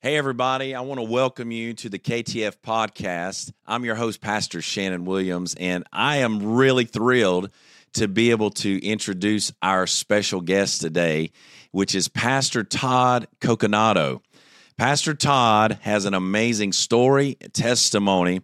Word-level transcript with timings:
Hey, 0.00 0.16
everybody. 0.16 0.76
I 0.76 0.82
want 0.82 1.00
to 1.00 1.04
welcome 1.04 1.50
you 1.50 1.74
to 1.74 1.88
the 1.88 1.98
KTF 1.98 2.58
podcast. 2.64 3.52
I'm 3.66 3.84
your 3.84 3.96
host, 3.96 4.20
Pastor 4.20 4.62
Shannon 4.62 5.04
Williams, 5.04 5.56
and 5.58 5.82
I 5.92 6.18
am 6.18 6.52
really 6.54 6.84
thrilled 6.84 7.50
to 7.94 8.06
be 8.06 8.30
able 8.30 8.50
to 8.50 8.80
introduce 8.86 9.52
our 9.60 9.88
special 9.88 10.40
guest 10.40 10.80
today, 10.80 11.32
which 11.72 11.96
is 11.96 12.06
Pastor 12.06 12.62
Todd 12.62 13.26
Coconato. 13.40 14.20
Pastor 14.76 15.14
Todd 15.14 15.80
has 15.82 16.04
an 16.04 16.14
amazing 16.14 16.74
story, 16.74 17.34
testimony, 17.52 18.42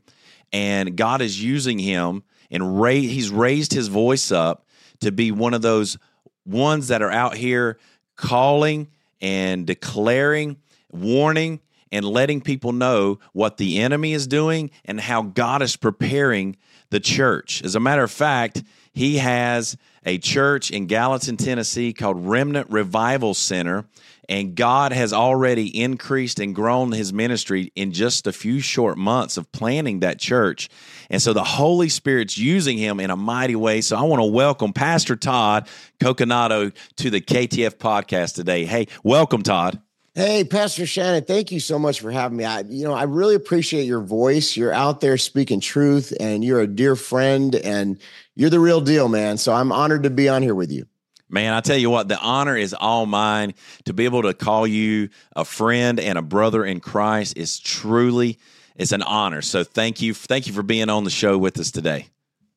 and 0.53 0.97
God 0.97 1.23
is 1.23 1.41
using 1.41 1.79
him 1.79 2.25
and 2.51 2.81
ra- 2.81 2.91
he's 2.91 3.31
raised 3.31 3.73
his 3.73 3.87
voice 3.87 4.33
up 4.33 4.67
to 5.03 5.13
be 5.13 5.31
one 5.31 5.55
of 5.55 5.63
those 5.63 5.99
ones 6.45 6.89
that 6.89 7.01
are 7.01 7.13
out 7.13 7.37
here 7.37 7.79
calling 8.17 8.89
and 9.21 9.69
declaring 9.69 10.57
warning 10.95 11.61
and 11.93 12.05
letting 12.05 12.41
people 12.41 12.73
know 12.73 13.19
what 13.33 13.57
the 13.57 13.81
enemy 13.81 14.13
is 14.13 14.27
doing 14.27 14.71
and 14.85 15.01
how 15.01 15.23
God 15.23 15.63
is 15.63 15.77
preparing 15.77 16.57
the 16.91 17.01
church. 17.01 17.63
As 17.63 17.75
a 17.75 17.81
matter 17.81 18.03
of 18.03 18.11
fact, 18.11 18.63
he 18.93 19.19
has 19.19 19.77
a 20.05 20.19
church 20.19 20.71
in 20.71 20.87
Gallatin, 20.87 21.37
Tennessee 21.37 21.93
called 21.93 22.27
Remnant 22.27 22.71
Revival 22.71 23.35
Center. 23.35 23.85
And 24.29 24.55
God 24.55 24.93
has 24.93 25.13
already 25.13 25.81
increased 25.81 26.41
and 26.41 26.55
grown 26.55 26.93
his 26.93 27.13
ministry 27.13 27.73
in 27.75 27.93
just 27.93 28.27
a 28.27 28.33
few 28.33 28.61
short 28.61 28.97
months 28.97 29.37
of 29.37 29.51
planning 29.53 30.01
that 30.01 30.19
church. 30.19 30.71
And 31.11 31.21
so 31.21 31.33
the 31.33 31.45
Holy 31.45 31.89
Spirit's 31.91 32.39
using 32.39 32.79
him 32.79 33.01
in 33.01 33.11
a 33.11 33.17
mighty 33.17 33.57
way. 33.57 33.83
So 33.83 33.97
I 33.97 34.03
want 34.03 34.21
to 34.21 34.27
welcome 34.27 34.73
Pastor 34.73 35.17
Todd 35.17 35.69
Coconato 36.01 36.75
to 36.97 37.11
the 37.11 37.21
KTF 37.21 37.77
podcast 37.77 38.35
today. 38.35 38.65
Hey, 38.65 38.89
welcome, 39.03 39.43
Todd. 39.43 39.81
Hey, 40.17 40.45
Pastor 40.45 40.87
Shannon, 40.87 41.25
thank 41.25 41.51
you 41.51 41.59
so 41.59 41.77
much 41.77 42.01
for 42.01 42.13
having 42.13 42.37
me. 42.37 42.45
I, 42.45 42.61
you 42.61 42.85
know, 42.85 42.95
I 42.95 43.03
really 43.03 43.35
appreciate 43.35 43.83
your 43.85 44.01
voice. 44.01 44.57
You're 44.57 44.73
out 44.73 45.01
there 45.01 45.19
speaking 45.19 45.59
truth, 45.59 46.13
and 46.21 46.45
you're 46.45 46.61
a 46.61 46.69
dear 46.69 46.95
friend, 46.95 47.53
and 47.57 47.99
you're 48.37 48.51
the 48.51 48.61
real 48.61 48.81
deal, 48.81 49.09
man. 49.09 49.39
So 49.39 49.53
I'm 49.53 49.73
honored 49.73 50.05
to 50.05 50.11
be 50.11 50.29
on 50.29 50.43
here 50.43 50.55
with 50.55 50.71
you. 50.71 50.87
Man, 51.29 51.53
I 51.53 51.61
tell 51.61 51.77
you 51.77 51.91
what, 51.91 52.07
the 52.07 52.19
honor 52.21 52.57
is 52.57 52.73
all 52.73 53.07
mine 53.07 53.55
to 53.87 53.93
be 53.93 54.05
able 54.05 54.23
to 54.23 54.35
call 54.35 54.69
you 54.69 55.09
a 55.35 55.45
friend 55.45 55.99
and 55.99 56.17
a 56.17 56.23
brother 56.23 56.65
in 56.65 56.79
Christ 56.79 57.37
is 57.37 57.59
truly 57.59 58.39
it's 58.77 58.93
an 58.93 59.03
honor. 59.03 59.43
So 59.43 59.65
thank 59.65 60.01
you, 60.01 60.15
thank 60.15 60.47
you 60.47 60.53
for 60.53 60.63
being 60.63 60.91
on 60.91 61.05
the 61.05 61.11
show 61.11 61.39
with 61.39 61.59
us 61.59 61.71
today. 61.71 62.09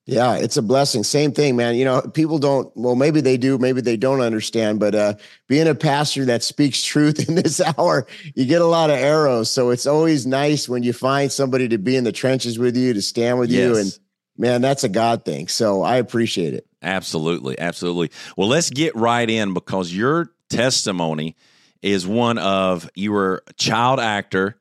Yeah, 0.08 0.36
it's 0.38 0.56
a 0.56 0.62
blessing. 0.62 1.04
Same 1.04 1.34
thing, 1.34 1.58
man. 1.58 1.76
You 1.76 1.84
know, 1.84 2.02
people 2.02 2.40
don't, 2.40 2.72
well, 2.78 2.96
maybe 2.96 3.20
they 3.20 3.36
do, 3.36 3.58
maybe 3.58 3.82
they 3.82 3.98
don't 3.98 4.22
understand, 4.22 4.80
but 4.80 4.96
uh, 4.96 5.16
being 5.48 5.68
a 5.68 5.76
pastor 5.76 6.24
that 6.26 6.44
speaks 6.44 6.82
truth 6.82 7.28
in 7.30 7.36
this 7.36 7.60
hour, 7.60 8.08
you 8.34 8.46
get 8.46 8.62
a 8.62 8.66
lot 8.66 8.90
of 8.90 8.96
arrows. 8.96 9.52
So 9.52 9.70
it's 9.70 9.86
always 9.86 10.26
nice 10.26 10.70
when 10.70 10.82
you 10.82 10.94
find 10.94 11.30
somebody 11.30 11.68
to 11.68 11.78
be 11.78 11.98
in 11.98 12.06
the 12.06 12.14
trenches 12.14 12.58
with 12.58 12.78
you, 12.78 12.94
to 12.94 13.02
stand 13.02 13.38
with 13.38 13.52
yes. 13.52 13.60
you. 13.60 13.76
And 13.76 14.00
man, 14.38 14.62
that's 14.62 14.86
a 14.86 14.90
God 14.90 15.26
thing. 15.26 15.50
So 15.50 15.82
I 15.82 15.98
appreciate 15.98 16.54
it. 16.54 16.66
Absolutely. 16.82 17.60
Absolutely. 17.60 18.10
Well, 18.38 18.48
let's 18.48 18.70
get 18.70 18.96
right 18.96 19.30
in 19.30 19.54
because 19.54 19.94
your 19.94 20.32
testimony 20.50 21.36
is 21.82 22.08
one 22.08 22.38
of 22.38 22.90
you 22.96 23.12
were 23.12 23.44
a 23.46 23.54
child 23.54 24.00
actor 24.00 24.58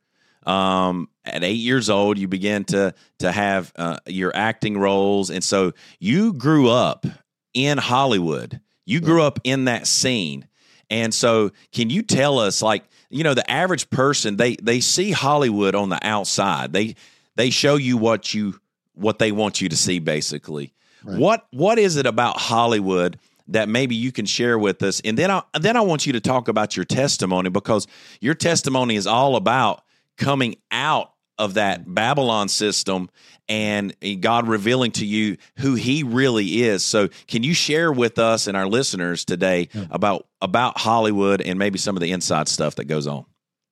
um, 0.47 1.09
at 1.25 1.43
eight 1.43 1.59
years 1.59 1.91
old, 1.91 2.19
you 2.19 2.29
began 2.29 2.65
to 2.65 2.95
to 3.19 3.33
have 3.33 3.73
uh, 3.77 3.99
your 4.07 4.35
acting 4.35 4.79
roles, 4.79 5.31
and 5.31 5.43
so 5.43 5.73
you 5.99 6.33
grew 6.33 6.69
up 6.69 7.05
in 7.53 7.79
Hollywood. 7.79 8.61
You 8.85 9.01
grew 9.01 9.23
up 9.23 9.41
in 9.43 9.65
that 9.65 9.87
scene, 9.87 10.47
and 10.89 11.13
so 11.13 11.51
can 11.73 11.91
you 11.91 12.03
tell 12.03 12.39
us, 12.39 12.63
like, 12.63 12.85
you 13.11 13.25
know, 13.25 13.35
the 13.35 13.49
average 13.51 13.91
person 13.91 14.37
they 14.37 14.57
they 14.57 14.81
see 14.81 15.11
Hollywood 15.11 15.75
on 15.75 15.89
the 15.89 15.99
outside. 16.03 16.73
They 16.73 16.95
they 17.35 17.51
show 17.51 17.77
you 17.77 17.97
what 17.97 18.33
you 18.33 18.61
what 18.95 19.19
they 19.19 19.33
want 19.33 19.61
you 19.61 19.69
to 19.69 19.77
see, 19.77 19.99
basically. 19.99 20.73
Right. 21.03 21.19
What 21.19 21.47
what 21.51 21.79
is 21.79 21.97
it 21.97 22.07
about 22.07 22.39
Hollywood? 22.39 23.19
that 23.49 23.69
maybe 23.69 23.95
you 23.95 24.11
can 24.11 24.27
share 24.27 24.59
with 24.59 24.83
us. 24.83 25.01
And 25.05 25.17
then 25.17 25.31
I 25.31 25.41
then 25.61 25.77
I 25.77 25.81
want 25.81 26.05
you 26.05 26.13
to 26.15 26.21
talk 26.21 26.49
about 26.49 26.77
your 26.77 26.85
testimony 26.85 27.49
because 27.49 27.87
your 28.21 28.35
testimony 28.35 28.97
is 28.97 29.07
all 29.07 29.37
about 29.37 29.83
coming 30.17 30.57
out 30.71 31.13
of 31.39 31.55
that 31.55 31.93
Babylon 31.93 32.49
system 32.49 33.11
and 33.49 33.95
eh, 34.03 34.15
God 34.15 34.49
revealing 34.49 34.93
to 34.93 35.07
you 35.07 35.37
who 35.59 35.75
he 35.75 36.03
really 36.03 36.63
is. 36.63 36.85
So 36.85 37.09
can 37.27 37.43
you 37.43 37.55
share 37.55 37.93
with 37.93 38.19
us 38.19 38.47
and 38.47 38.57
our 38.57 38.67
listeners 38.67 39.25
today 39.25 39.69
yeah. 39.73 39.87
about 39.91 40.27
about 40.41 40.79
Hollywood 40.79 41.41
and 41.41 41.59
maybe 41.59 41.79
some 41.79 41.97
of 41.97 42.01
the 42.01 42.13
inside 42.13 42.49
stuff 42.49 42.77
that 42.77 42.85
goes 42.85 43.07
on? 43.07 43.25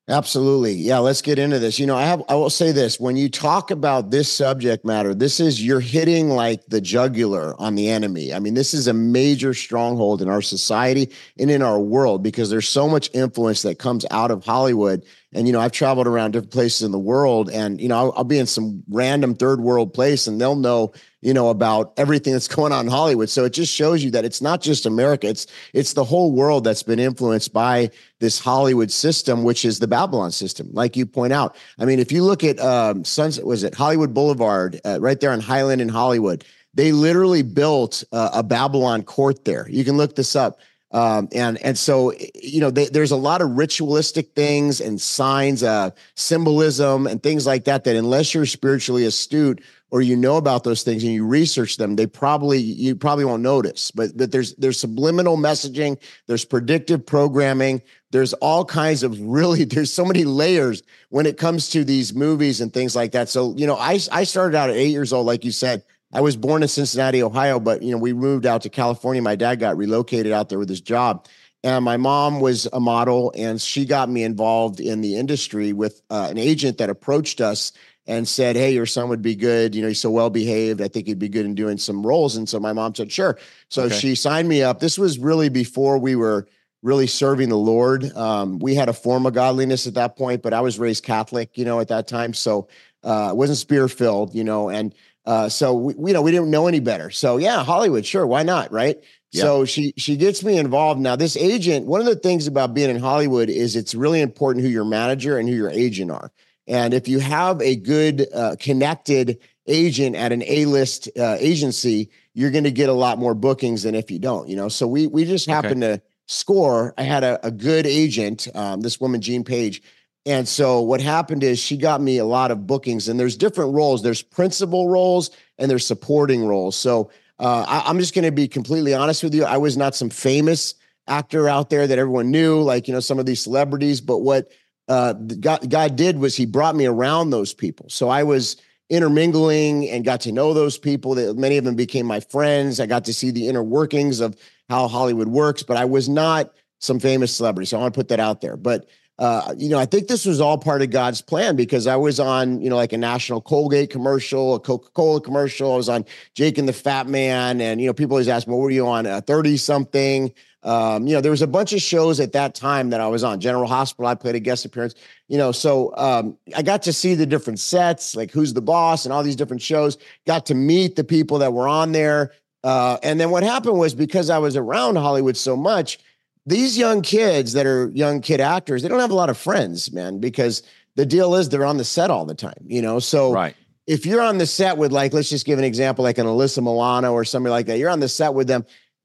Absolutely. 0.06 0.74
Yeah, 0.74 0.98
let's 0.98 1.22
get 1.22 1.38
into 1.38 1.58
this. 1.58 1.78
You 1.78 1.86
know, 1.86 1.96
I 1.96 2.04
have 2.04 2.22
I 2.28 2.34
will 2.34 2.50
say 2.50 2.72
this, 2.72 3.00
when 3.00 3.16
you 3.16 3.30
talk 3.30 3.70
about 3.70 4.10
this 4.10 4.30
subject 4.30 4.84
matter, 4.84 5.14
this 5.14 5.40
is 5.40 5.64
you're 5.64 5.80
hitting 5.80 6.28
like 6.28 6.60
the 6.66 6.82
jugular 6.82 7.58
on 7.58 7.74
the 7.74 7.88
enemy. 7.88 8.34
I 8.34 8.38
mean, 8.38 8.52
this 8.52 8.74
is 8.74 8.86
a 8.86 8.92
major 8.92 9.54
stronghold 9.54 10.20
in 10.20 10.28
our 10.28 10.42
society 10.42 11.10
and 11.38 11.50
in 11.50 11.62
our 11.62 11.80
world 11.80 12.22
because 12.22 12.50
there's 12.50 12.68
so 12.68 12.86
much 12.86 13.08
influence 13.14 13.62
that 13.62 13.78
comes 13.78 14.04
out 14.10 14.30
of 14.30 14.44
Hollywood 14.44 15.04
and, 15.34 15.46
you 15.48 15.52
know, 15.52 15.60
I've 15.60 15.72
traveled 15.72 16.06
around 16.06 16.30
different 16.32 16.52
places 16.52 16.82
in 16.82 16.92
the 16.92 16.98
world 16.98 17.50
and, 17.50 17.80
you 17.80 17.88
know, 17.88 17.96
I'll, 17.96 18.12
I'll, 18.18 18.24
be 18.24 18.38
in 18.38 18.46
some 18.46 18.84
random 18.88 19.34
third 19.34 19.60
world 19.60 19.92
place 19.92 20.26
and 20.26 20.40
they'll 20.40 20.54
know, 20.54 20.92
you 21.24 21.32
know, 21.32 21.48
about 21.48 21.94
everything 21.96 22.34
that's 22.34 22.48
going 22.48 22.72
on 22.72 22.86
in 22.86 22.90
Hollywood. 22.90 23.30
So 23.30 23.44
it 23.44 23.54
just 23.54 23.72
shows 23.72 24.04
you 24.04 24.10
that 24.12 24.24
it's 24.24 24.42
not 24.42 24.60
just 24.60 24.86
America. 24.86 25.26
It's, 25.26 25.46
it's 25.72 25.94
the 25.94 26.04
whole 26.04 26.32
world 26.32 26.64
that's 26.64 26.82
been 26.82 26.98
influenced 26.98 27.52
by 27.52 27.90
this 28.20 28.38
Hollywood 28.38 28.90
system, 28.90 29.42
which 29.42 29.64
is 29.64 29.78
the 29.78 29.88
Babylon 29.88 30.30
system. 30.30 30.68
Like 30.72 30.96
you 30.96 31.06
point 31.06 31.32
out. 31.32 31.56
I 31.78 31.86
mean, 31.86 31.98
if 31.98 32.12
you 32.12 32.22
look 32.22 32.44
at, 32.44 32.60
um, 32.60 33.04
Sunset, 33.04 33.46
was 33.46 33.64
it 33.64 33.74
Hollywood 33.74 34.12
Boulevard, 34.12 34.80
uh, 34.84 34.98
right 35.00 35.18
there 35.18 35.30
on 35.30 35.40
Highland 35.40 35.80
in 35.80 35.88
Hollywood, 35.88 36.44
they 36.74 36.92
literally 36.92 37.42
built 37.42 38.04
uh, 38.12 38.30
a 38.34 38.42
Babylon 38.42 39.02
court 39.02 39.44
there. 39.44 39.66
You 39.70 39.84
can 39.84 39.96
look 39.96 40.16
this 40.16 40.36
up 40.36 40.58
um, 40.94 41.28
and 41.32 41.58
and 41.58 41.76
so 41.76 42.12
you 42.40 42.60
know 42.60 42.70
they, 42.70 42.86
there's 42.86 43.10
a 43.10 43.16
lot 43.16 43.42
of 43.42 43.58
ritualistic 43.58 44.32
things 44.36 44.80
and 44.80 45.00
signs, 45.00 45.64
uh, 45.64 45.90
symbolism 46.14 47.08
and 47.08 47.20
things 47.20 47.46
like 47.46 47.64
that. 47.64 47.82
That 47.82 47.96
unless 47.96 48.32
you're 48.32 48.46
spiritually 48.46 49.04
astute 49.04 49.60
or 49.94 50.02
you 50.02 50.16
know 50.16 50.36
about 50.36 50.64
those 50.64 50.82
things 50.82 51.04
and 51.04 51.12
you 51.12 51.24
research 51.24 51.76
them, 51.76 51.94
they 51.94 52.04
probably 52.04 52.58
you 52.58 52.96
probably 52.96 53.24
won't 53.24 53.44
notice. 53.44 53.92
But 53.92 54.16
but 54.16 54.32
there's 54.32 54.52
there's 54.56 54.80
subliminal 54.80 55.36
messaging, 55.36 56.02
there's 56.26 56.44
predictive 56.44 57.06
programming, 57.06 57.80
there's 58.10 58.32
all 58.32 58.64
kinds 58.64 59.04
of 59.04 59.20
really 59.20 59.62
there's 59.64 59.92
so 59.92 60.04
many 60.04 60.24
layers 60.24 60.82
when 61.10 61.26
it 61.26 61.38
comes 61.38 61.70
to 61.70 61.84
these 61.84 62.12
movies 62.12 62.60
and 62.60 62.72
things 62.74 62.96
like 62.96 63.12
that. 63.12 63.28
So 63.28 63.54
you 63.56 63.68
know 63.68 63.76
I 63.76 64.00
I 64.10 64.24
started 64.24 64.56
out 64.56 64.68
at 64.68 64.74
eight 64.74 64.90
years 64.90 65.12
old, 65.12 65.26
like 65.26 65.44
you 65.44 65.52
said. 65.52 65.84
I 66.12 66.20
was 66.20 66.36
born 66.36 66.62
in 66.62 66.68
Cincinnati, 66.68 67.22
Ohio, 67.22 67.58
but 67.58 67.82
you 67.82 67.90
know, 67.90 67.98
we 67.98 68.12
moved 68.12 68.46
out 68.46 68.62
to 68.62 68.70
California. 68.70 69.22
My 69.22 69.34
dad 69.34 69.58
got 69.58 69.76
relocated 69.76 70.32
out 70.32 70.48
there 70.48 70.60
with 70.60 70.68
his 70.68 70.80
job. 70.80 71.26
And 71.64 71.84
my 71.84 71.96
mom 71.96 72.40
was 72.40 72.68
a 72.72 72.78
model, 72.78 73.32
and 73.34 73.60
she 73.60 73.84
got 73.84 74.08
me 74.08 74.22
involved 74.22 74.80
in 74.80 75.00
the 75.00 75.16
industry 75.16 75.72
with 75.72 76.02
uh, 76.10 76.28
an 76.30 76.38
agent 76.38 76.78
that 76.78 76.90
approached 76.90 77.40
us 77.40 77.72
and 78.06 78.28
said, 78.28 78.56
Hey, 78.56 78.72
your 78.72 78.86
son 78.86 79.08
would 79.08 79.22
be 79.22 79.34
good. 79.34 79.74
You 79.74 79.82
know, 79.82 79.88
he's 79.88 80.00
so 80.00 80.10
well 80.10 80.30
behaved. 80.30 80.80
I 80.80 80.88
think 80.88 81.06
he'd 81.06 81.18
be 81.18 81.28
good 81.28 81.46
in 81.46 81.54
doing 81.54 81.78
some 81.78 82.06
roles. 82.06 82.36
And 82.36 82.48
so 82.48 82.60
my 82.60 82.72
mom 82.72 82.94
said, 82.94 83.10
Sure. 83.10 83.38
So 83.68 83.84
okay. 83.84 83.94
she 83.94 84.14
signed 84.14 84.48
me 84.48 84.62
up. 84.62 84.80
This 84.80 84.98
was 84.98 85.18
really 85.18 85.48
before 85.48 85.98
we 85.98 86.16
were 86.16 86.46
really 86.82 87.06
serving 87.06 87.48
the 87.48 87.56
Lord. 87.56 88.14
Um, 88.14 88.58
we 88.58 88.74
had 88.74 88.88
a 88.88 88.92
form 88.92 89.24
of 89.24 89.32
godliness 89.32 89.86
at 89.86 89.94
that 89.94 90.16
point, 90.16 90.42
but 90.42 90.52
I 90.52 90.60
was 90.60 90.78
raised 90.78 91.02
Catholic, 91.02 91.56
you 91.56 91.64
know, 91.64 91.80
at 91.80 91.88
that 91.88 92.06
time. 92.06 92.34
So 92.34 92.68
uh, 93.02 93.32
wasn't 93.34 93.58
spirit 93.58 93.88
filled, 93.88 94.34
you 94.34 94.44
know, 94.44 94.68
and 94.68 94.94
uh, 95.26 95.48
so 95.48 95.72
we, 95.72 95.94
you 96.08 96.12
know, 96.12 96.20
we 96.20 96.30
didn't 96.30 96.50
know 96.50 96.66
any 96.66 96.80
better. 96.80 97.10
So 97.10 97.38
yeah, 97.38 97.64
Hollywood, 97.64 98.04
sure, 98.04 98.26
why 98.26 98.42
not, 98.42 98.70
right? 98.70 99.02
Yeah. 99.32 99.42
So 99.42 99.64
she 99.64 99.94
she 99.96 100.16
gets 100.16 100.44
me 100.44 100.58
involved. 100.58 101.00
Now, 101.00 101.16
this 101.16 101.36
agent, 101.36 101.86
one 101.86 102.00
of 102.00 102.06
the 102.06 102.16
things 102.16 102.46
about 102.46 102.74
being 102.74 102.90
in 102.90 103.00
Hollywood 103.00 103.48
is 103.48 103.74
it's 103.74 103.94
really 103.94 104.20
important 104.20 104.64
who 104.64 104.70
your 104.70 104.84
manager 104.84 105.38
and 105.38 105.48
who 105.48 105.54
your 105.54 105.70
agent 105.70 106.10
are. 106.10 106.30
And 106.66 106.94
if 106.94 107.08
you 107.08 107.18
have 107.18 107.60
a 107.60 107.76
good 107.76 108.26
uh, 108.34 108.56
connected 108.58 109.38
agent 109.66 110.16
at 110.16 110.32
an 110.32 110.42
A-list 110.46 111.08
uh, 111.18 111.36
agency, 111.38 112.10
you're 112.32 112.50
going 112.50 112.64
to 112.64 112.70
get 112.70 112.88
a 112.88 112.94
lot 112.94 113.18
more 113.18 113.34
bookings 113.34 113.82
than 113.82 113.94
if 113.94 114.10
you 114.10 114.18
don't. 114.18 114.48
You 114.48 114.56
know, 114.56 114.68
so 114.68 114.86
we 114.86 115.06
we 115.06 115.24
just 115.24 115.46
happened 115.46 115.84
okay. 115.84 115.96
to 115.96 116.02
score. 116.26 116.94
I 116.96 117.02
had 117.02 117.24
a, 117.24 117.44
a 117.46 117.50
good 117.50 117.86
agent, 117.86 118.48
um, 118.54 118.80
this 118.80 119.00
woman 119.00 119.20
Jean 119.20 119.44
Page, 119.44 119.82
and 120.26 120.48
so 120.48 120.80
what 120.80 121.00
happened 121.00 121.42
is 121.42 121.58
she 121.58 121.76
got 121.76 122.00
me 122.00 122.18
a 122.18 122.24
lot 122.24 122.50
of 122.50 122.66
bookings, 122.66 123.08
and 123.08 123.20
there's 123.20 123.36
different 123.36 123.74
roles. 123.74 124.02
There's 124.02 124.22
principal 124.22 124.88
roles 124.88 125.30
and 125.58 125.70
there's 125.70 125.86
supporting 125.86 126.46
roles. 126.46 126.76
So 126.76 127.10
uh, 127.38 127.64
I, 127.68 127.82
I'm 127.88 127.98
just 127.98 128.14
going 128.14 128.24
to 128.24 128.32
be 128.32 128.48
completely 128.48 128.94
honest 128.94 129.22
with 129.22 129.34
you. 129.34 129.44
I 129.44 129.58
was 129.58 129.76
not 129.76 129.94
some 129.94 130.10
famous 130.10 130.74
actor 131.06 131.48
out 131.48 131.68
there 131.68 131.86
that 131.86 131.98
everyone 131.98 132.30
knew, 132.30 132.60
like 132.60 132.88
you 132.88 132.94
know 132.94 133.00
some 133.00 133.18
of 133.18 133.26
these 133.26 133.42
celebrities. 133.42 134.00
But 134.00 134.18
what 134.18 134.50
uh, 134.88 135.12
God, 135.12 135.70
God 135.70 135.96
did 135.96 136.18
was 136.18 136.36
He 136.36 136.46
brought 136.46 136.76
me 136.76 136.86
around 136.86 137.30
those 137.30 137.54
people. 137.54 137.86
So 137.88 138.08
I 138.08 138.22
was 138.22 138.56
intermingling 138.90 139.88
and 139.88 140.04
got 140.04 140.20
to 140.22 140.32
know 140.32 140.52
those 140.52 140.78
people. 140.78 141.14
That 141.14 141.36
many 141.36 141.56
of 141.56 141.64
them 141.64 141.74
became 141.74 142.06
my 142.06 142.20
friends. 142.20 142.80
I 142.80 142.86
got 142.86 143.04
to 143.06 143.14
see 143.14 143.30
the 143.30 143.48
inner 143.48 143.62
workings 143.62 144.20
of 144.20 144.36
how 144.68 144.88
Hollywood 144.88 145.28
works, 145.28 145.62
but 145.62 145.76
I 145.76 145.84
was 145.84 146.08
not 146.08 146.52
some 146.80 147.00
famous 147.00 147.34
celebrity. 147.34 147.66
So 147.66 147.78
I 147.78 147.80
want 147.80 147.94
to 147.94 147.98
put 147.98 148.08
that 148.08 148.20
out 148.20 148.40
there. 148.40 148.56
But 148.56 148.88
uh, 149.18 149.54
you 149.56 149.68
know, 149.68 149.78
I 149.78 149.86
think 149.86 150.08
this 150.08 150.26
was 150.26 150.40
all 150.40 150.58
part 150.58 150.82
of 150.82 150.90
God's 150.90 151.22
plan 151.22 151.54
because 151.54 151.86
I 151.86 151.94
was 151.94 152.18
on, 152.18 152.60
you 152.60 152.68
know, 152.68 152.74
like 152.74 152.92
a 152.92 152.98
national 152.98 153.40
Colgate 153.40 153.90
commercial, 153.90 154.56
a 154.56 154.60
Coca 154.60 154.90
Cola 154.90 155.20
commercial. 155.20 155.72
I 155.72 155.76
was 155.76 155.88
on 155.88 156.04
Jake 156.34 156.58
and 156.58 156.68
the 156.68 156.72
Fat 156.72 157.06
Man, 157.06 157.60
and 157.60 157.80
you 157.80 157.86
know, 157.86 157.92
people 157.92 158.14
always 158.14 158.26
ask 158.26 158.48
me, 158.48 158.54
"What 158.54 158.62
were 158.62 158.70
you 158.70 158.86
on? 158.86 159.04
Thirty 159.22 159.56
something?" 159.56 160.32
Um, 160.64 161.06
you 161.06 161.14
know, 161.14 161.20
there 161.20 161.30
was 161.30 161.42
a 161.42 161.46
bunch 161.46 161.72
of 161.72 161.82
shows 161.82 162.20
at 162.20 162.32
that 162.32 162.54
time 162.54 162.90
that 162.90 163.00
I 163.00 163.06
was 163.06 163.22
on. 163.22 163.38
General 163.38 163.66
Hospital, 163.66 164.06
I 164.06 164.14
played 164.14 164.34
a 164.34 164.40
guest 164.40 164.64
appearance. 164.64 164.94
You 165.28 165.38
know, 165.38 165.52
so 165.52 165.94
um, 165.96 166.36
I 166.56 166.62
got 166.62 166.82
to 166.82 166.92
see 166.92 167.14
the 167.14 167.26
different 167.26 167.60
sets, 167.60 168.16
like 168.16 168.30
Who's 168.30 168.54
the 168.54 168.62
Boss, 168.62 169.04
and 169.04 169.12
all 169.12 169.22
these 169.22 169.36
different 169.36 169.62
shows. 169.62 169.98
Got 170.26 170.46
to 170.46 170.54
meet 170.54 170.96
the 170.96 171.04
people 171.04 171.38
that 171.38 171.52
were 171.52 171.68
on 171.68 171.92
there. 171.92 172.32
Uh, 172.64 172.96
and 173.02 173.20
then 173.20 173.30
what 173.30 173.42
happened 173.42 173.78
was 173.78 173.94
because 173.94 174.30
I 174.30 174.38
was 174.38 174.56
around 174.56 174.96
Hollywood 174.96 175.36
so 175.36 175.54
much, 175.54 175.98
these 176.46 176.76
young 176.76 177.02
kids 177.02 177.52
that 177.52 177.66
are 177.66 177.90
young 177.90 178.20
kid 178.20 178.40
actors, 178.40 178.82
they 178.82 178.88
don't 178.88 179.00
have 179.00 179.10
a 179.10 179.14
lot 179.14 179.30
of 179.30 179.36
friends, 179.36 179.92
man, 179.92 180.18
because 180.18 180.62
the 180.96 181.06
deal 181.06 181.34
is 181.34 181.48
they're 181.48 181.64
on 181.64 181.76
the 181.76 181.84
set 181.84 182.10
all 182.10 182.24
the 182.24 182.34
time, 182.34 182.64
you 182.66 182.80
know? 182.80 182.98
So 182.98 183.32
right. 183.32 183.54
if 183.86 184.06
you're 184.06 184.20
on 184.22 184.38
the 184.38 184.46
set 184.46 184.78
with 184.78 184.92
like, 184.92 185.12
let's 185.12 185.28
just 185.28 185.46
give 185.46 185.58
an 185.58 185.64
example, 185.64 186.04
like 186.04 186.18
an 186.18 186.26
Alyssa 186.26 186.62
Milano 186.62 187.12
or 187.12 187.24
somebody 187.24 187.50
like 187.50 187.66
that, 187.66 187.78
you're 187.78 187.90
on 187.90 188.00
the 188.00 188.08
set 188.08 188.34
with 188.34 188.46
them, 188.46 188.64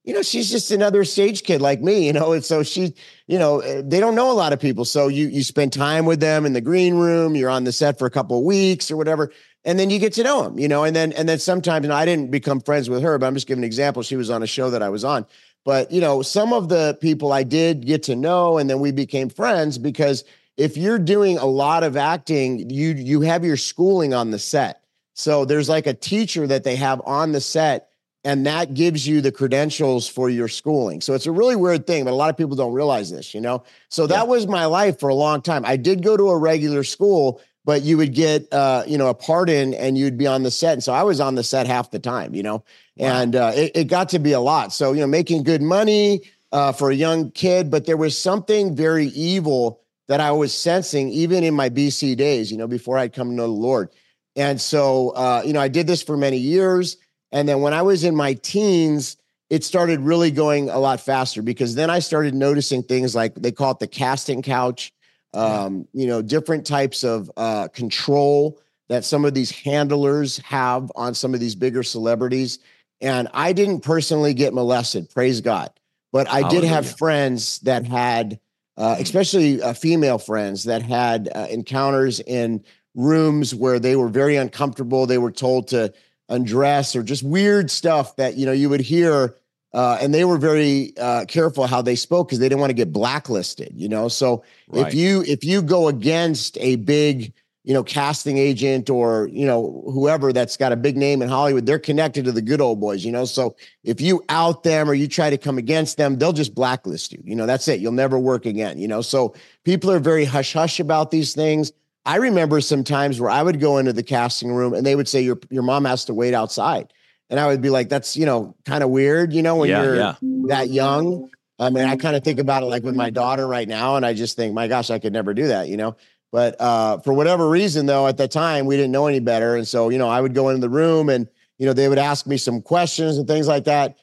you 0.10 0.16
know, 0.16 0.24
she's 0.24 0.50
just 0.50 0.72
another 0.72 1.06
stage 1.06 1.44
kid 1.44 1.62
like 1.62 1.82
me, 1.82 2.08
you 2.08 2.14
know, 2.14 2.34
and 2.34 2.44
so 2.44 2.64
she, 2.64 2.96
you 3.28 3.38
know, 3.38 3.60
eh, 3.60 3.84
they 3.86 4.00
don't 4.00 4.16
know 4.16 4.32
a 4.32 4.34
lot 4.34 4.54
of 4.54 4.60
people. 4.60 4.84
So 4.84 5.08
you 5.08 5.28
you 5.28 5.44
spend 5.44 5.72
time 5.72 6.06
with 6.06 6.20
them 6.20 6.48
in 6.48 6.54
the 6.54 6.62
green 6.62 6.96
room, 6.96 7.36
you're 7.36 7.52
on 7.52 7.64
the 7.64 7.72
set 7.72 8.00
for 8.00 8.08
a 8.08 8.10
couple 8.10 8.36
of 8.36 8.44
weeks 8.44 8.90
or 8.90 8.98
whatever, 8.98 9.32
and 9.66 9.78
then 9.78 9.92
you 9.92 10.00
get 10.00 10.14
to 10.14 10.24
know 10.24 10.42
them, 10.42 10.58
you 10.58 10.68
know, 10.68 10.84
and 10.84 10.96
then 10.96 11.12
and 11.12 11.30
then 11.30 11.38
sometimes, 11.38 11.86
and 11.86 11.94
I 11.94 12.06
didn't 12.06 12.32
become 12.32 12.60
friends 12.60 12.90
with 12.90 13.04
her, 13.04 13.20
but 13.20 13.28
I'm 13.28 13.36
just 13.36 13.46
giving 13.46 13.64
an 13.64 13.68
example. 13.68 14.02
She 14.02 14.16
was 14.16 14.32
on 14.32 14.42
a 14.42 14.48
show 14.48 14.72
that 14.72 14.82
I 14.82 14.90
was 14.90 15.04
on. 15.04 15.28
But 15.64 15.92
you 15.92 16.02
know, 16.02 16.24
some 16.24 16.54
of 16.54 16.70
the 16.70 16.98
people 17.00 17.32
I 17.32 17.44
did 17.44 17.86
get 17.86 18.02
to 18.04 18.16
know, 18.16 18.58
and 18.58 18.68
then 18.68 18.80
we 18.80 18.92
became 18.92 19.30
friends 19.30 19.78
because 19.78 20.24
if 20.58 20.76
you're 20.76 20.98
doing 20.98 21.38
a 21.38 21.46
lot 21.46 21.84
of 21.84 21.96
acting, 21.96 22.68
you 22.68 22.94
you 22.96 23.22
have 23.22 23.46
your 23.46 23.58
schooling 23.58 24.16
on 24.16 24.32
the 24.32 24.40
set. 24.40 24.82
So 25.14 25.46
there's 25.46 25.70
like 25.70 25.86
a 25.86 25.94
teacher 25.94 26.48
that 26.48 26.64
they 26.64 26.78
have 26.78 27.00
on 27.06 27.32
the 27.32 27.42
set, 27.42 27.89
and 28.24 28.45
that 28.45 28.74
gives 28.74 29.07
you 29.07 29.21
the 29.21 29.31
credentials 29.31 30.07
for 30.07 30.30
your 30.30 30.48
schooling. 30.48 31.01
So 31.01 31.13
it's 31.13 31.25
a 31.25 31.31
really 31.31 31.56
weird 31.56 31.88
thing, 31.88 32.04
but 32.04 32.12
a 32.12 32.16
lot 32.16 32.30
of 32.30 32.38
people 32.38 32.56
don't 32.56 32.74
realize 32.74 33.10
this, 33.10 33.33
you 33.33 33.39
know. 33.39 33.63
So 33.89 34.07
that 34.07 34.16
yeah. 34.16 34.24
was 34.24 34.48
my 34.48 34.66
life 34.66 35.00
for 35.00 35.10
a 35.10 35.16
long 35.16 35.42
time. 35.42 35.63
I 35.66 35.77
did 35.77 36.04
go 36.04 36.18
to 36.18 36.30
a 36.30 36.38
regular 36.38 36.83
school, 36.83 37.42
but 37.66 37.83
you 37.83 37.98
would 37.98 38.16
get 38.16 38.51
uh, 38.51 38.83
you 38.88 38.98
know 38.98 39.10
a 39.10 39.13
pardon 39.13 39.74
and 39.75 39.98
you'd 39.98 40.18
be 40.18 40.25
on 40.25 40.42
the 40.42 40.50
set 40.50 40.74
and 40.74 40.83
so 40.83 40.92
i 40.92 41.04
was 41.04 41.19
on 41.19 41.36
the 41.36 41.44
set 41.44 41.68
half 41.68 41.92
the 41.92 42.00
time 42.00 42.33
you 42.33 42.42
know 42.42 42.63
wow. 42.98 43.21
and 43.21 43.36
uh, 43.36 43.51
it, 43.56 43.71
it, 43.75 43.83
got 43.86 44.10
to 44.10 44.18
be 44.18 44.31
a 44.31 44.39
lot 44.39 44.74
so 44.74 44.92
you 44.92 45.00
know 45.00 45.07
making 45.07 45.44
good 45.44 45.62
money 45.62 46.21
uh, 46.51 46.71
for 46.71 46.89
a 46.89 46.95
young 46.95 47.30
kid 47.31 47.69
but 47.69 47.86
there 47.86 47.98
was 47.98 48.18
something 48.18 48.75
very 48.75 49.07
evil 49.07 49.81
that 50.07 50.19
i 50.19 50.31
was 50.31 50.51
sensing 50.51 51.10
even 51.10 51.44
in 51.44 51.54
my 51.54 51.69
bc 51.69 52.18
days 52.18 52.51
you 52.51 52.57
know 52.57 52.68
before 52.68 52.98
i'd 52.98 53.13
come 53.13 53.30
to 53.30 53.36
know 53.36 53.44
the 53.44 53.54
lord 53.54 53.89
and 54.36 54.60
so 54.60 55.10
uh, 55.12 55.44
you 55.45 55.54
know 55.54 55.62
i 55.62 55.68
did 55.68 55.86
this 55.86 56.01
for 56.01 56.18
many 56.18 56.38
years 56.38 56.98
and 57.31 57.48
then 57.48 57.62
when 57.62 57.74
i 57.74 57.81
was 57.81 58.04
in 58.04 58.16
my 58.16 58.34
teens 58.34 59.18
it 59.50 59.64
started 59.64 60.00
really 60.02 60.30
going 60.30 60.70
a 60.70 60.78
lot 60.78 61.00
faster 61.00 61.42
because 61.42 61.76
then 61.76 61.90
i 61.90 62.00
started 62.00 62.34
noticing 62.34 62.84
things 62.84 63.16
like 63.16 63.34
they 63.36 63.52
call 63.52 63.72
it 63.72 63.80
the 63.80 63.88
casting 63.88 64.42
couch 64.42 64.94
um, 65.34 65.88
you 65.94 66.08
know, 66.08 66.22
different 66.22 66.66
types 66.66 67.04
of 67.04 67.31
uh, 67.38 67.68
control 67.70 68.60
that 68.88 69.06
some 69.06 69.26
of 69.26 69.34
these 69.34 69.52
handlers 69.52 70.38
have 70.40 70.92
on 70.96 71.14
some 71.14 71.34
of 71.34 71.40
these 71.40 71.56
bigger 71.56 71.84
celebrities. 71.84 72.60
And 73.02 73.28
I 73.34 73.54
didn't 73.54 73.81
personally 73.81 74.34
get 74.34 74.54
molested, 74.54 75.10
praise 75.10 75.42
God, 75.42 75.70
but 76.12 76.28
I 76.28 76.42
Hallelujah. 76.42 76.62
did 76.62 76.68
have 76.68 76.98
friends 76.98 77.60
that 77.60 77.86
had, 77.86 78.40
uh, 78.78 78.96
especially 79.00 79.62
uh, 79.62 79.74
female 79.74 80.18
friends 80.18 80.64
that 80.64 80.81
had 80.81 81.30
uh, 81.34 81.48
encounters 81.50 82.20
in 82.20 82.64
rooms 82.96 83.54
where 83.54 83.80
they 83.80 83.96
were 83.96 84.10
very 84.10 84.36
uncomfortable. 84.36 85.06
They 85.06 85.20
were 85.20 85.31
told 85.31 85.68
to 85.70 85.94
undress 86.30 86.96
or 86.96 87.04
just 87.04 87.24
weird 87.24 87.70
stuff 87.70 88.16
that 88.16 88.38
you 88.38 88.46
know 88.46 88.52
you 88.52 88.70
would 88.70 88.81
hear 88.81 89.36
uh, 89.74 89.98
and 90.02 90.14
they 90.14 90.26
were 90.26 90.38
very 90.38 90.94
uh, 90.98 91.26
careful 91.26 91.68
how 91.68 91.81
they 91.81 91.96
spoke 91.96 92.28
because 92.28 92.40
they 92.40 92.50
didn't 92.50 92.60
want 92.60 92.72
to 92.72 92.76
get 92.76 92.92
blacklisted. 92.92 93.72
You 93.76 93.88
know, 93.88 94.08
so 94.08 94.44
right. 94.70 94.88
if 94.88 94.94
you 94.94 95.24
if 95.28 95.44
you 95.44 95.62
go 95.62 95.88
against 95.88 96.58
a 96.60 96.78
big 96.78 97.34
you 97.64 97.74
know 97.74 97.84
casting 97.84 98.38
agent 98.38 98.90
or 98.90 99.30
you 99.31 99.46
know 99.46 99.84
whoever 99.94 100.34
that's 100.34 100.58
got 100.58 100.72
a 100.72 100.76
big 100.76 100.98
name 100.98 101.22
in 101.22 101.30
Hollywood, 101.30 101.68
they're 101.68 101.78
connected 101.78 102.26
to 102.26 102.31
the 102.31 102.42
good 102.42 102.62
old 102.62 102.80
boys. 102.80 103.06
You 103.06 103.12
know, 103.12 103.26
so 103.26 103.56
if 103.84 104.02
you 104.02 104.24
out 104.30 104.64
them 104.64 104.90
or 104.90 104.96
you 104.96 105.08
try 105.08 105.30
to 105.30 105.38
come 105.38 105.60
against 105.60 105.98
them, 105.98 106.18
they'll 106.18 106.34
just 106.34 106.56
blacklist 106.56 107.14
you. 107.14 107.22
You 107.24 107.36
know, 107.36 107.46
that's 107.46 107.68
it. 107.68 107.80
You'll 107.80 107.92
never 107.92 108.18
work 108.18 108.48
again. 108.48 108.80
You 108.80 108.88
know, 108.88 109.02
so 109.02 109.36
people 109.66 109.92
are 109.92 110.00
very 110.00 110.26
hush 110.26 110.54
hush 110.54 110.80
about 110.80 111.12
these 111.12 111.36
things. 111.36 111.72
I 112.10 112.16
remember 112.16 112.60
some 112.62 112.84
times 112.84 113.22
where 113.22 113.30
I 113.30 113.44
would 113.44 113.60
go 113.60 113.78
into 113.78 113.94
the 113.94 114.04
casting 114.04 114.52
room 114.52 114.74
and 114.74 114.86
they 114.86 114.96
would 114.96 115.08
say 115.08 115.22
your 115.22 115.40
your 115.50 115.64
mom 115.64 115.86
has 115.86 116.06
to 116.06 116.14
wait 116.14 116.34
outside 116.34 116.92
and 117.30 117.40
I 117.40 117.48
would 117.48 117.62
be 117.62 117.70
like, 117.70 117.90
that's, 117.90 118.18
you 118.18 118.26
know, 118.26 118.56
kind 118.66 118.84
of 118.84 118.90
weird, 118.90 119.34
you 119.34 119.42
know, 119.42 119.58
when 119.58 119.70
yeah, 119.70 119.84
you're 119.84 119.96
yeah. 119.96 120.16
that 120.48 120.70
young. 120.70 121.30
I 121.60 121.70
mean, 121.70 121.86
I 121.86 121.96
kind 121.98 122.16
of 122.16 122.24
think 122.24 122.40
about 122.40 122.64
it 122.64 122.68
like 122.68 122.84
with 122.84 122.96
my 122.96 123.10
daughter 123.10 123.46
right 123.46 123.68
now, 123.68 123.98
and 123.98 124.06
I 124.06 124.14
just 124.14 124.36
think, 124.36 124.54
my 124.54 124.68
gosh, 124.68 124.90
I 124.90 124.98
could 124.98 125.14
never 125.14 125.34
do 125.34 125.48
that, 125.48 125.68
you 125.68 125.78
know. 125.78 125.98
But 126.32 126.60
uh, 126.60 127.00
for 127.00 127.14
whatever 127.14 127.50
reason, 127.50 127.86
though, 127.86 128.08
at 128.08 128.18
the 128.18 128.28
time 128.28 128.66
we 128.66 128.78
didn't 128.78 128.92
know 128.92 129.08
any 129.08 129.20
better, 129.20 129.58
and 129.58 129.68
so 129.68 129.90
you 129.90 129.98
know, 129.98 130.08
I 130.08 130.22
would 130.22 130.34
go 130.34 130.50
into 130.50 130.62
the 130.62 130.70
room, 130.70 131.10
and 131.10 131.28
you 131.58 131.66
know, 131.66 131.74
they 131.74 131.90
would 131.90 131.98
ask 131.98 132.26
me 132.26 132.38
some 132.38 132.62
questions 132.62 133.18
and 133.18 133.28
things 133.28 133.48
like 133.48 133.66
that, 133.66 133.98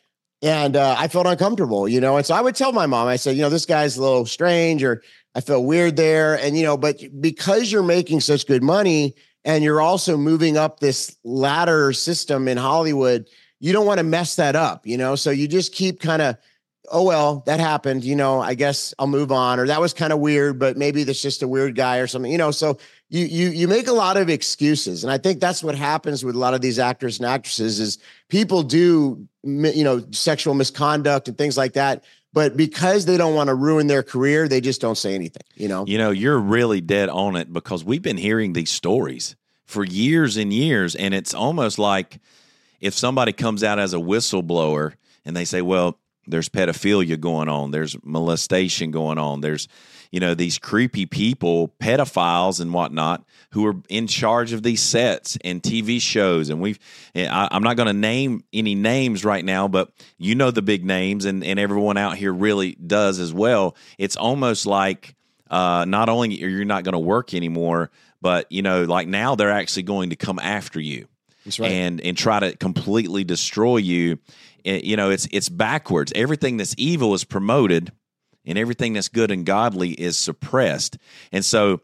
and 0.46 0.76
uh, 0.76 0.94
I 0.96 1.08
felt 1.08 1.26
uncomfortable, 1.26 1.88
you 1.88 2.00
know. 2.00 2.16
And 2.16 2.24
so 2.24 2.34
I 2.34 2.40
would 2.40 2.54
tell 2.54 2.72
my 2.72 2.86
mom, 2.86 3.08
I 3.08 3.16
said, 3.16 3.36
you 3.36 3.42
know, 3.42 3.50
this 3.50 3.66
guy's 3.66 3.96
a 3.96 4.02
little 4.02 4.24
strange, 4.24 4.82
or 4.82 5.02
I 5.34 5.40
felt 5.40 5.64
weird 5.64 5.96
there, 5.96 6.38
and 6.38 6.56
you 6.56 6.64
know, 6.64 6.76
but 6.76 7.02
because 7.20 7.70
you're 7.70 7.82
making 7.82 8.20
such 8.20 8.46
good 8.46 8.62
money, 8.62 9.14
and 9.46 9.62
you're 9.62 9.80
also 9.80 10.16
moving 10.16 10.58
up 10.58 10.80
this 10.80 11.16
ladder 11.22 11.92
system 11.92 12.48
in 12.48 12.56
Hollywood, 12.56 13.28
you 13.60 13.72
don't 13.72 13.86
want 13.86 13.98
to 13.98 14.04
mess 14.04 14.34
that 14.36 14.56
up, 14.56 14.84
you 14.86 14.98
know? 14.98 15.14
So 15.14 15.30
you 15.30 15.46
just 15.46 15.72
keep 15.72 16.00
kind 16.00 16.20
of, 16.20 16.36
oh, 16.90 17.04
well, 17.04 17.44
that 17.46 17.60
happened, 17.60 18.02
you 18.02 18.16
know, 18.16 18.40
I 18.40 18.54
guess 18.54 18.92
I'll 18.98 19.06
move 19.06 19.30
on. 19.30 19.60
Or 19.60 19.66
that 19.68 19.80
was 19.80 19.94
kind 19.94 20.12
of 20.12 20.18
weird, 20.18 20.58
but 20.58 20.76
maybe 20.76 21.04
that's 21.04 21.22
just 21.22 21.44
a 21.44 21.48
weird 21.48 21.76
guy 21.76 21.98
or 21.98 22.08
something, 22.08 22.30
you 22.30 22.38
know? 22.38 22.50
So 22.50 22.76
you, 23.08 23.24
you, 23.24 23.50
you 23.50 23.68
make 23.68 23.86
a 23.86 23.92
lot 23.92 24.16
of 24.16 24.28
excuses. 24.28 25.04
And 25.04 25.12
I 25.12 25.18
think 25.18 25.40
that's 25.40 25.62
what 25.62 25.76
happens 25.76 26.24
with 26.24 26.34
a 26.34 26.38
lot 26.40 26.54
of 26.54 26.60
these 26.60 26.80
actors 26.80 27.20
and 27.20 27.26
actresses 27.26 27.78
is 27.78 27.98
people 28.28 28.64
do, 28.64 29.28
you 29.46 29.84
know, 29.84 30.04
sexual 30.10 30.54
misconduct 30.54 31.28
and 31.28 31.38
things 31.38 31.56
like 31.56 31.74
that 31.74 32.04
but 32.36 32.54
because 32.54 33.06
they 33.06 33.16
don't 33.16 33.34
want 33.34 33.48
to 33.48 33.54
ruin 33.54 33.86
their 33.86 34.02
career, 34.02 34.46
they 34.46 34.60
just 34.60 34.78
don't 34.78 34.98
say 34.98 35.14
anything, 35.14 35.42
you 35.54 35.68
know. 35.68 35.86
You 35.86 35.96
know, 35.96 36.10
you're 36.10 36.38
really 36.38 36.82
dead 36.82 37.08
on 37.08 37.34
it 37.34 37.50
because 37.50 37.82
we've 37.82 38.02
been 38.02 38.18
hearing 38.18 38.52
these 38.52 38.70
stories 38.70 39.36
for 39.64 39.84
years 39.84 40.36
and 40.36 40.52
years 40.52 40.94
and 40.94 41.14
it's 41.14 41.32
almost 41.32 41.78
like 41.78 42.20
if 42.78 42.92
somebody 42.92 43.32
comes 43.32 43.64
out 43.64 43.78
as 43.78 43.94
a 43.94 43.96
whistleblower 43.96 44.92
and 45.24 45.34
they 45.34 45.46
say, 45.46 45.62
"Well, 45.62 45.98
there's 46.26 46.50
pedophilia 46.50 47.18
going 47.18 47.48
on, 47.48 47.70
there's 47.70 47.96
molestation 48.04 48.90
going 48.90 49.16
on, 49.16 49.40
there's 49.40 49.66
you 50.16 50.20
know 50.20 50.32
these 50.32 50.56
creepy 50.56 51.04
people, 51.04 51.74
pedophiles 51.78 52.58
and 52.58 52.72
whatnot, 52.72 53.22
who 53.50 53.66
are 53.66 53.74
in 53.90 54.06
charge 54.06 54.54
of 54.54 54.62
these 54.62 54.80
sets 54.80 55.36
and 55.44 55.62
TV 55.62 56.00
shows. 56.00 56.48
And 56.48 56.58
we've, 56.58 56.78
I, 57.14 57.54
am 57.54 57.62
not 57.62 57.76
going 57.76 57.88
to 57.88 57.92
name 57.92 58.42
any 58.50 58.74
names 58.74 59.26
right 59.26 59.44
now, 59.44 59.68
but 59.68 59.92
you 60.16 60.34
know 60.34 60.50
the 60.50 60.62
big 60.62 60.86
names, 60.86 61.26
and 61.26 61.44
and 61.44 61.60
everyone 61.60 61.98
out 61.98 62.16
here 62.16 62.32
really 62.32 62.76
does 62.76 63.18
as 63.18 63.34
well. 63.34 63.76
It's 63.98 64.16
almost 64.16 64.64
like 64.64 65.14
uh, 65.50 65.84
not 65.86 66.08
only 66.08 66.34
you're 66.34 66.64
not 66.64 66.84
going 66.84 66.94
to 66.94 66.98
work 66.98 67.34
anymore, 67.34 67.90
but 68.22 68.50
you 68.50 68.62
know, 68.62 68.84
like 68.84 69.08
now 69.08 69.34
they're 69.34 69.52
actually 69.52 69.82
going 69.82 70.08
to 70.08 70.16
come 70.16 70.38
after 70.38 70.80
you. 70.80 71.08
Right. 71.58 71.70
and 71.70 72.00
and 72.00 72.16
try 72.16 72.40
to 72.40 72.56
completely 72.56 73.22
destroy 73.22 73.76
you. 73.76 74.18
You 74.64 74.96
know, 74.96 75.10
it's 75.10 75.28
it's 75.30 75.50
backwards. 75.50 76.10
Everything 76.14 76.56
that's 76.56 76.74
evil 76.78 77.12
is 77.12 77.22
promoted, 77.22 77.92
and 78.46 78.56
everything 78.56 78.92
that's 78.92 79.08
good 79.08 79.30
and 79.30 79.44
godly 79.44 79.90
is 79.90 80.16
suppressed. 80.16 80.98
And 81.32 81.44
so 81.44 81.80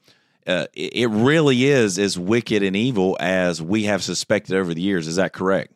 uh, 0.47 0.67
it 0.75 1.11
really 1.11 1.65
is 1.65 1.99
as 1.99 2.19
wicked 2.19 2.63
and 2.63 2.75
evil 2.77 3.17
as 3.21 3.61
we 3.61 3.85
have 3.85 4.03
suspected 4.03 4.57
over 4.57 4.75
the 4.75 4.83
years. 4.83 5.07
Is 5.07 5.17
that 5.17 5.33
correct? 5.33 5.73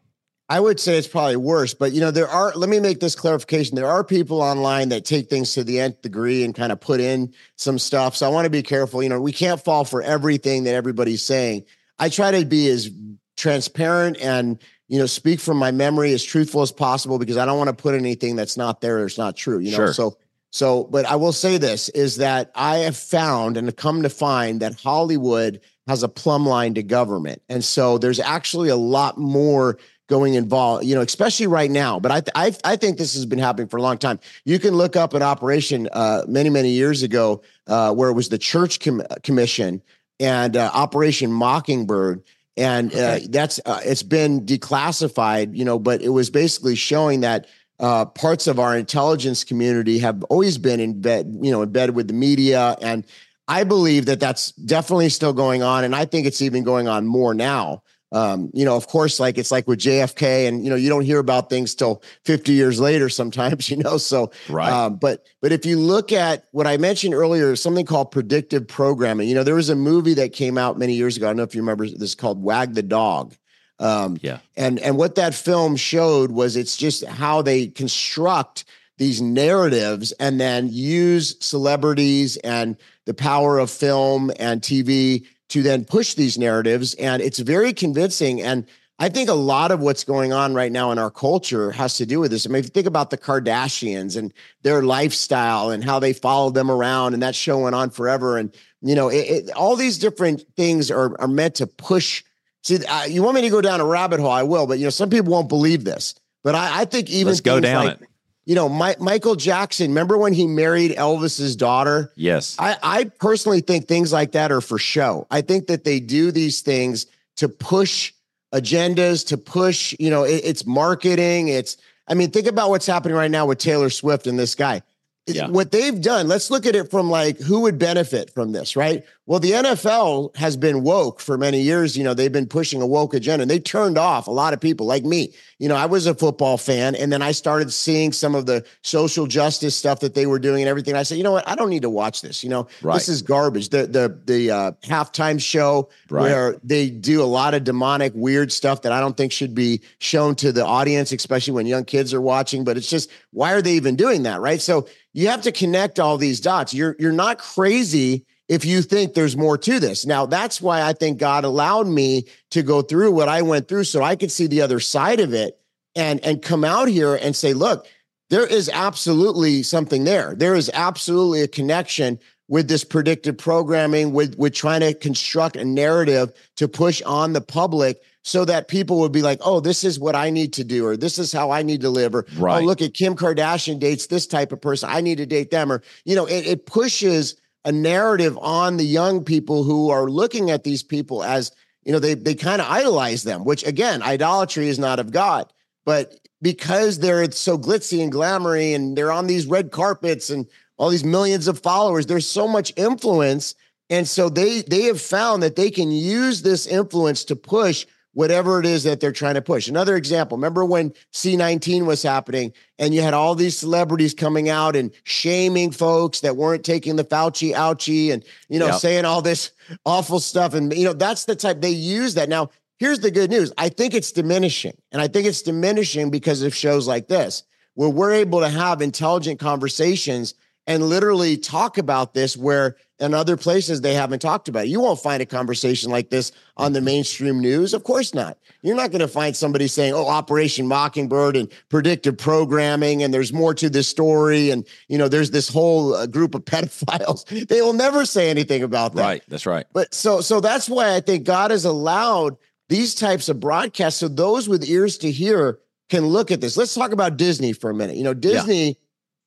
I 0.49 0.61
would 0.61 0.79
say 0.79 0.97
it's 0.97 1.09
probably 1.09 1.37
worse, 1.37 1.75
but 1.75 1.93
you 1.93 2.01
know, 2.01 2.13
there 2.13 2.29
are, 2.29 2.53
let 2.55 2.71
me 2.71 2.79
make 2.79 3.01
this 3.01 3.17
clarification. 3.17 3.75
There 3.75 3.89
are 3.89 4.05
people 4.05 4.41
online 4.41 4.91
that 4.91 5.05
take 5.05 5.29
things 5.29 5.55
to 5.55 5.65
the 5.65 5.81
nth 5.81 6.03
degree 6.03 6.45
and 6.45 6.55
kind 6.55 6.71
of 6.71 6.81
put 6.81 7.01
in 7.01 7.35
some 7.57 7.81
stuff. 7.81 8.15
So 8.17 8.27
I 8.27 8.29
want 8.29 8.45
to 8.45 8.51
be 8.51 8.63
careful. 8.63 9.03
You 9.03 9.09
know, 9.09 9.21
we 9.21 9.33
can't 9.33 9.61
fall 9.61 9.85
for 9.85 10.03
everything 10.03 10.65
that 10.65 10.75
everybody's 10.75 11.25
saying. 11.25 11.65
I 11.99 12.11
try 12.11 12.31
to 12.31 12.47
be 12.47 12.69
as 12.69 12.91
transparent 13.37 14.19
and, 14.19 14.63
you 14.87 15.01
know, 15.01 15.07
speak 15.07 15.41
from 15.41 15.57
my 15.57 15.73
memory 15.73 16.13
as 16.13 16.23
truthful 16.23 16.63
as 16.63 16.71
possible 16.71 17.19
because 17.19 17.37
I 17.37 17.45
don't 17.45 17.59
want 17.59 17.77
to 17.77 17.83
put 17.83 17.97
anything 17.97 18.37
that's 18.37 18.57
not 18.57 18.81
there 18.81 18.99
or 18.99 19.07
it's 19.07 19.19
not 19.19 19.37
true, 19.37 19.59
you 19.59 19.73
know? 19.73 19.77
Sure. 19.77 19.93
So 19.93 20.17
so, 20.57 20.85
but 20.85 21.05
I 21.05 21.17
will 21.17 21.35
say 21.35 21.59
this 21.59 21.91
is 21.91 22.17
that 22.17 22.51
I 22.55 22.77
have 22.79 22.97
found 22.97 23.59
and 23.59 23.77
come 23.77 24.03
to 24.03 24.09
find 24.09 24.61
that 24.61 24.81
Hollywood 24.81 25.61
has 25.87 26.03
a 26.03 26.09
plumb 26.09 26.47
line 26.47 26.73
to 26.73 26.83
government. 26.83 27.43
And 27.51 27.63
so 27.63 27.99
there's 27.99 28.19
actually 28.19 28.71
a 28.71 28.77
lot 28.77 29.19
more 29.19 29.77
going 30.07 30.33
involved, 30.33 30.87
you 30.87 30.95
know, 30.95 31.03
especially 31.03 31.47
right 31.47 31.71
now. 31.71 32.01
But 32.01 32.11
I, 32.11 32.21
th- 32.21 32.33
I, 32.65 32.73
I 32.73 32.77
think 32.77 32.97
this 32.97 33.13
has 33.13 33.27
been 33.27 33.39
happening 33.39 33.69
for 33.69 33.77
a 33.77 33.83
long 33.83 33.99
time. 33.99 34.19
You 34.47 34.59
can 34.59 34.73
look 34.75 34.97
up 34.97 35.13
an 35.13 35.21
operation 35.21 35.91
uh, 35.93 36.23
many, 36.27 36.49
many 36.49 36.71
years 36.71 37.03
ago 37.03 37.43
uh, 37.67 37.93
where 37.93 38.09
it 38.09 38.15
was 38.15 38.31
the 38.31 38.39
Church 38.39 38.81
Com- 38.81 39.03
Commission 39.23 39.83
and 40.19 40.57
uh, 40.57 40.71
Operation 40.73 41.31
Mockingbird. 41.31 42.23
And 42.57 42.95
uh, 42.95 42.97
okay. 42.97 43.27
that's 43.29 43.61
uh, 43.67 43.81
it's 43.85 44.03
been 44.03 44.47
declassified, 44.47 45.55
you 45.55 45.67
know, 45.67 45.79
but 45.79 46.01
it 46.01 46.09
was 46.09 46.31
basically 46.31 46.77
showing 46.77 47.21
that 47.21 47.47
uh, 47.81 48.05
parts 48.07 48.47
of 48.47 48.59
our 48.59 48.77
intelligence 48.77 49.45
community 49.45 49.99
have 49.99 50.23
always 50.25 50.59
been 50.59 50.81
in 50.81 51.01
bed, 51.01 51.39
you 51.43 51.51
know, 51.51 51.63
embedded 51.63 51.95
with 51.95 52.09
the 52.09 52.15
media, 52.15 52.77
and 52.81 53.05
I 53.49 53.65
believe 53.65 54.07
that 54.07 54.21
that's 54.21 54.53
definitely 54.53 55.09
still 55.09 55.33
going 55.33 55.63
on, 55.63 55.85
and 55.85 55.95
I 55.95 56.05
think 56.05 56.27
it's 56.27 56.43
even 56.43 56.65
going 56.65 56.89
on 56.89 57.07
more 57.07 57.35
now 57.35 57.83
um, 58.13 58.51
you 58.55 58.65
know, 58.65 58.77
of 58.77 58.87
course, 58.87 59.19
like 59.19 59.37
it's 59.37 59.51
like 59.51 59.67
with 59.67 59.81
JFK, 59.81 60.47
and 60.47 60.63
you 60.63 60.71
know, 60.71 60.77
you 60.77 60.89
don't 60.89 61.05
hear 61.05 61.19
about 61.19 61.51
things 61.51 61.75
till 61.75 62.03
50 62.25 62.53
years 62.53 62.79
later 62.79 63.09
sometimes, 63.09 63.69
you 63.71 63.77
know. 63.77 63.99
So, 63.99 64.31
right. 64.49 64.73
Um, 64.73 64.97
but 64.97 65.27
but 65.43 65.53
if 65.53 65.67
you 65.67 65.79
look 65.79 66.13
at 66.13 66.45
what 66.53 66.67
I 66.67 66.77
mentioned 66.77 67.15
earlier, 67.15 67.57
something 67.57 67.85
called 67.85 68.11
predictive 68.11 68.69
programming. 68.69 69.29
You 69.29 69.35
know, 69.35 69.45
there 69.45 69.55
was 69.55 69.71
a 69.71 69.77
movie 69.77 70.15
that 70.15 70.33
came 70.33 70.57
out 70.57 70.79
many 70.79 70.95
years 70.95 71.17
ago. 71.17 71.27
I 71.27 71.31
don't 71.31 71.37
know 71.37 71.43
if 71.43 71.55
you 71.55 71.61
remember 71.61 71.89
this 71.89 72.15
called 72.15 72.43
Wag 72.43 72.75
the 72.75 72.83
Dog. 72.83 73.35
Um, 73.79 74.19
yeah. 74.23 74.39
And 74.57 74.79
and 74.79 74.97
what 74.97 75.17
that 75.17 75.35
film 75.35 75.77
showed 75.77 76.31
was 76.31 76.57
it's 76.57 76.77
just 76.77 77.05
how 77.05 77.43
they 77.43 77.67
construct 77.67 78.65
these 78.99 79.21
narratives 79.21 80.13
and 80.13 80.41
then 80.41 80.69
use 80.71 81.37
celebrities 81.41 82.37
and 82.39 82.77
the 83.05 83.15
power 83.15 83.59
of 83.59 83.71
film 83.71 84.31
and 84.39 84.63
TV 84.63 85.27
to 85.49 85.63
then 85.63 85.85
push 85.85 86.15
these 86.15 86.39
narratives. 86.39 86.95
And 86.95 87.23
it's 87.23 87.39
very 87.39 87.73
convincing. 87.73 88.41
And 88.43 88.67
I 88.99 89.11
think 89.11 89.29
a 89.29 89.35
lot 89.35 89.71
of 89.71 89.81
what's 89.81 90.05
going 90.05 90.33
on 90.33 90.55
right 90.55 90.73
now 90.73 90.91
in 90.91 90.99
our 90.99 91.11
culture 91.11 91.71
has 91.71 91.99
to 91.99 92.07
do 92.07 92.19
with 92.19 92.31
this. 92.31 92.47
I 92.47 92.49
mean, 92.49 92.61
if 92.61 92.67
you 92.67 92.71
think 92.71 92.87
about 92.87 93.11
the 93.11 93.19
Kardashians 93.19 94.17
and 94.17 94.33
their 94.63 94.83
lifestyle 94.83 95.71
and 95.71 95.85
how 95.85 95.99
they 95.99 96.15
followed 96.15 96.55
them 96.55 96.71
around, 96.71 97.13
and 97.13 97.23
that 97.23 97.35
show 97.35 97.59
went 97.59 97.75
on 97.75 97.91
forever. 97.91 98.39
And, 98.39 98.55
you 98.81 98.95
know, 98.95 99.09
it, 99.09 99.17
it, 99.17 99.51
all 99.53 99.77
these 99.77 99.99
different 99.99 100.45
things 100.57 100.91
are, 100.91 101.21
are 101.21 101.29
meant 101.29 101.57
to 101.57 101.67
push. 101.67 102.25
See, 102.67 102.85
uh, 102.85 103.05
you 103.05 103.23
want 103.23 103.37
me 103.37 103.43
to 103.43 103.49
go 103.49 103.61
down 103.61 103.81
a 103.81 103.85
rabbit 103.85 104.19
hole? 104.19 104.29
I 104.29 104.43
will, 104.43 104.67
but, 104.67 104.81
you 104.81 104.85
know, 104.85 104.91
some 104.91 105.09
people 105.09 105.31
won't 105.31 105.49
believe 105.49 105.85
this. 105.85 106.17
But 106.43 106.57
I, 106.57 106.81
I 106.81 106.85
think 106.85 107.09
even 107.09 107.29
let's 107.29 107.41
go 107.41 107.61
down 107.61 107.85
like, 107.85 108.01
it 108.01 108.09
you 108.45 108.57
know, 108.57 108.69
My, 108.69 108.97
Michael 108.99 109.37
Jackson, 109.37 109.91
remember 109.91 110.19
when 110.19 110.33
he 110.33 110.49
married 110.49 110.91
Elvis's 110.97 111.55
daughter? 111.55 112.13
Yes. 112.17 112.57
I, 112.59 112.77
I 112.83 113.05
personally 113.05 113.61
think 113.61 113.87
things 113.87 114.13
like 114.13 114.33
that 114.33 114.51
are 114.51 114.61
for 114.61 114.79
show. 114.79 115.29
I 115.31 115.43
think 115.43 115.69
that 115.69 115.85
they 115.85 116.01
do 116.01 116.33
these 116.33 116.61
things 116.61 117.07
to 117.37 117.49
push 117.49 118.13
agendas, 118.53 119.25
to 119.29 119.39
push, 119.39 119.95
you 120.01 120.11
know, 120.11 120.25
it, 120.25 120.43
it's 120.45 120.67
marketing. 120.67 121.47
It's, 121.47 121.77
I 122.09 122.15
mean, 122.15 122.33
think 122.33 122.49
about 122.49 122.71
what's 122.71 122.87
happening 122.87 123.17
right 123.17 123.31
now 123.31 123.47
with 123.47 123.59
Taylor 123.59 123.91
Swift 123.91 124.27
and 124.27 124.37
this 124.37 124.57
guy. 124.57 124.83
Yeah. 125.29 125.49
What 125.49 125.71
they've 125.71 126.01
done, 126.01 126.27
let's 126.27 126.51
look 126.51 126.67
at 126.67 126.75
it 126.75 126.91
from 126.91 127.11
like 127.11 127.39
who 127.39 127.61
would 127.61 127.79
benefit 127.79 128.33
from 128.35 128.51
this, 128.51 128.75
right? 128.75 129.05
Well, 129.29 129.41
the 129.41 129.51
NFL 129.51 130.37
has 130.37 130.57
been 130.57 130.85
woke 130.85 131.21
for 131.21 131.37
many 131.37 131.61
years. 131.61 131.97
You 131.99 132.05
know, 132.05 132.15
they've 132.15 132.31
been 132.33 132.47
pushing 132.47 132.81
a 132.81 132.87
woke 132.87 133.13
agenda 133.13 133.43
and 133.43 133.51
they 133.51 133.59
turned 133.59 133.99
off 133.99 134.29
a 134.29 134.31
lot 134.31 134.55
of 134.55 134.61
people 134.61 134.87
like 134.87 135.05
me. 135.05 135.35
You 135.59 135.69
know, 135.69 135.75
I 135.75 135.87
was 135.87 136.07
a 136.07 136.15
football 136.15 136.57
fan 136.57 136.95
and 136.95 137.13
then 137.13 137.23
I 137.23 137.33
started 137.33 137.73
seeing 137.73 138.13
some 138.13 138.37
of 138.37 138.47
the 138.47 138.65
social 138.83 139.27
justice 139.27 139.75
stuff 139.77 139.99
that 140.01 140.15
they 140.15 140.27
were 140.27 140.39
doing 140.39 140.63
and 140.63 140.69
everything. 140.69 140.95
I 140.95 141.03
said, 141.03 141.19
you 141.19 141.25
know 141.25 141.33
what? 141.33 141.49
I 141.49 141.57
don't 141.57 141.71
need 141.71 141.83
to 141.83 141.91
watch 141.91 142.23
this. 142.23 142.45
You 142.45 142.51
know, 142.51 142.69
right. 142.83 142.95
this 142.95 143.09
is 143.09 143.21
garbage. 143.21 143.71
The 143.71 143.89
the 143.89 144.17
the 144.27 144.51
uh, 144.53 144.73
halftime 144.85 145.43
show 145.43 145.89
right. 146.09 146.23
where 146.23 146.61
they 146.63 146.89
do 146.89 147.21
a 147.21 147.25
lot 147.25 147.53
of 147.53 147.65
demonic, 147.65 148.13
weird 148.15 148.53
stuff 148.53 148.83
that 148.83 148.93
I 148.93 149.01
don't 149.01 149.17
think 149.17 149.33
should 149.33 149.57
be 149.57 149.81
shown 149.99 150.37
to 150.37 150.53
the 150.53 150.65
audience, 150.65 151.11
especially 151.11 151.55
when 151.55 151.67
young 151.67 151.85
kids 151.85 152.15
are 152.15 152.21
watching. 152.21 152.63
But 152.63 152.77
it's 152.77 152.89
just, 152.89 153.11
why 153.33 153.55
are 153.55 153.63
they 153.63 153.73
even 153.73 153.97
doing 153.97 154.23
that? 154.23 154.41
Right. 154.41 154.61
So 154.61 154.87
you 155.15 155.27
have 155.29 155.43
to 155.43 155.51
connect 155.51 155.99
all 155.99 156.17
these 156.17 156.39
dots. 156.39 156.73
You're 156.73 156.95
you're 157.01 157.11
not 157.11 157.39
crazy 157.39 158.25
if 158.49 158.65
you 158.65 158.83
think 158.83 159.15
there's 159.15 159.37
more 159.37 159.59
to 159.59 159.81
this. 159.81 160.07
Now, 160.07 160.27
that's 160.27 160.61
why 160.61 160.83
I 160.83 160.93
think 160.93 161.19
God 161.19 161.45
allowed 161.45 161.87
me 161.87 162.27
to 162.51 162.63
go 162.63 162.83
through 162.83 163.13
what 163.13 163.29
I 163.29 163.43
went 163.43 163.69
through 163.69 163.85
so 163.85 164.03
I 164.03 164.17
could 164.17 164.31
see 164.31 164.47
the 164.47 164.63
other 164.63 164.81
side 164.81 165.21
of 165.21 165.33
it 165.35 165.59
and 165.95 166.25
and 166.25 166.43
come 166.43 166.65
out 166.65 166.89
here 166.89 167.17
and 167.17 167.35
say, 167.35 167.53
look, 167.55 167.87
there 168.31 168.47
is 168.47 168.69
absolutely 168.73 169.63
something 169.63 170.05
there. 170.05 170.35
There 170.35 170.55
is 170.55 170.71
absolutely 170.75 171.43
a 171.43 171.49
connection 171.49 172.19
with 172.49 172.69
this 172.69 172.85
predictive 172.85 173.37
programming 173.37 174.13
with 174.13 174.37
with 174.39 174.55
trying 174.55 174.81
to 174.81 174.95
construct 174.95 175.57
a 175.57 175.65
narrative 175.65 176.33
to 176.57 176.69
push 176.69 177.03
on 177.03 177.33
the 177.33 177.41
public 177.41 178.01
so 178.23 178.45
that 178.45 178.67
people 178.67 178.99
would 178.99 179.13
be 179.13 179.23
like, 179.23 179.39
oh, 179.45 179.61
this 179.61 179.85
is 179.85 180.01
what 180.01 180.17
I 180.17 180.31
need 180.31 180.53
to 180.55 180.65
do, 180.65 180.85
or 180.85 180.97
this 180.97 181.17
is 181.17 181.33
how 181.33 181.53
I 181.53 181.63
need 181.63 181.81
to 181.83 181.91
live, 181.91 182.13
or 182.13 182.27
oh, 182.37 182.41
right. 182.41 182.63
oh, 182.63 182.67
look 182.67 182.83
at 182.83 182.93
Kim 182.93 183.15
Kardashian 183.15 183.79
dates 183.79 184.09
this 184.09 184.27
type 184.27 184.51
of 184.51 184.61
person. 184.61 184.89
I 184.91 185.01
need 185.01 185.19
to 185.19 185.27
date 185.27 185.53
them, 185.53 185.71
or 185.71 185.83
you 186.05 186.17
know, 186.17 186.27
it, 186.27 186.47
it 186.47 186.67
pushes 186.67 187.37
a 187.67 187.73
narrative 187.73 188.39
on 188.39 188.77
the 188.77 188.85
young 188.87 189.25
people 189.25 189.65
who 189.65 189.91
are 189.91 190.09
looking 190.09 190.51
at 190.51 190.63
these 190.63 190.85
people 190.85 191.25
as 191.25 191.51
you 191.85 191.93
know 191.93 191.99
they 191.99 192.15
they 192.15 192.35
kind 192.35 192.63
of 192.63 192.71
idolize 192.71 193.25
them 193.25 193.45
which 193.45 193.67
again 193.67 194.03
idolatry 194.03 194.69
is 194.69 194.79
not 194.79 194.99
of 194.99 195.11
god. 195.11 195.53
But 195.85 196.19
because 196.41 196.99
they're 196.99 197.31
so 197.33 197.59
glitzy 197.59 198.03
and 198.03 198.13
glamoury 198.13 198.75
and 198.75 198.97
they're 198.97 199.13
on 199.13 199.27
these 199.27 199.47
red 199.47 199.73
carpets 199.73 200.31
and 200.31 200.47
all 200.79 200.91
these 200.91 201.05
millions 201.05 201.49
of 201.49 201.59
followers 201.59 202.07
there's 202.07 202.29
so 202.29 202.49
much 202.49 202.73
influence. 202.77 203.55
And 203.91 204.07
so 204.07 204.29
they 204.29 204.63
they 204.63 204.83
have 204.83 205.01
found 205.01 205.43
that 205.43 205.57
they 205.57 205.71
can 205.71 205.91
use 205.91 206.43
this 206.43 206.67
influence 206.67 207.25
to 207.25 207.37
push 207.37 207.85
whatever 208.17 208.59
it 208.59 208.65
is 208.65 208.85
that 208.85 208.99
they're 208.99 209.13
trying 209.13 209.35
to 209.35 209.43
push. 209.43 209.69
Another 209.69 209.95
example, 209.95 210.39
remember 210.39 210.65
when 210.65 210.91
C19 211.13 211.85
was 211.85 212.03
happening 212.03 212.51
and 212.79 212.95
you 212.95 213.03
had 213.03 213.13
all 213.13 213.35
these 213.35 213.59
celebrities 213.59 214.15
coming 214.15 214.49
out 214.49 214.75
and 214.75 214.91
shaming 215.05 215.71
folks 215.71 216.21
that 216.21 216.35
weren't 216.35 216.65
taking 216.65 216.97
the 216.97 217.05
Fauci 217.05 217.53
ouchie 217.53 218.15
and, 218.15 218.25
you 218.49 218.59
know, 218.59 218.69
yep. 218.69 218.77
saying 218.77 219.05
all 219.05 219.21
this 219.21 219.51
awful 219.85 220.19
stuff. 220.19 220.55
And, 220.55 220.73
you 220.73 220.87
know, 220.87 220.95
that's 220.95 221.27
the 221.27 221.37
type 221.37 221.61
they 221.61 221.69
use 221.69 222.15
that. 222.15 222.31
Now, 222.31 222.49
here's 222.79 223.01
the 223.01 223.11
good 223.11 223.29
news. 223.29 223.53
I 223.59 223.69
think 223.69 223.93
it's 223.93 224.13
diminishing. 224.13 224.79
And 224.93 225.03
I 225.03 225.09
think 225.09 225.27
it's 225.27 225.43
diminishing 225.43 226.11
because 226.11 226.41
of 226.41 226.55
shows 226.55 226.89
like 226.89 227.09
this, 227.09 227.43
where 227.75 227.91
we're 227.91 228.13
able 228.13 228.41
to 228.41 228.49
have 228.49 228.81
intelligent 228.81 229.41
conversations 229.41 230.33
and 230.67 230.83
literally 230.83 231.37
talk 231.37 231.79
about 231.79 232.15
this 232.15 232.37
where 232.37 232.77
in 232.99 233.13
other 233.13 233.37
places 233.37 233.81
they 233.81 233.95
haven't 233.95 234.21
talked 234.21 234.49
about 234.49 234.65
it. 234.65 234.69
You 234.69 234.81
won't 234.81 235.01
find 235.01 235.21
a 235.21 235.27
conversation 235.27 235.91
like 235.91 236.09
this 236.11 236.33
on 236.57 236.73
the 236.73 236.81
mainstream 236.81 237.41
news. 237.41 237.75
Of 237.75 237.85
course 237.85 238.15
not. 238.15 238.39
You're 238.63 238.77
not 238.77 238.91
going 238.91 239.01
to 239.01 239.09
find 239.09 239.37
somebody 239.37 239.69
saying, 239.69 239.93
"Oh, 239.93 240.09
Operation 240.09 240.67
Mockingbird 240.67 241.37
and 241.37 241.53
predictive 241.69 242.17
programming 242.17 243.03
and 243.03 243.13
there's 243.13 243.33
more 243.33 243.55
to 243.55 243.69
this 243.69 243.87
story 243.87 244.51
and 244.51 244.67
you 244.89 244.97
know, 244.99 245.09
there's 245.09 245.31
this 245.31 245.49
whole 245.49 245.95
uh, 245.95 246.07
group 246.07 246.35
of 246.35 246.45
pedophiles." 246.47 247.49
They 247.49 247.61
will 247.61 247.75
never 247.75 248.05
say 248.07 248.31
anything 248.31 248.63
about 248.63 248.95
that. 248.95 249.03
Right, 249.03 249.23
that's 249.29 249.47
right. 249.47 249.67
But 249.73 249.93
so 249.95 250.21
so 250.21 250.41
that's 250.41 250.69
why 250.69 250.95
I 250.95 251.01
think 251.01 251.25
God 251.25 251.51
has 251.51 251.65
allowed 251.65 252.37
these 252.69 252.95
types 252.95 253.29
of 253.29 253.39
broadcasts 253.39 254.01
so 254.01 254.09
those 254.09 254.49
with 254.49 254.69
ears 254.69 254.99
to 254.99 255.11
hear 255.11 255.59
can 255.89 256.05
look 256.07 256.33
at 256.33 256.41
this. 256.41 256.57
Let's 256.57 256.75
talk 256.75 256.93
about 256.93 257.17
Disney 257.17 257.53
for 257.53 257.71
a 257.71 257.75
minute. 257.75 257.97
You 257.97 258.03
know, 258.05 258.15
Disney 258.15 258.69
yeah 258.69 258.75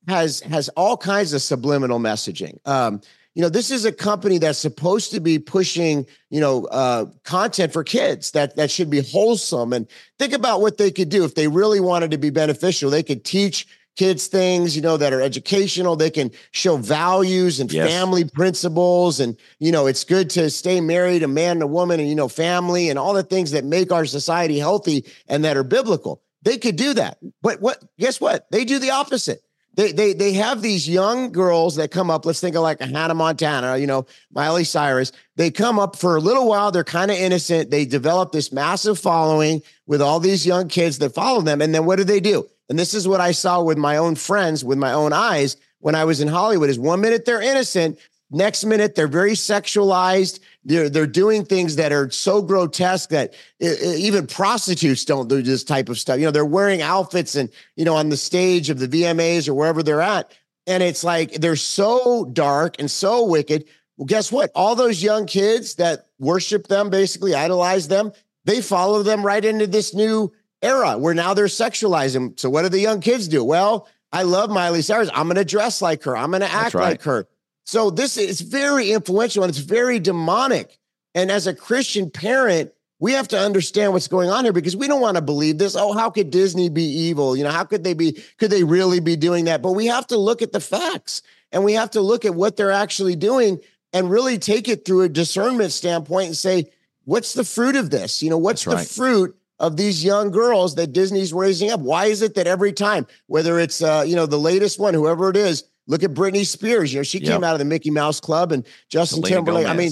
has 0.08 0.39
has 0.41 0.70
all 0.70 0.98
kinds 0.98 1.34
of 1.34 1.41
subliminal 1.41 2.00
messaging. 2.00 2.58
Um, 2.68 3.01
you 3.36 3.44
know, 3.44 3.50
this 3.50 3.72
is 3.72 3.86
a 3.86 3.91
company 3.91 4.38
that's 4.38 4.60
supposed 4.60 5.12
to 5.12 5.20
be 5.20 5.39
pushing, 5.39 6.06
you 6.29 6.41
know, 6.41 6.65
uh, 6.65 7.06
content 7.24 7.72
for 7.72 7.84
kids 7.84 8.32
that 8.32 8.56
that 8.56 8.72
should 8.72 8.89
be 8.89 9.01
wholesome. 9.01 9.72
And 9.72 9.88
think 10.18 10.34
about 10.34 10.62
what 10.62 10.77
they 10.77 10.91
could 10.91 11.10
do 11.10 11.24
if 11.24 11.36
they 11.36 11.48
really 11.48 11.79
wanted 11.79 12.12
to 12.12 12.18
be 12.18 12.32
beneficial. 12.32 12.89
They 12.89 13.03
could 13.03 13.24
teach 13.24 13.68
kids 13.96 14.27
things, 14.27 14.75
you 14.75 14.82
know, 14.82 14.98
that 14.98 15.13
are 15.13 15.22
educational. 15.22 15.96
They 15.96 16.10
can 16.10 16.32
show 16.51 16.77
values 16.77 17.60
and 17.60 17.72
yes. 17.72 17.89
family 17.89 18.24
principles. 18.24 19.20
And, 19.20 19.38
you 19.60 19.72
know, 19.72 19.88
it's 19.88 20.03
good 20.03 20.29
to 20.32 20.50
stay 20.50 20.82
married, 20.82 21.22
a 21.22 21.27
man 21.27 21.58
and 21.58 21.63
a 21.63 21.68
woman, 21.68 22.00
and, 22.00 22.10
you 22.10 22.15
know, 22.15 22.29
family 22.29 22.89
and 22.89 22.98
all 22.98 23.13
the 23.13 23.24
things 23.24 23.51
that 23.51 23.65
make 23.65 23.91
our 23.91 24.06
society 24.06 24.58
healthy 24.58 25.06
and 25.27 25.44
that 25.44 25.58
are 25.58 25.63
biblical. 25.63 26.22
They 26.41 26.58
could 26.58 26.77
do 26.77 26.94
that. 26.94 27.18
But 27.41 27.62
what, 27.62 27.84
guess 28.00 28.22
what? 28.22 28.50
They 28.51 28.63
do 28.63 28.79
the 28.79 28.91
opposite 28.91 29.44
they 29.75 29.91
they 29.91 30.13
they 30.13 30.33
have 30.33 30.61
these 30.61 30.89
young 30.89 31.31
girls 31.31 31.75
that 31.77 31.91
come 31.91 32.09
up. 32.09 32.25
Let's 32.25 32.41
think 32.41 32.55
of 32.55 32.63
like 32.63 32.81
a 32.81 32.85
Hannah 32.85 33.13
Montana, 33.13 33.77
you 33.77 33.88
know, 33.88 34.05
Miley 34.31 34.63
Cyrus. 34.63 35.11
They 35.35 35.51
come 35.51 35.79
up 35.79 35.95
for 35.95 36.15
a 36.15 36.19
little 36.19 36.47
while. 36.47 36.71
They're 36.71 36.83
kind 36.83 37.11
of 37.11 37.17
innocent. 37.17 37.71
They 37.71 37.85
develop 37.85 38.31
this 38.31 38.51
massive 38.51 38.99
following 38.99 39.61
with 39.85 40.01
all 40.01 40.19
these 40.19 40.45
young 40.45 40.67
kids 40.67 40.99
that 40.99 41.13
follow 41.13 41.41
them. 41.41 41.61
And 41.61 41.73
then 41.73 41.85
what 41.85 41.97
do 41.97 42.03
they 42.03 42.19
do? 42.19 42.47
And 42.69 42.77
this 42.77 42.93
is 42.93 43.07
what 43.07 43.21
I 43.21 43.31
saw 43.31 43.63
with 43.63 43.77
my 43.77 43.97
own 43.97 44.15
friends, 44.15 44.63
with 44.63 44.77
my 44.77 44.93
own 44.93 45.13
eyes 45.13 45.57
when 45.79 45.95
I 45.95 46.05
was 46.05 46.21
in 46.21 46.27
Hollywood. 46.27 46.69
Is 46.69 46.79
one 46.79 47.01
minute 47.01 47.25
they're 47.25 47.41
innocent, 47.41 47.97
next 48.31 48.65
minute 48.65 48.95
they're 48.95 49.07
very 49.07 49.31
sexualized 49.31 50.39
they're 50.65 50.89
they're 50.89 51.07
doing 51.07 51.45
things 51.45 51.77
that 51.77 51.91
are 51.91 52.09
so 52.12 52.41
grotesque 52.41 53.09
that 53.09 53.33
it, 53.59 53.81
it, 53.81 54.00
even 54.00 54.27
prostitutes 54.27 55.05
don't 55.05 55.27
do 55.27 55.41
this 55.41 55.63
type 55.63 55.89
of 55.89 55.98
stuff. 55.98 56.19
You 56.19 56.25
know, 56.25 56.31
they're 56.31 56.45
wearing 56.45 56.81
outfits 56.81 57.36
and 57.36 57.50
you 57.75 57.86
know 57.86 57.95
on 57.95 58.09
the 58.09 58.17
stage 58.17 58.69
of 58.69 58.79
the 58.79 58.88
VMAs 58.88 59.48
or 59.48 59.53
wherever 59.53 59.81
they're 59.81 60.01
at, 60.01 60.31
and 60.67 60.83
it's 60.83 61.03
like 61.03 61.33
they're 61.33 61.55
so 61.55 62.25
dark 62.25 62.75
and 62.79 62.89
so 62.89 63.25
wicked. 63.25 63.65
Well, 63.98 64.05
guess 64.05 64.31
what? 64.31 64.51
All 64.53 64.75
those 64.75 65.01
young 65.01 65.25
kids 65.25 65.75
that 65.75 66.07
worship 66.19 66.67
them, 66.67 66.89
basically 66.89 67.36
idolize 67.36 67.88
them, 67.88 68.12
they 68.45 68.62
follow 68.62 69.01
them 69.03 69.25
right 69.25 69.43
into 69.43 69.67
this 69.67 69.93
new 69.93 70.31
era 70.62 70.98
where 70.98 71.13
now 71.13 71.33
they're 71.33 71.45
sexualizing. 71.45 72.39
So 72.39 72.50
what 72.50 72.62
do 72.62 72.69
the 72.69 72.79
young 72.79 73.01
kids 73.01 73.27
do? 73.27 73.43
Well, 73.43 73.88
I 74.12 74.24
love 74.24 74.50
Miley 74.50 74.81
Cyrus. 74.81 75.09
I'm 75.13 75.27
going 75.27 75.36
to 75.36 75.45
dress 75.45 75.81
like 75.81 76.03
her. 76.03 76.17
I'm 76.17 76.31
going 76.31 76.41
to 76.41 76.51
act 76.51 76.74
right. 76.75 76.91
like 76.91 77.03
her. 77.03 77.27
So 77.69 77.91
this 77.91 78.17
is 78.17 78.41
very 78.41 78.91
influential 78.91 79.43
and 79.43 79.51
it's 79.51 79.59
very 79.59 79.99
demonic. 79.99 80.79
And 81.13 81.29
as 81.29 81.45
a 81.45 81.53
Christian 81.53 82.09
parent, 82.09 82.71
we 82.99 83.11
have 83.11 83.27
to 83.27 83.39
understand 83.39 83.93
what's 83.93 84.07
going 84.07 84.31
on 84.31 84.43
here 84.43 84.51
because 84.51 84.75
we 84.75 84.88
don't 84.88 85.01
want 85.01 85.17
to 85.17 85.21
believe 85.21 85.59
this. 85.59 85.75
Oh, 85.75 85.93
how 85.93 86.09
could 86.09 86.31
Disney 86.31 86.69
be 86.69 86.83
evil? 86.83 87.38
You 87.38 87.43
know, 87.43 87.51
how 87.51 87.65
could 87.65 87.83
they 87.83 87.93
be, 87.93 88.23
could 88.39 88.49
they 88.49 88.63
really 88.63 88.99
be 88.99 89.15
doing 89.15 89.45
that? 89.45 89.61
But 89.61 89.73
we 89.73 89.85
have 89.85 90.07
to 90.07 90.17
look 90.17 90.41
at 90.41 90.51
the 90.51 90.59
facts 90.59 91.21
and 91.51 91.63
we 91.63 91.73
have 91.73 91.91
to 91.91 92.01
look 92.01 92.25
at 92.25 92.33
what 92.33 92.57
they're 92.57 92.71
actually 92.71 93.15
doing 93.15 93.59
and 93.93 94.09
really 94.09 94.39
take 94.39 94.67
it 94.67 94.83
through 94.83 95.03
a 95.03 95.09
discernment 95.09 95.71
standpoint 95.71 96.25
and 96.25 96.38
say, 96.38 96.71
what's 97.05 97.35
the 97.35 97.45
fruit 97.45 97.75
of 97.75 97.91
this? 97.91 98.23
You 98.23 98.31
know, 98.31 98.39
what's 98.39 98.65
That's 98.65 98.88
the 98.88 98.93
fruit 98.95 99.38
of 99.59 99.77
these 99.77 100.03
young 100.03 100.31
girls 100.31 100.73
that 100.73 100.91
Disney's 100.91 101.33
raising 101.33 101.69
up? 101.69 101.81
Why 101.81 102.05
is 102.05 102.23
it 102.23 102.33
that 102.33 102.47
every 102.47 102.73
time, 102.73 103.05
whether 103.27 103.59
it's, 103.59 103.83
uh, 103.83 104.03
you 104.07 104.15
know, 104.15 104.25
the 104.25 104.39
latest 104.39 104.79
one, 104.79 104.95
whoever 104.95 105.29
it 105.29 105.38
is, 105.38 105.65
look 105.89 106.03
at 106.03 106.13
Britney 106.13 106.46
Spears, 106.46 106.93
you 106.93 107.00
know, 107.00 107.03
she 107.03 107.17
yep. 107.17 107.34
came 107.34 107.43
out 107.43 107.53
of 107.53 107.60
the 107.60 107.65
Mickey 107.65 107.89
Mouse 107.89 108.22
Club 108.22 108.53
and 108.53 108.65
Justin 108.88 109.17
Selena 109.17 109.36
Timberlake. 109.36 109.65
Gomez. 109.65 109.75
I 109.75 109.77
mean, 109.77 109.91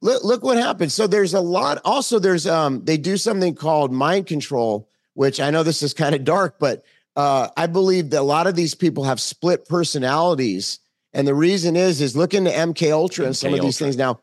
look, 0.00 0.24
look 0.24 0.42
what 0.42 0.56
happened. 0.56 0.92
So 0.92 1.06
there's 1.06 1.34
a 1.34 1.40
lot. 1.40 1.80
Also, 1.84 2.18
there's 2.18 2.46
um, 2.46 2.82
they 2.84 2.96
do 2.96 3.18
something 3.18 3.54
called 3.54 3.92
mind 3.92 4.26
control, 4.26 4.88
which 5.12 5.40
I 5.40 5.50
know 5.50 5.62
this 5.62 5.82
is 5.82 5.92
kind 5.92 6.14
of 6.14 6.24
dark, 6.24 6.58
but 6.58 6.84
uh, 7.16 7.48
I 7.56 7.66
believe 7.66 8.10
that 8.10 8.20
a 8.20 8.22
lot 8.22 8.46
of 8.46 8.54
these 8.54 8.74
people 8.74 9.04
have 9.04 9.20
split 9.20 9.68
personalities, 9.68 10.78
and 11.12 11.26
the 11.26 11.34
reason 11.34 11.76
is 11.76 12.00
is 12.00 12.16
look 12.16 12.32
into 12.32 12.50
MK 12.50 12.92
Ultra 12.92 13.24
MK 13.24 13.26
and 13.26 13.36
some 13.36 13.48
Ultra. 13.48 13.60
of 13.60 13.66
these 13.66 13.78
things 13.78 13.96
now. 13.96 14.20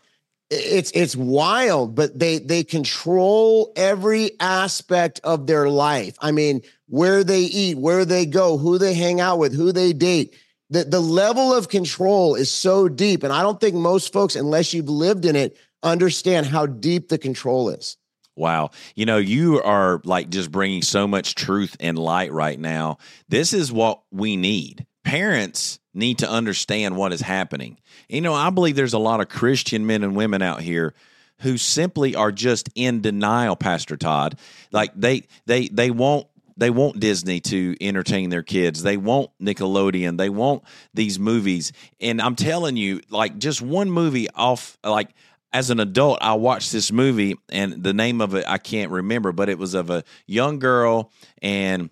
It's 0.50 0.92
it's 0.94 1.16
wild, 1.16 1.96
but 1.96 2.18
they 2.18 2.40
they 2.40 2.64
control 2.64 3.72
every 3.76 4.32
aspect 4.42 5.22
of 5.24 5.48
their 5.48 5.70
life. 5.70 6.18
I 6.22 6.32
mean, 6.32 6.62
where 6.88 7.24
they 7.24 7.42
eat, 7.42 7.78
where 7.78 8.04
they 8.04 8.26
go, 8.26 8.58
who 8.58 8.78
they 8.78 8.94
hang 8.94 9.22
out 9.22 9.40
with, 9.40 9.54
who 9.54 9.72
they 9.72 9.94
date 9.94 10.36
the, 10.72 10.86
the 10.86 11.02
level 11.02 11.54
of 11.54 11.68
control 11.68 12.36
is 12.36 12.50
so 12.50 12.88
deep. 12.88 13.24
And 13.24 13.32
I 13.32 13.44
don't 13.44 13.60
think 13.60 13.76
most 13.76 14.14
folks, 14.14 14.36
unless 14.36 14.74
you've 14.74 14.90
lived 14.90 15.26
in 15.26 15.36
it, 15.36 15.58
understand 15.84 16.46
how 16.46 16.66
deep 16.66 17.10
the 17.10 17.18
control 17.18 17.70
is. 17.70 17.98
Wow. 18.38 18.72
You 18.96 19.06
know, 19.06 19.18
you 19.18 19.62
are 19.62 20.02
like 20.06 20.30
just 20.30 20.50
bringing 20.50 20.82
so 20.82 21.08
much 21.08 21.36
truth 21.36 21.76
and 21.82 22.00
light 22.00 22.32
right 22.32 22.58
now. 22.58 22.98
This 23.28 23.54
is 23.54 23.72
what 23.72 24.02
we 24.12 24.38
need. 24.38 24.86
Parents 25.04 25.80
need 25.94 26.20
to 26.20 26.30
understand 26.30 26.96
what 26.96 27.12
is 27.12 27.20
happening. 27.20 27.78
You 28.08 28.22
know, 28.22 28.34
I 28.34 28.50
believe 28.50 28.78
there's 28.78 28.94
a 28.94 29.00
lot 29.00 29.20
of 29.20 29.28
Christian 29.28 29.86
men 29.86 30.04
and 30.04 30.16
women 30.16 30.42
out 30.42 30.62
here 30.62 30.94
who 31.42 31.58
simply 31.58 32.16
are 32.16 32.32
just 32.32 32.70
in 32.76 33.02
denial, 33.02 33.58
Pastor 33.58 33.98
Todd. 33.98 34.40
Like 34.72 34.92
they 34.96 35.24
they 35.48 35.68
they 35.68 35.92
won't 35.92 36.28
they 36.62 36.70
want 36.70 37.00
Disney 37.00 37.40
to 37.40 37.76
entertain 37.82 38.30
their 38.30 38.44
kids. 38.44 38.84
They 38.84 38.96
want 38.96 39.32
Nickelodeon. 39.42 40.20
They 40.20 40.30
want 40.30 40.62
these 40.94 41.18
movies. 41.18 41.72
And 42.00 42.22
I'm 42.22 42.36
telling 42.36 42.78
you, 42.78 43.02
like 43.10 43.40
just 43.40 43.64
one 43.64 43.90
movie 43.90 44.28
off 44.36 44.78
like 44.84 45.10
as 45.52 45.72
an 45.72 45.80
adult, 45.80 46.20
I 46.22 46.36
watched 46.36 46.72
this 46.72 46.92
movie, 46.92 47.36
and 47.50 47.84
the 47.84 47.96
name 47.96 48.22
of 48.22 48.36
it 48.36 48.46
I 48.48 48.60
can't 48.60 48.92
remember, 48.92 49.32
but 49.32 49.50
it 49.50 49.58
was 49.58 49.74
of 49.74 49.90
a 49.90 50.04
young 50.28 50.60
girl, 50.60 51.12
and 51.42 51.90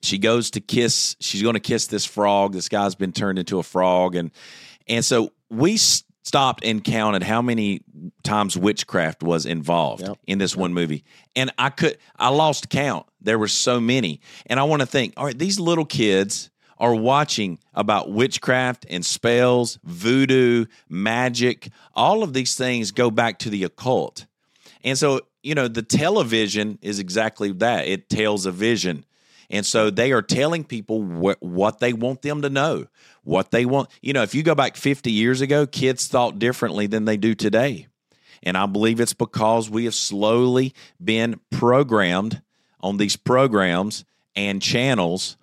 she 0.00 0.16
goes 0.16 0.52
to 0.52 0.60
kiss. 0.60 1.16
She's 1.18 1.42
going 1.42 1.54
to 1.54 1.60
kiss 1.60 1.88
this 1.88 2.04
frog. 2.04 2.52
This 2.52 2.68
guy's 2.68 2.94
been 2.94 3.12
turned 3.12 3.40
into 3.40 3.58
a 3.58 3.64
frog, 3.64 4.14
and 4.14 4.30
and 4.86 5.04
so 5.04 5.32
we 5.50 5.76
stopped 6.22 6.64
and 6.64 6.82
counted 6.82 7.22
how 7.22 7.42
many 7.42 7.82
times 8.22 8.56
witchcraft 8.56 9.22
was 9.22 9.46
involved 9.46 10.02
yep. 10.06 10.18
in 10.26 10.38
this 10.38 10.56
one 10.56 10.72
movie, 10.72 11.04
and 11.36 11.52
I 11.58 11.70
could 11.70 11.98
I 12.16 12.28
lost 12.28 12.68
count. 12.68 13.06
There 13.20 13.38
were 13.38 13.48
so 13.48 13.80
many, 13.80 14.20
and 14.46 14.58
I 14.58 14.64
want 14.64 14.80
to 14.80 14.86
think. 14.86 15.14
All 15.16 15.24
right, 15.24 15.38
these 15.38 15.60
little 15.60 15.84
kids 15.84 16.50
are 16.82 16.94
watching 16.96 17.60
about 17.74 18.10
witchcraft 18.10 18.84
and 18.90 19.06
spells, 19.06 19.78
voodoo, 19.84 20.66
magic, 20.88 21.68
all 21.94 22.24
of 22.24 22.32
these 22.32 22.56
things 22.56 22.90
go 22.90 23.08
back 23.08 23.38
to 23.38 23.50
the 23.50 23.62
occult. 23.62 24.26
And 24.82 24.98
so, 24.98 25.20
you 25.44 25.54
know, 25.54 25.68
the 25.68 25.82
television 25.82 26.80
is 26.82 26.98
exactly 26.98 27.52
that. 27.52 27.86
It 27.86 28.08
tells 28.08 28.46
a 28.46 28.50
vision. 28.50 29.04
And 29.52 29.64
so 29.66 29.90
they 29.90 30.10
are 30.12 30.22
telling 30.22 30.64
people 30.64 31.02
wh- 31.02 31.40
what 31.42 31.78
they 31.78 31.92
want 31.92 32.22
them 32.22 32.42
to 32.42 32.50
know, 32.50 32.86
what 33.22 33.50
they 33.50 33.66
want. 33.66 33.90
You 34.00 34.14
know, 34.14 34.22
if 34.22 34.34
you 34.34 34.42
go 34.42 34.54
back 34.54 34.76
50 34.76 35.12
years 35.12 35.42
ago, 35.42 35.66
kids 35.66 36.08
thought 36.08 36.38
differently 36.38 36.86
than 36.86 37.04
they 37.04 37.18
do 37.18 37.34
today. 37.34 37.86
And 38.42 38.56
I 38.56 38.66
believe 38.66 38.98
it's 38.98 39.12
because 39.12 39.70
we 39.70 39.84
have 39.84 39.94
slowly 39.94 40.74
been 41.02 41.38
programmed 41.50 42.42
on 42.80 42.96
these 42.96 43.14
programs 43.14 44.04
and 44.34 44.60
channels 44.60 45.36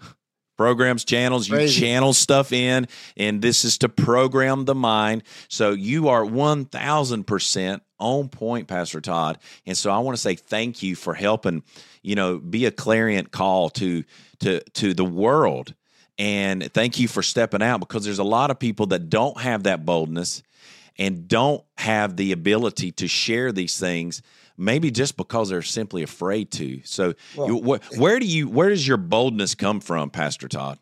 programs 0.58 1.06
channels 1.06 1.48
you 1.48 1.56
Crazy. 1.56 1.80
channel 1.80 2.12
stuff 2.12 2.52
in 2.52 2.86
and 3.16 3.42
this 3.42 3.64
is 3.64 3.78
to 3.78 3.88
program 3.88 4.66
the 4.66 4.76
mind 4.76 5.24
so 5.48 5.72
you 5.72 6.10
are 6.10 6.26
1000% 6.26 7.82
on 8.00 8.30
point 8.30 8.68
pastor 8.68 9.02
todd 9.02 9.38
and 9.66 9.78
so 9.78 9.92
i 9.92 9.98
want 10.00 10.16
to 10.16 10.22
say 10.22 10.36
thank 10.36 10.82
you 10.82 10.96
for 10.96 11.14
helping 11.14 11.64
you 12.02 12.16
know 12.16 12.38
be 12.38 12.66
a 12.66 12.72
clarion 12.72 13.26
call 13.26 13.70
to 13.70 14.04
to 14.40 14.62
to 14.72 14.94
the 14.94 15.06
world 15.06 15.74
and 16.18 16.72
thank 16.74 17.00
you 17.00 17.08
for 17.08 17.22
stepping 17.24 17.62
out 17.62 17.80
because 17.80 18.04
there's 18.04 18.20
a 18.20 18.24
lot 18.24 18.52
of 18.52 18.60
people 18.60 18.88
that 18.88 19.10
don't 19.10 19.40
have 19.40 19.64
that 19.64 19.86
boldness 19.86 20.44
and 20.98 21.28
don't 21.28 21.64
have 21.78 22.18
the 22.18 22.32
ability 22.34 22.92
to 22.92 23.08
share 23.08 23.52
these 23.52 23.80
things 23.80 24.22
maybe 24.58 24.92
just 24.92 25.16
because 25.16 25.50
they're 25.50 25.62
simply 25.62 26.04
afraid 26.04 26.52
to. 26.52 26.82
So, 26.84 27.14
well, 27.36 27.48
you, 27.48 27.58
wh- 27.62 27.98
where 27.98 28.20
do 28.20 28.28
you 28.28 28.50
where 28.50 28.70
does 28.70 28.86
your 28.86 28.98
boldness 28.98 29.56
come 29.56 29.80
from, 29.80 30.10
Pastor 30.10 30.48
Todd? 30.50 30.78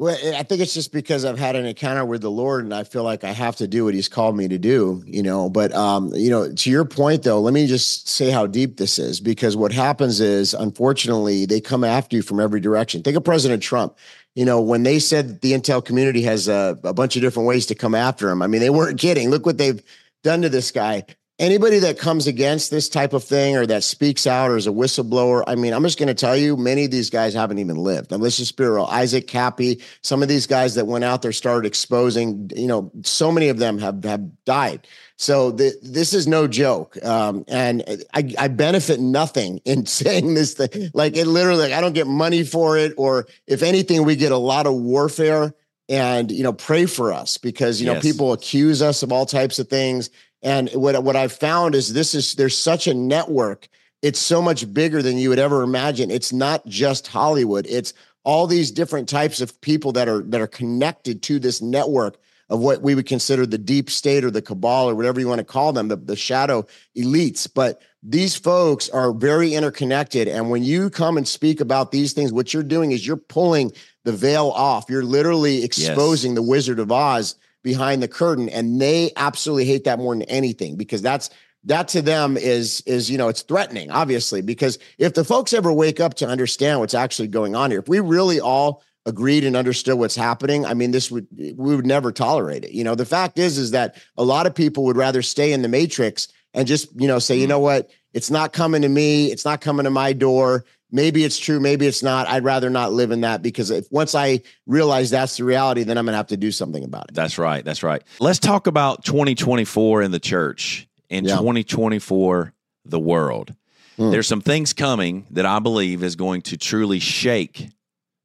Well, 0.00 0.16
I 0.34 0.44
think 0.44 0.62
it's 0.62 0.72
just 0.72 0.92
because 0.92 1.26
I've 1.26 1.38
had 1.38 1.56
an 1.56 1.66
encounter 1.66 2.06
with 2.06 2.22
the 2.22 2.30
Lord 2.30 2.64
and 2.64 2.72
I 2.72 2.84
feel 2.84 3.04
like 3.04 3.22
I 3.22 3.32
have 3.32 3.56
to 3.56 3.68
do 3.68 3.84
what 3.84 3.92
he's 3.92 4.08
called 4.08 4.34
me 4.34 4.48
to 4.48 4.56
do, 4.56 5.02
you 5.04 5.22
know. 5.22 5.50
But 5.50 5.74
um, 5.74 6.10
you 6.14 6.30
know, 6.30 6.50
to 6.50 6.70
your 6.70 6.86
point 6.86 7.22
though, 7.22 7.38
let 7.38 7.52
me 7.52 7.66
just 7.66 8.08
say 8.08 8.30
how 8.30 8.46
deep 8.46 8.78
this 8.78 8.98
is 8.98 9.20
because 9.20 9.58
what 9.58 9.72
happens 9.72 10.18
is 10.18 10.54
unfortunately 10.54 11.44
they 11.44 11.60
come 11.60 11.84
after 11.84 12.16
you 12.16 12.22
from 12.22 12.40
every 12.40 12.60
direction. 12.60 13.02
Think 13.02 13.18
of 13.18 13.24
President 13.24 13.62
Trump. 13.62 13.98
You 14.34 14.46
know, 14.46 14.58
when 14.58 14.84
they 14.84 15.00
said 15.00 15.42
the 15.42 15.52
intel 15.52 15.84
community 15.84 16.22
has 16.22 16.48
a, 16.48 16.78
a 16.82 16.94
bunch 16.94 17.16
of 17.16 17.20
different 17.20 17.46
ways 17.46 17.66
to 17.66 17.74
come 17.74 17.94
after 17.94 18.30
him, 18.30 18.40
I 18.40 18.46
mean, 18.46 18.62
they 18.62 18.70
weren't 18.70 18.98
kidding. 18.98 19.28
Look 19.28 19.44
what 19.44 19.58
they've 19.58 19.82
done 20.22 20.40
to 20.40 20.48
this 20.48 20.70
guy 20.70 21.04
anybody 21.40 21.78
that 21.78 21.98
comes 21.98 22.26
against 22.26 22.70
this 22.70 22.88
type 22.88 23.14
of 23.14 23.24
thing 23.24 23.56
or 23.56 23.66
that 23.66 23.82
speaks 23.82 24.26
out 24.26 24.50
or 24.50 24.58
is 24.58 24.66
a 24.66 24.70
whistleblower, 24.70 25.42
I 25.46 25.54
mean, 25.54 25.72
I'm 25.72 25.82
just 25.82 25.98
going 25.98 26.08
to 26.08 26.14
tell 26.14 26.36
you, 26.36 26.56
many 26.56 26.84
of 26.84 26.90
these 26.90 27.08
guys 27.08 27.32
haven't 27.32 27.58
even 27.58 27.76
lived. 27.76 28.10
Now, 28.10 28.18
let's 28.18 28.36
just 28.36 28.56
be 28.56 28.64
real. 28.64 28.84
Isaac 28.84 29.26
Kappy, 29.26 29.82
some 30.02 30.22
of 30.22 30.28
these 30.28 30.46
guys 30.46 30.74
that 30.74 30.86
went 30.86 31.02
out 31.02 31.22
there 31.22 31.32
started 31.32 31.66
exposing, 31.66 32.50
you 32.54 32.66
know, 32.66 32.92
so 33.02 33.32
many 33.32 33.48
of 33.48 33.58
them 33.58 33.78
have, 33.78 34.04
have 34.04 34.44
died. 34.44 34.86
So 35.16 35.50
the, 35.50 35.72
this 35.82 36.12
is 36.12 36.28
no 36.28 36.46
joke. 36.46 37.02
Um, 37.04 37.44
and 37.48 37.82
I, 38.12 38.32
I 38.38 38.48
benefit 38.48 39.00
nothing 39.00 39.58
in 39.64 39.86
saying 39.86 40.34
this 40.34 40.52
thing. 40.54 40.90
Like 40.92 41.16
it 41.16 41.26
literally, 41.26 41.62
like, 41.62 41.72
I 41.72 41.80
don't 41.80 41.94
get 41.94 42.06
money 42.06 42.44
for 42.44 42.76
it. 42.76 42.92
Or 42.98 43.26
if 43.46 43.62
anything, 43.62 44.04
we 44.04 44.14
get 44.14 44.30
a 44.30 44.36
lot 44.36 44.66
of 44.66 44.74
warfare 44.74 45.54
and, 45.88 46.30
you 46.30 46.44
know, 46.44 46.52
pray 46.52 46.86
for 46.86 47.12
us 47.12 47.36
because, 47.38 47.80
you 47.80 47.86
know, 47.86 47.94
yes. 47.94 48.02
people 48.02 48.32
accuse 48.32 48.80
us 48.80 49.02
of 49.02 49.10
all 49.10 49.26
types 49.26 49.58
of 49.58 49.68
things 49.68 50.10
and 50.42 50.70
what 50.70 51.02
what 51.02 51.16
I've 51.16 51.32
found 51.32 51.74
is 51.74 51.92
this 51.92 52.14
is 52.14 52.34
there's 52.34 52.56
such 52.56 52.86
a 52.86 52.94
network. 52.94 53.68
It's 54.02 54.18
so 54.18 54.40
much 54.40 54.72
bigger 54.72 55.02
than 55.02 55.18
you 55.18 55.28
would 55.28 55.38
ever 55.38 55.62
imagine. 55.62 56.10
It's 56.10 56.32
not 56.32 56.66
just 56.66 57.06
Hollywood. 57.06 57.66
It's 57.68 57.92
all 58.24 58.46
these 58.46 58.70
different 58.70 59.08
types 59.08 59.40
of 59.40 59.60
people 59.60 59.92
that 59.92 60.08
are 60.08 60.22
that 60.22 60.40
are 60.40 60.46
connected 60.46 61.22
to 61.24 61.38
this 61.38 61.60
network 61.60 62.18
of 62.48 62.58
what 62.58 62.82
we 62.82 62.94
would 62.94 63.06
consider 63.06 63.46
the 63.46 63.58
deep 63.58 63.88
state 63.88 64.24
or 64.24 64.30
the 64.30 64.42
cabal 64.42 64.90
or 64.90 64.94
whatever 64.94 65.20
you 65.20 65.28
want 65.28 65.38
to 65.38 65.44
call 65.44 65.72
them, 65.72 65.86
the, 65.86 65.96
the 65.96 66.16
shadow 66.16 66.66
elites. 66.96 67.48
But 67.52 67.80
these 68.02 68.34
folks 68.34 68.88
are 68.88 69.12
very 69.12 69.54
interconnected. 69.54 70.26
And 70.26 70.50
when 70.50 70.64
you 70.64 70.90
come 70.90 71.16
and 71.16 71.28
speak 71.28 71.60
about 71.60 71.92
these 71.92 72.12
things, 72.12 72.32
what 72.32 72.52
you're 72.52 72.64
doing 72.64 72.90
is 72.90 73.06
you're 73.06 73.16
pulling 73.16 73.70
the 74.04 74.12
veil 74.12 74.48
off. 74.48 74.90
You're 74.90 75.04
literally 75.04 75.62
exposing 75.62 76.32
yes. 76.32 76.36
the 76.36 76.42
Wizard 76.42 76.80
of 76.80 76.90
Oz 76.90 77.36
behind 77.62 78.02
the 78.02 78.08
curtain 78.08 78.48
and 78.48 78.80
they 78.80 79.10
absolutely 79.16 79.64
hate 79.64 79.84
that 79.84 79.98
more 79.98 80.14
than 80.14 80.22
anything 80.22 80.76
because 80.76 81.02
that's 81.02 81.30
that 81.64 81.88
to 81.88 82.00
them 82.00 82.36
is 82.36 82.82
is 82.86 83.10
you 83.10 83.18
know 83.18 83.28
it's 83.28 83.42
threatening 83.42 83.90
obviously 83.90 84.40
because 84.40 84.78
if 84.98 85.14
the 85.14 85.24
folks 85.24 85.52
ever 85.52 85.72
wake 85.72 86.00
up 86.00 86.14
to 86.14 86.26
understand 86.26 86.80
what's 86.80 86.94
actually 86.94 87.28
going 87.28 87.54
on 87.54 87.70
here 87.70 87.80
if 87.80 87.88
we 87.88 88.00
really 88.00 88.40
all 88.40 88.82
agreed 89.06 89.44
and 89.44 89.56
understood 89.56 89.98
what's 89.98 90.16
happening 90.16 90.64
i 90.64 90.72
mean 90.72 90.90
this 90.90 91.10
would 91.10 91.26
we 91.56 91.76
would 91.76 91.86
never 91.86 92.12
tolerate 92.12 92.64
it. 92.64 92.72
You 92.72 92.84
know 92.84 92.94
the 92.94 93.06
fact 93.06 93.38
is 93.38 93.58
is 93.58 93.70
that 93.72 93.96
a 94.16 94.24
lot 94.24 94.46
of 94.46 94.54
people 94.54 94.84
would 94.84 94.96
rather 94.96 95.22
stay 95.22 95.52
in 95.52 95.62
the 95.62 95.68
matrix 95.68 96.28
and 96.54 96.66
just 96.66 96.88
you 97.00 97.08
know 97.08 97.18
say 97.18 97.36
you 97.36 97.42
mm-hmm. 97.42 97.50
know 97.50 97.58
what? 97.60 97.90
It's 98.12 98.30
not 98.30 98.52
coming 98.52 98.82
to 98.82 98.88
me. 98.88 99.30
It's 99.30 99.44
not 99.44 99.60
coming 99.60 99.84
to 99.84 99.90
my 99.90 100.12
door 100.12 100.64
maybe 100.90 101.24
it's 101.24 101.38
true, 101.38 101.60
maybe 101.60 101.86
it's 101.86 102.02
not. 102.02 102.28
I'd 102.28 102.44
rather 102.44 102.70
not 102.70 102.92
live 102.92 103.10
in 103.10 103.22
that 103.22 103.42
because 103.42 103.70
if 103.70 103.86
once 103.90 104.14
I 104.14 104.42
realize 104.66 105.10
that's 105.10 105.36
the 105.36 105.44
reality, 105.44 105.82
then 105.82 105.98
I'm 105.98 106.04
going 106.04 106.12
to 106.12 106.18
have 106.18 106.28
to 106.28 106.36
do 106.36 106.50
something 106.50 106.84
about 106.84 107.10
it. 107.10 107.14
That's 107.14 107.38
right. 107.38 107.64
That's 107.64 107.82
right. 107.82 108.02
Let's 108.18 108.38
talk 108.38 108.66
about 108.66 109.04
2024 109.04 110.02
in 110.02 110.10
the 110.10 110.20
church 110.20 110.88
and 111.08 111.26
yeah. 111.26 111.36
2024 111.36 112.52
the 112.84 112.98
world. 112.98 113.54
Hmm. 113.96 114.10
There's 114.10 114.26
some 114.26 114.40
things 114.40 114.72
coming 114.72 115.26
that 115.30 115.46
I 115.46 115.58
believe 115.58 116.02
is 116.02 116.16
going 116.16 116.42
to 116.42 116.56
truly 116.56 116.98
shake 116.98 117.68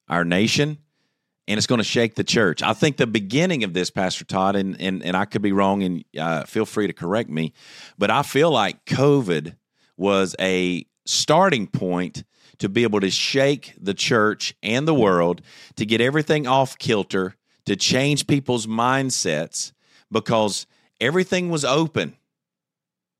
our 0.07 0.23
nation 0.23 0.77
and 1.47 1.57
it's 1.57 1.67
going 1.67 1.79
to 1.79 1.83
shake 1.83 2.15
the 2.15 2.23
church. 2.23 2.63
I 2.63 2.73
think 2.73 2.97
the 2.97 3.07
beginning 3.07 3.63
of 3.63 3.73
this, 3.73 3.89
Pastor 3.89 4.25
Todd, 4.25 4.55
and 4.55 4.79
and, 4.81 5.03
and 5.03 5.15
I 5.15 5.25
could 5.25 5.41
be 5.41 5.51
wrong, 5.51 5.83
and 5.83 6.03
uh, 6.17 6.43
feel 6.45 6.65
free 6.65 6.87
to 6.87 6.93
correct 6.93 7.29
me, 7.29 7.53
but 7.97 8.09
I 8.09 8.23
feel 8.23 8.51
like 8.51 8.85
COVID 8.85 9.55
was 9.97 10.35
a 10.39 10.85
starting 11.05 11.67
point 11.67 12.23
to 12.59 12.69
be 12.69 12.83
able 12.83 12.99
to 12.99 13.09
shake 13.09 13.73
the 13.79 13.93
church 13.93 14.55
and 14.63 14.87
the 14.87 14.93
world, 14.93 15.41
to 15.75 15.85
get 15.85 16.01
everything 16.01 16.47
off 16.47 16.77
kilter, 16.77 17.35
to 17.65 17.75
change 17.75 18.27
people's 18.27 18.67
mindsets, 18.67 19.71
because 20.11 20.67
everything 21.01 21.49
was 21.49 21.65
open, 21.65 22.15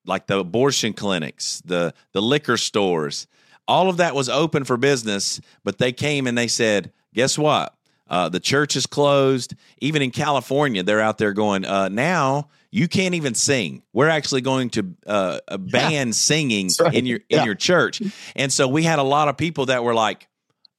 like 0.06 0.28
the 0.28 0.40
abortion 0.40 0.94
clinics, 0.94 1.62
the 1.66 1.94
the 2.14 2.22
liquor 2.22 2.58
stores, 2.58 3.28
all 3.68 3.90
of 3.90 3.98
that 3.98 4.16
was 4.16 4.30
open 4.30 4.64
for 4.64 4.78
business, 4.78 5.42
but 5.64 5.78
they 5.78 5.92
came 5.92 6.28
and 6.28 6.38
they 6.38 6.48
said, 6.48 6.92
guess 7.14 7.38
what? 7.38 7.74
Uh, 8.08 8.30
the 8.30 8.40
church 8.40 8.76
is 8.76 8.86
closed. 8.86 9.56
Even 9.82 10.02
in 10.02 10.12
California, 10.12 10.84
they're 10.84 11.02
out 11.02 11.18
there 11.18 11.34
going, 11.34 11.66
uh, 11.66 11.90
now 11.90 12.50
you 12.76 12.90
can't 12.90 13.16
even 13.16 13.34
sing. 13.36 13.84
We're 13.94 14.10
actually 14.10 14.42
going 14.42 14.70
to 14.72 14.96
uh, 15.08 15.40
ban 15.58 16.08
yeah. 16.08 16.12
singing 16.12 16.70
right. 16.82 16.94
in 16.94 17.06
your 17.06 17.20
in 17.30 17.38
yeah. 17.38 17.46
your 17.46 17.56
church. 17.56 18.02
And 18.36 18.52
so 18.52 18.68
we 18.68 18.84
had 18.84 19.00
a 19.00 19.04
lot 19.04 19.30
of 19.30 19.38
people 19.38 19.68
that 19.68 19.84
were 19.84 19.94
like, 19.94 20.28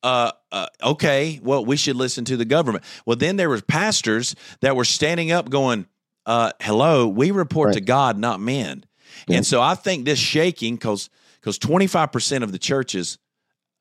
uh, 0.02 0.32
uh, 0.52 0.66
okay, 0.82 1.40
well, 1.42 1.64
we 1.64 1.78
should 1.78 1.96
listen 1.96 2.26
to 2.26 2.36
the 2.36 2.44
government. 2.44 2.84
Well, 3.06 3.16
then 3.16 3.36
there 3.36 3.48
were 3.48 3.62
pastors 3.62 4.36
that 4.60 4.76
were 4.76 4.84
standing 4.84 5.32
up 5.32 5.48
going, 5.48 5.86
uh, 6.26 6.52
hello, 6.60 7.08
we 7.08 7.30
report 7.30 7.68
right. 7.68 7.74
to 7.76 7.80
God, 7.80 8.18
not 8.18 8.40
men. 8.40 8.84
Yeah. 9.26 9.38
And 9.38 9.46
so 9.46 9.62
I 9.62 9.74
think 9.74 10.04
this 10.04 10.18
shaking, 10.18 10.74
because 10.74 11.08
because 11.40 11.58
25% 11.58 12.42
of 12.42 12.52
the 12.52 12.58
churches 12.58 13.16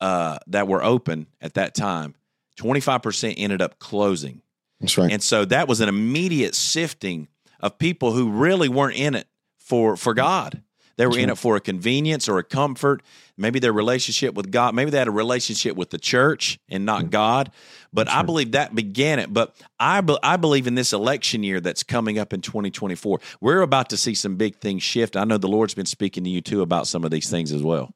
uh, 0.00 0.38
that 0.46 0.66
were 0.68 0.82
open 0.82 1.26
at 1.42 1.54
that 1.54 1.74
time 1.74 2.14
25% 2.58 3.34
ended 3.36 3.60
up 3.60 3.78
closing. 3.78 4.40
That's 4.80 4.96
right. 4.96 5.12
And 5.12 5.22
so 5.22 5.44
that 5.44 5.68
was 5.68 5.80
an 5.80 5.90
immediate 5.90 6.54
sifting 6.54 7.28
of 7.60 7.78
people 7.78 8.12
who 8.12 8.30
really 8.30 8.68
weren't 8.68 8.96
in 8.96 9.14
it 9.14 9.26
for 9.58 9.96
for 9.96 10.12
mm. 10.12 10.18
God. 10.18 10.62
They 10.96 11.04
were 11.04 11.12
That's 11.12 11.22
in 11.24 11.28
right. 11.28 11.36
it 11.36 11.40
for 11.40 11.56
a 11.56 11.60
convenience 11.60 12.26
or 12.26 12.38
a 12.38 12.42
comfort, 12.42 13.02
maybe 13.36 13.58
their 13.58 13.72
relationship 13.72 14.34
with 14.34 14.50
God, 14.50 14.74
maybe 14.74 14.90
they 14.90 14.98
had 14.98 15.08
a 15.08 15.12
relationship 15.12 15.76
with 15.76 15.90
the 15.90 15.98
church 15.98 16.58
and 16.70 16.86
not 16.86 17.04
mm. 17.04 17.10
God. 17.10 17.50
But 17.92 18.06
That's 18.06 18.14
I 18.14 18.18
right. 18.20 18.26
believe 18.26 18.52
that 18.52 18.74
began 18.74 19.18
it. 19.18 19.32
But 19.32 19.54
I 19.78 20.00
be, 20.00 20.16
I 20.22 20.38
believe 20.38 20.66
in 20.66 20.74
this 20.74 20.94
election 20.94 21.42
year 21.42 21.60
that's 21.60 21.82
coming 21.82 22.18
up 22.18 22.32
in 22.32 22.40
2024. 22.40 23.20
We're 23.40 23.60
about 23.60 23.90
to 23.90 23.98
see 23.98 24.14
some 24.14 24.36
big 24.36 24.56
things 24.56 24.82
shift. 24.82 25.16
I 25.16 25.24
know 25.24 25.36
the 25.36 25.48
Lord's 25.48 25.74
been 25.74 25.86
speaking 25.86 26.24
to 26.24 26.30
you 26.30 26.40
too 26.40 26.62
about 26.62 26.86
some 26.86 27.04
of 27.04 27.10
these 27.10 27.28
things 27.28 27.52
as 27.52 27.62
well. 27.62 27.94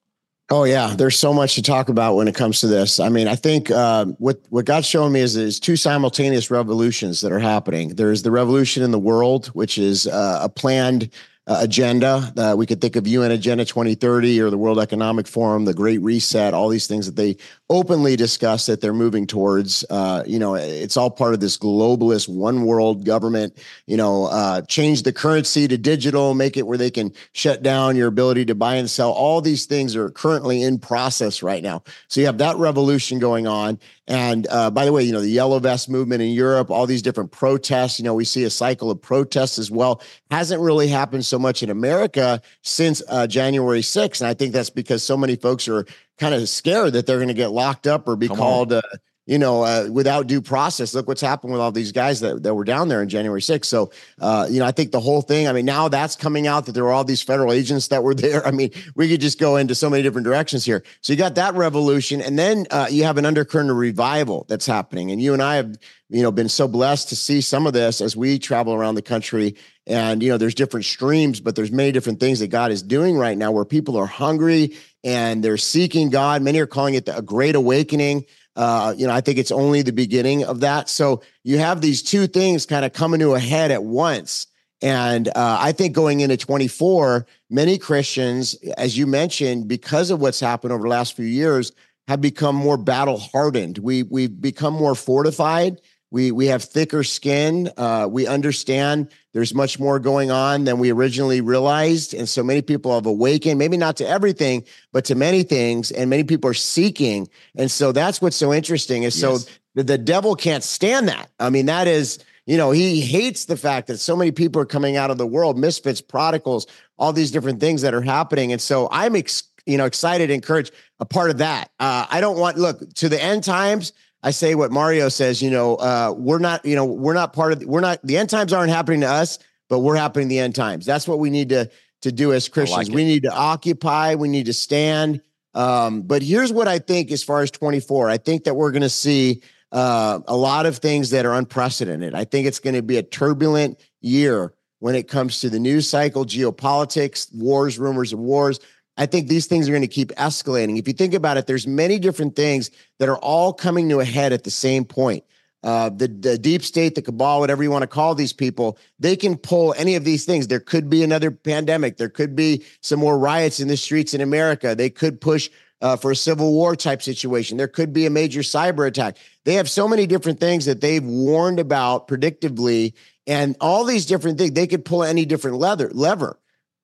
Oh 0.52 0.64
yeah, 0.64 0.94
there's 0.96 1.16
so 1.16 1.32
much 1.32 1.54
to 1.54 1.62
talk 1.62 1.88
about 1.88 2.16
when 2.16 2.26
it 2.26 2.34
comes 2.34 2.60
to 2.60 2.66
this. 2.66 2.98
I 2.98 3.08
mean, 3.08 3.28
I 3.28 3.36
think 3.36 3.70
uh, 3.70 4.06
what 4.18 4.40
what 4.48 4.64
God's 4.64 4.86
showing 4.86 5.12
me 5.12 5.20
is 5.20 5.36
is 5.36 5.60
two 5.60 5.76
simultaneous 5.76 6.50
revolutions 6.50 7.20
that 7.20 7.30
are 7.30 7.38
happening. 7.38 7.90
There's 7.90 8.24
the 8.24 8.32
revolution 8.32 8.82
in 8.82 8.90
the 8.90 8.98
world, 8.98 9.46
which 9.48 9.78
is 9.78 10.08
uh, 10.08 10.40
a 10.42 10.48
planned 10.48 11.10
agenda. 11.46 12.32
Uh, 12.36 12.54
we 12.56 12.66
could 12.66 12.80
think 12.80 12.96
of 12.96 13.06
UN 13.06 13.30
Agenda 13.30 13.64
2030 13.64 14.40
or 14.40 14.50
the 14.50 14.58
World 14.58 14.78
Economic 14.78 15.26
Forum, 15.26 15.64
the 15.64 15.74
Great 15.74 16.00
Reset, 16.00 16.54
all 16.54 16.68
these 16.68 16.86
things 16.86 17.06
that 17.06 17.16
they 17.16 17.36
openly 17.68 18.16
discuss 18.16 18.66
that 18.66 18.80
they're 18.80 18.92
moving 18.92 19.26
towards. 19.26 19.84
Uh, 19.90 20.22
you 20.26 20.38
know, 20.38 20.54
it's 20.54 20.96
all 20.96 21.10
part 21.10 21.34
of 21.34 21.40
this 21.40 21.56
globalist 21.56 22.28
one 22.28 22.64
world 22.64 23.04
government. 23.04 23.56
You 23.86 23.96
know, 23.96 24.26
uh, 24.26 24.62
change 24.62 25.02
the 25.02 25.12
currency 25.12 25.66
to 25.66 25.78
digital, 25.78 26.34
make 26.34 26.56
it 26.56 26.66
where 26.66 26.78
they 26.78 26.90
can 26.90 27.12
shut 27.32 27.62
down 27.62 27.96
your 27.96 28.08
ability 28.08 28.44
to 28.46 28.54
buy 28.54 28.76
and 28.76 28.88
sell. 28.88 29.10
All 29.10 29.40
these 29.40 29.66
things 29.66 29.96
are 29.96 30.10
currently 30.10 30.62
in 30.62 30.78
process 30.78 31.42
right 31.42 31.62
now. 31.62 31.82
So 32.08 32.20
you 32.20 32.26
have 32.26 32.38
that 32.38 32.56
revolution 32.56 33.18
going 33.18 33.46
on. 33.46 33.78
And 34.10 34.48
uh, 34.50 34.72
by 34.72 34.84
the 34.84 34.92
way, 34.92 35.04
you 35.04 35.12
know, 35.12 35.20
the 35.20 35.30
yellow 35.30 35.60
vest 35.60 35.88
movement 35.88 36.20
in 36.20 36.30
Europe, 36.30 36.68
all 36.68 36.84
these 36.84 37.00
different 37.00 37.30
protests, 37.30 38.00
you 38.00 38.04
know, 38.04 38.12
we 38.12 38.24
see 38.24 38.42
a 38.42 38.50
cycle 38.50 38.90
of 38.90 39.00
protests 39.00 39.56
as 39.56 39.70
well. 39.70 40.02
Hasn't 40.32 40.60
really 40.60 40.88
happened 40.88 41.24
so 41.24 41.38
much 41.38 41.62
in 41.62 41.70
America 41.70 42.42
since 42.62 43.02
uh, 43.08 43.28
January 43.28 43.82
6th. 43.82 44.20
And 44.20 44.26
I 44.26 44.34
think 44.34 44.52
that's 44.52 44.68
because 44.68 45.04
so 45.04 45.16
many 45.16 45.36
folks 45.36 45.68
are 45.68 45.86
kind 46.18 46.34
of 46.34 46.48
scared 46.48 46.94
that 46.94 47.06
they're 47.06 47.18
going 47.18 47.28
to 47.28 47.34
get 47.34 47.52
locked 47.52 47.86
up 47.86 48.08
or 48.08 48.16
be 48.16 48.26
Come 48.26 48.36
called 48.36 48.72
uh, 48.72 48.82
you 49.30 49.38
know, 49.38 49.62
uh, 49.62 49.86
without 49.92 50.26
due 50.26 50.42
process. 50.42 50.92
Look 50.92 51.06
what's 51.06 51.20
happened 51.20 51.52
with 51.52 51.62
all 51.62 51.70
these 51.70 51.92
guys 51.92 52.18
that, 52.18 52.42
that 52.42 52.52
were 52.52 52.64
down 52.64 52.88
there 52.88 53.00
in 53.00 53.08
January 53.08 53.40
6th. 53.40 53.64
So, 53.64 53.92
uh, 54.20 54.48
you 54.50 54.58
know, 54.58 54.66
I 54.66 54.72
think 54.72 54.90
the 54.90 54.98
whole 54.98 55.22
thing, 55.22 55.46
I 55.46 55.52
mean, 55.52 55.64
now 55.64 55.86
that's 55.86 56.16
coming 56.16 56.48
out 56.48 56.66
that 56.66 56.72
there 56.72 56.82
were 56.82 56.90
all 56.90 57.04
these 57.04 57.22
federal 57.22 57.52
agents 57.52 57.86
that 57.88 58.02
were 58.02 58.12
there. 58.16 58.44
I 58.44 58.50
mean, 58.50 58.72
we 58.96 59.08
could 59.08 59.20
just 59.20 59.38
go 59.38 59.54
into 59.54 59.76
so 59.76 59.88
many 59.88 60.02
different 60.02 60.24
directions 60.24 60.64
here. 60.64 60.82
So 61.00 61.12
you 61.12 61.16
got 61.16 61.36
that 61.36 61.54
revolution. 61.54 62.20
And 62.20 62.36
then 62.36 62.66
uh, 62.72 62.88
you 62.90 63.04
have 63.04 63.18
an 63.18 63.24
undercurrent 63.24 63.70
of 63.70 63.76
revival 63.76 64.46
that's 64.48 64.66
happening. 64.66 65.12
And 65.12 65.22
you 65.22 65.32
and 65.32 65.40
I 65.40 65.54
have, 65.54 65.78
you 66.08 66.22
know, 66.24 66.32
been 66.32 66.48
so 66.48 66.66
blessed 66.66 67.10
to 67.10 67.16
see 67.16 67.40
some 67.40 67.68
of 67.68 67.72
this 67.72 68.00
as 68.00 68.16
we 68.16 68.36
travel 68.36 68.74
around 68.74 68.96
the 68.96 69.02
country. 69.02 69.54
And, 69.86 70.24
you 70.24 70.30
know, 70.30 70.38
there's 70.38 70.56
different 70.56 70.86
streams, 70.86 71.38
but 71.38 71.54
there's 71.54 71.70
many 71.70 71.92
different 71.92 72.18
things 72.18 72.40
that 72.40 72.48
God 72.48 72.72
is 72.72 72.82
doing 72.82 73.16
right 73.16 73.38
now 73.38 73.52
where 73.52 73.64
people 73.64 73.96
are 73.96 74.06
hungry 74.06 74.76
and 75.04 75.42
they're 75.42 75.56
seeking 75.56 76.10
God. 76.10 76.42
Many 76.42 76.58
are 76.58 76.66
calling 76.66 76.94
it 76.94 77.08
a 77.08 77.22
great 77.22 77.54
awakening. 77.54 78.24
Uh, 78.56 78.94
you 78.96 79.06
know, 79.06 79.12
I 79.12 79.20
think 79.20 79.38
it's 79.38 79.52
only 79.52 79.82
the 79.82 79.92
beginning 79.92 80.44
of 80.44 80.60
that. 80.60 80.88
So 80.88 81.22
you 81.44 81.58
have 81.58 81.80
these 81.80 82.02
two 82.02 82.26
things 82.26 82.66
kind 82.66 82.84
of 82.84 82.92
coming 82.92 83.20
to 83.20 83.34
a 83.34 83.38
head 83.38 83.70
at 83.70 83.84
once. 83.84 84.46
And 84.82 85.28
uh, 85.28 85.58
I 85.60 85.72
think 85.72 85.94
going 85.94 86.20
into 86.20 86.36
24, 86.36 87.26
many 87.50 87.78
Christians, 87.78 88.54
as 88.76 88.96
you 88.96 89.06
mentioned, 89.06 89.68
because 89.68 90.10
of 90.10 90.20
what's 90.20 90.40
happened 90.40 90.72
over 90.72 90.82
the 90.82 90.88
last 90.88 91.14
few 91.14 91.26
years, 91.26 91.72
have 92.08 92.20
become 92.20 92.56
more 92.56 92.76
battle 92.76 93.18
hardened. 93.18 93.78
We 93.78 94.02
we've 94.02 94.40
become 94.40 94.74
more 94.74 94.96
fortified 94.96 95.80
we 96.10 96.32
we 96.32 96.46
have 96.46 96.62
thicker 96.62 97.04
skin. 97.04 97.70
Uh, 97.76 98.08
we 98.10 98.26
understand 98.26 99.08
there's 99.32 99.54
much 99.54 99.78
more 99.78 100.00
going 100.00 100.30
on 100.30 100.64
than 100.64 100.78
we 100.78 100.90
originally 100.90 101.40
realized, 101.40 102.14
and 102.14 102.28
so 102.28 102.42
many 102.42 102.62
people 102.62 102.92
have 102.94 103.06
awakened. 103.06 103.58
Maybe 103.58 103.76
not 103.76 103.96
to 103.98 104.08
everything, 104.08 104.64
but 104.92 105.04
to 105.06 105.14
many 105.14 105.44
things, 105.44 105.92
and 105.92 106.10
many 106.10 106.24
people 106.24 106.50
are 106.50 106.54
seeking. 106.54 107.28
And 107.54 107.70
so 107.70 107.92
that's 107.92 108.20
what's 108.20 108.36
so 108.36 108.52
interesting 108.52 109.04
is 109.04 109.20
yes. 109.20 109.44
so 109.44 109.50
the, 109.74 109.84
the 109.84 109.98
devil 109.98 110.34
can't 110.34 110.64
stand 110.64 111.08
that. 111.08 111.30
I 111.38 111.50
mean, 111.50 111.66
that 111.66 111.86
is 111.86 112.18
you 112.46 112.56
know 112.56 112.72
he 112.72 113.00
hates 113.00 113.44
the 113.44 113.56
fact 113.56 113.86
that 113.86 113.98
so 113.98 114.16
many 114.16 114.32
people 114.32 114.60
are 114.60 114.66
coming 114.66 114.96
out 114.96 115.10
of 115.12 115.18
the 115.18 115.26
world, 115.26 115.58
misfits, 115.58 116.00
prodigals, 116.00 116.66
all 116.98 117.12
these 117.12 117.30
different 117.30 117.60
things 117.60 117.82
that 117.82 117.94
are 117.94 118.02
happening. 118.02 118.50
And 118.50 118.60
so 118.60 118.88
I'm 118.90 119.14
ex- 119.14 119.44
you 119.64 119.78
know 119.78 119.84
excited, 119.84 120.30
encouraged, 120.30 120.72
a 120.98 121.04
part 121.04 121.30
of 121.30 121.38
that. 121.38 121.70
Uh, 121.78 122.06
I 122.10 122.20
don't 122.20 122.38
want 122.38 122.58
look 122.58 122.94
to 122.94 123.08
the 123.08 123.22
end 123.22 123.44
times. 123.44 123.92
I 124.22 124.32
say 124.32 124.54
what 124.54 124.70
Mario 124.70 125.08
says, 125.08 125.40
you 125.40 125.50
know, 125.50 125.76
uh, 125.76 126.14
we're 126.16 126.38
not, 126.38 126.64
you 126.64 126.76
know, 126.76 126.84
we're 126.84 127.14
not 127.14 127.32
part 127.32 127.52
of, 127.52 127.64
we're 127.64 127.80
not, 127.80 128.00
the 128.04 128.18
end 128.18 128.28
times 128.28 128.52
aren't 128.52 128.70
happening 128.70 129.00
to 129.00 129.08
us, 129.08 129.38
but 129.68 129.78
we're 129.80 129.96
happening 129.96 130.28
the 130.28 130.38
end 130.38 130.54
times. 130.54 130.84
That's 130.84 131.08
what 131.08 131.18
we 131.18 131.30
need 131.30 131.48
to, 131.50 131.70
to 132.02 132.12
do 132.12 132.32
as 132.32 132.48
Christians. 132.48 132.88
Like 132.88 132.94
we 132.94 133.04
need 133.04 133.22
to 133.22 133.32
occupy, 133.32 134.14
we 134.14 134.28
need 134.28 134.46
to 134.46 134.52
stand. 134.52 135.22
Um, 135.54 136.02
but 136.02 136.22
here's 136.22 136.52
what 136.52 136.68
I 136.68 136.78
think 136.78 137.10
as 137.10 137.22
far 137.22 137.42
as 137.42 137.50
24, 137.50 138.10
I 138.10 138.18
think 138.18 138.44
that 138.44 138.54
we're 138.54 138.70
going 138.70 138.82
to 138.82 138.90
see 138.90 139.42
uh, 139.72 140.20
a 140.26 140.36
lot 140.36 140.66
of 140.66 140.78
things 140.78 141.10
that 141.10 141.24
are 141.24 141.34
unprecedented. 141.34 142.14
I 142.14 142.24
think 142.24 142.46
it's 142.46 142.60
going 142.60 142.74
to 142.74 142.82
be 142.82 142.98
a 142.98 143.02
turbulent 143.02 143.80
year 144.00 144.52
when 144.80 144.94
it 144.94 145.08
comes 145.08 145.40
to 145.40 145.50
the 145.50 145.58
news 145.58 145.88
cycle, 145.88 146.24
geopolitics, 146.24 147.34
wars, 147.34 147.78
rumors 147.78 148.12
of 148.12 148.18
wars. 148.18 148.60
I 148.96 149.06
think 149.06 149.28
these 149.28 149.46
things 149.46 149.68
are 149.68 149.72
going 149.72 149.82
to 149.82 149.88
keep 149.88 150.10
escalating. 150.16 150.78
If 150.78 150.86
you 150.86 150.94
think 150.94 151.14
about 151.14 151.36
it, 151.36 151.46
there's 151.46 151.66
many 151.66 151.98
different 151.98 152.36
things 152.36 152.70
that 152.98 153.08
are 153.08 153.18
all 153.18 153.52
coming 153.52 153.88
to 153.88 154.00
a 154.00 154.04
head 154.04 154.32
at 154.32 154.44
the 154.44 154.50
same 154.50 154.84
point. 154.84 155.24
Uh, 155.62 155.90
the, 155.90 156.08
the 156.08 156.38
deep 156.38 156.62
state, 156.62 156.94
the 156.94 157.02
cabal, 157.02 157.40
whatever 157.40 157.62
you 157.62 157.70
want 157.70 157.82
to 157.82 157.86
call 157.86 158.14
these 158.14 158.32
people, 158.32 158.78
they 158.98 159.14
can 159.14 159.36
pull 159.36 159.74
any 159.76 159.94
of 159.94 160.04
these 160.04 160.24
things. 160.24 160.48
There 160.48 160.60
could 160.60 160.88
be 160.88 161.02
another 161.02 161.30
pandemic. 161.30 161.98
There 161.98 162.08
could 162.08 162.34
be 162.34 162.64
some 162.80 162.98
more 162.98 163.18
riots 163.18 163.60
in 163.60 163.68
the 163.68 163.76
streets 163.76 164.14
in 164.14 164.22
America. 164.22 164.74
They 164.74 164.88
could 164.88 165.20
push 165.20 165.50
uh, 165.82 165.96
for 165.96 166.10
a 166.10 166.16
civil 166.16 166.52
war 166.52 166.76
type 166.76 167.02
situation. 167.02 167.58
There 167.58 167.68
could 167.68 167.92
be 167.92 168.06
a 168.06 168.10
major 168.10 168.40
cyber 168.40 168.86
attack. 168.86 169.18
They 169.44 169.54
have 169.54 169.68
so 169.68 169.86
many 169.88 170.06
different 170.06 170.40
things 170.40 170.64
that 170.64 170.80
they've 170.80 171.04
warned 171.04 171.58
about 171.58 172.08
predictively, 172.08 172.94
and 173.26 173.56
all 173.60 173.84
these 173.84 174.06
different 174.06 174.38
things. 174.38 174.52
They 174.52 174.66
could 174.66 174.84
pull 174.84 175.04
any 175.04 175.24
different 175.24 175.58
leather 175.58 175.90
lever. 175.92 176.38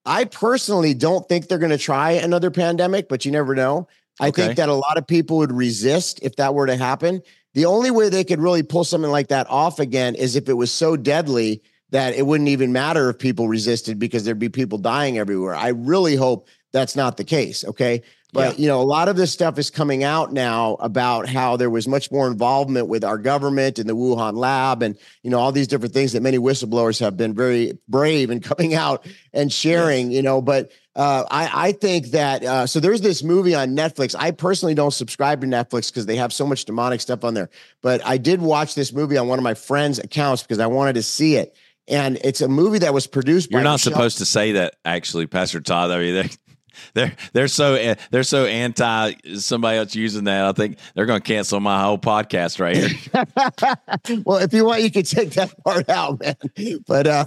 I 0.07 0.23
personally 0.23 0.93
don't 0.93 1.27
think 1.27 1.47
they're 1.47 1.57
going 1.57 1.69
to 1.69 1.77
try 1.77 2.11
another 2.11 2.49
pandemic, 2.49 3.09
but 3.09 3.25
you 3.25 3.31
never 3.31 3.53
know. 3.53 3.87
I 4.19 4.29
okay. 4.29 4.45
think 4.45 4.57
that 4.57 4.69
a 4.69 4.73
lot 4.73 4.97
of 4.97 5.05
people 5.05 5.37
would 5.37 5.51
resist 5.51 6.19
if 6.23 6.37
that 6.37 6.55
were 6.55 6.65
to 6.65 6.77
happen. 6.77 7.21
The 7.53 7.65
only 7.65 7.91
way 7.91 8.09
they 8.09 8.23
could 8.23 8.39
really 8.39 8.63
pull 8.63 8.83
something 8.83 9.11
like 9.11 9.27
that 9.27 9.47
off 9.49 9.79
again 9.79 10.15
is 10.15 10.35
if 10.35 10.47
it 10.47 10.53
was 10.53 10.71
so 10.71 10.95
deadly 10.95 11.61
that 11.91 12.15
it 12.15 12.25
wouldn't 12.25 12.49
even 12.49 12.71
matter 12.71 13.09
if 13.09 13.19
people 13.19 13.47
resisted 13.47 13.99
because 13.99 14.23
there'd 14.23 14.39
be 14.39 14.49
people 14.49 14.77
dying 14.77 15.17
everywhere. 15.17 15.55
I 15.55 15.69
really 15.69 16.15
hope 16.15 16.47
that's 16.71 16.95
not 16.95 17.17
the 17.17 17.23
case. 17.23 17.63
Okay. 17.65 18.01
But 18.37 18.59
Yeah. 18.59 18.61
you 18.61 18.67
know, 18.67 18.79
a 18.79 18.83
lot 18.85 19.09
of 19.09 19.15
this 19.15 19.31
stuff 19.31 19.57
is 19.57 19.71
coming 19.71 20.03
out 20.03 20.31
now 20.31 20.77
about 20.79 21.27
how 21.27 21.57
there 21.57 21.71
was 21.71 21.87
much 21.87 22.11
more 22.11 22.27
involvement 22.27 22.87
with 22.87 23.03
our 23.03 23.17
government 23.17 23.79
and 23.79 23.89
the 23.89 23.95
Wuhan 23.95 24.37
lab, 24.37 24.83
and 24.83 24.95
you 25.23 25.31
know 25.31 25.39
all 25.39 25.51
these 25.51 25.65
different 25.67 25.91
things 25.95 26.11
that 26.13 26.21
many 26.21 26.37
whistleblowers 26.37 26.99
have 26.99 27.17
been 27.17 27.33
very 27.33 27.79
brave 27.87 28.29
in 28.29 28.39
coming 28.51 28.75
out 28.75 29.03
and 29.33 29.51
sharing. 29.51 30.11
You 30.11 30.21
know, 30.21 30.39
but 30.39 30.69
uh, 30.95 31.23
I 31.31 31.49
I 31.69 31.71
think 31.71 32.11
that 32.11 32.43
uh, 32.45 32.67
so 32.67 32.79
there's 32.79 33.01
this 33.01 33.23
movie 33.23 33.55
on 33.55 33.75
Netflix. 33.75 34.15
I 34.17 34.29
personally 34.29 34.75
don't 34.75 34.93
subscribe 34.93 35.41
to 35.41 35.47
Netflix 35.47 35.89
because 35.89 36.05
they 36.05 36.17
have 36.17 36.31
so 36.31 36.45
much 36.45 36.65
demonic 36.65 37.01
stuff 37.01 37.23
on 37.23 37.33
there. 37.33 37.49
But 37.81 38.05
I 38.05 38.17
did 38.19 38.39
watch 38.39 38.75
this 38.75 38.93
movie 38.93 39.17
on 39.17 39.27
one 39.27 39.39
of 39.39 39.43
my 39.43 39.55
friends' 39.55 39.97
accounts 39.97 40.43
because 40.43 40.59
I 40.59 40.67
wanted 40.67 40.93
to 40.93 41.01
see 41.03 41.37
it. 41.37 41.55
And 41.87 42.19
it's 42.23 42.41
a 42.41 42.47
movie 42.47 42.79
that 42.79 42.93
was 42.93 43.07
produced. 43.07 43.49
By 43.49 43.57
You're 43.57 43.63
not 43.63 43.75
Michelle- 43.75 43.93
supposed 43.93 44.17
to 44.19 44.25
say 44.25 44.51
that, 44.51 44.75
actually, 44.85 45.25
Pastor 45.25 45.59
Todd. 45.59 45.89
I 45.89 45.97
mean, 45.99 46.29
they're 46.93 47.15
they're 47.33 47.47
so 47.47 47.95
they're 48.11 48.23
so 48.23 48.45
anti 48.45 49.13
somebody 49.35 49.77
else 49.77 49.95
using 49.95 50.25
that. 50.25 50.45
I 50.45 50.51
think 50.51 50.77
they're 50.95 51.05
going 51.05 51.21
to 51.21 51.27
cancel 51.27 51.59
my 51.59 51.81
whole 51.81 51.97
podcast 51.97 52.59
right 52.59 52.75
here. 52.75 54.21
well, 54.25 54.37
if 54.37 54.53
you 54.53 54.65
want, 54.65 54.83
you 54.83 54.91
can 54.91 55.03
take 55.03 55.31
that 55.31 55.53
part 55.63 55.89
out, 55.89 56.19
man. 56.19 56.35
But 56.87 57.07
uh, 57.07 57.25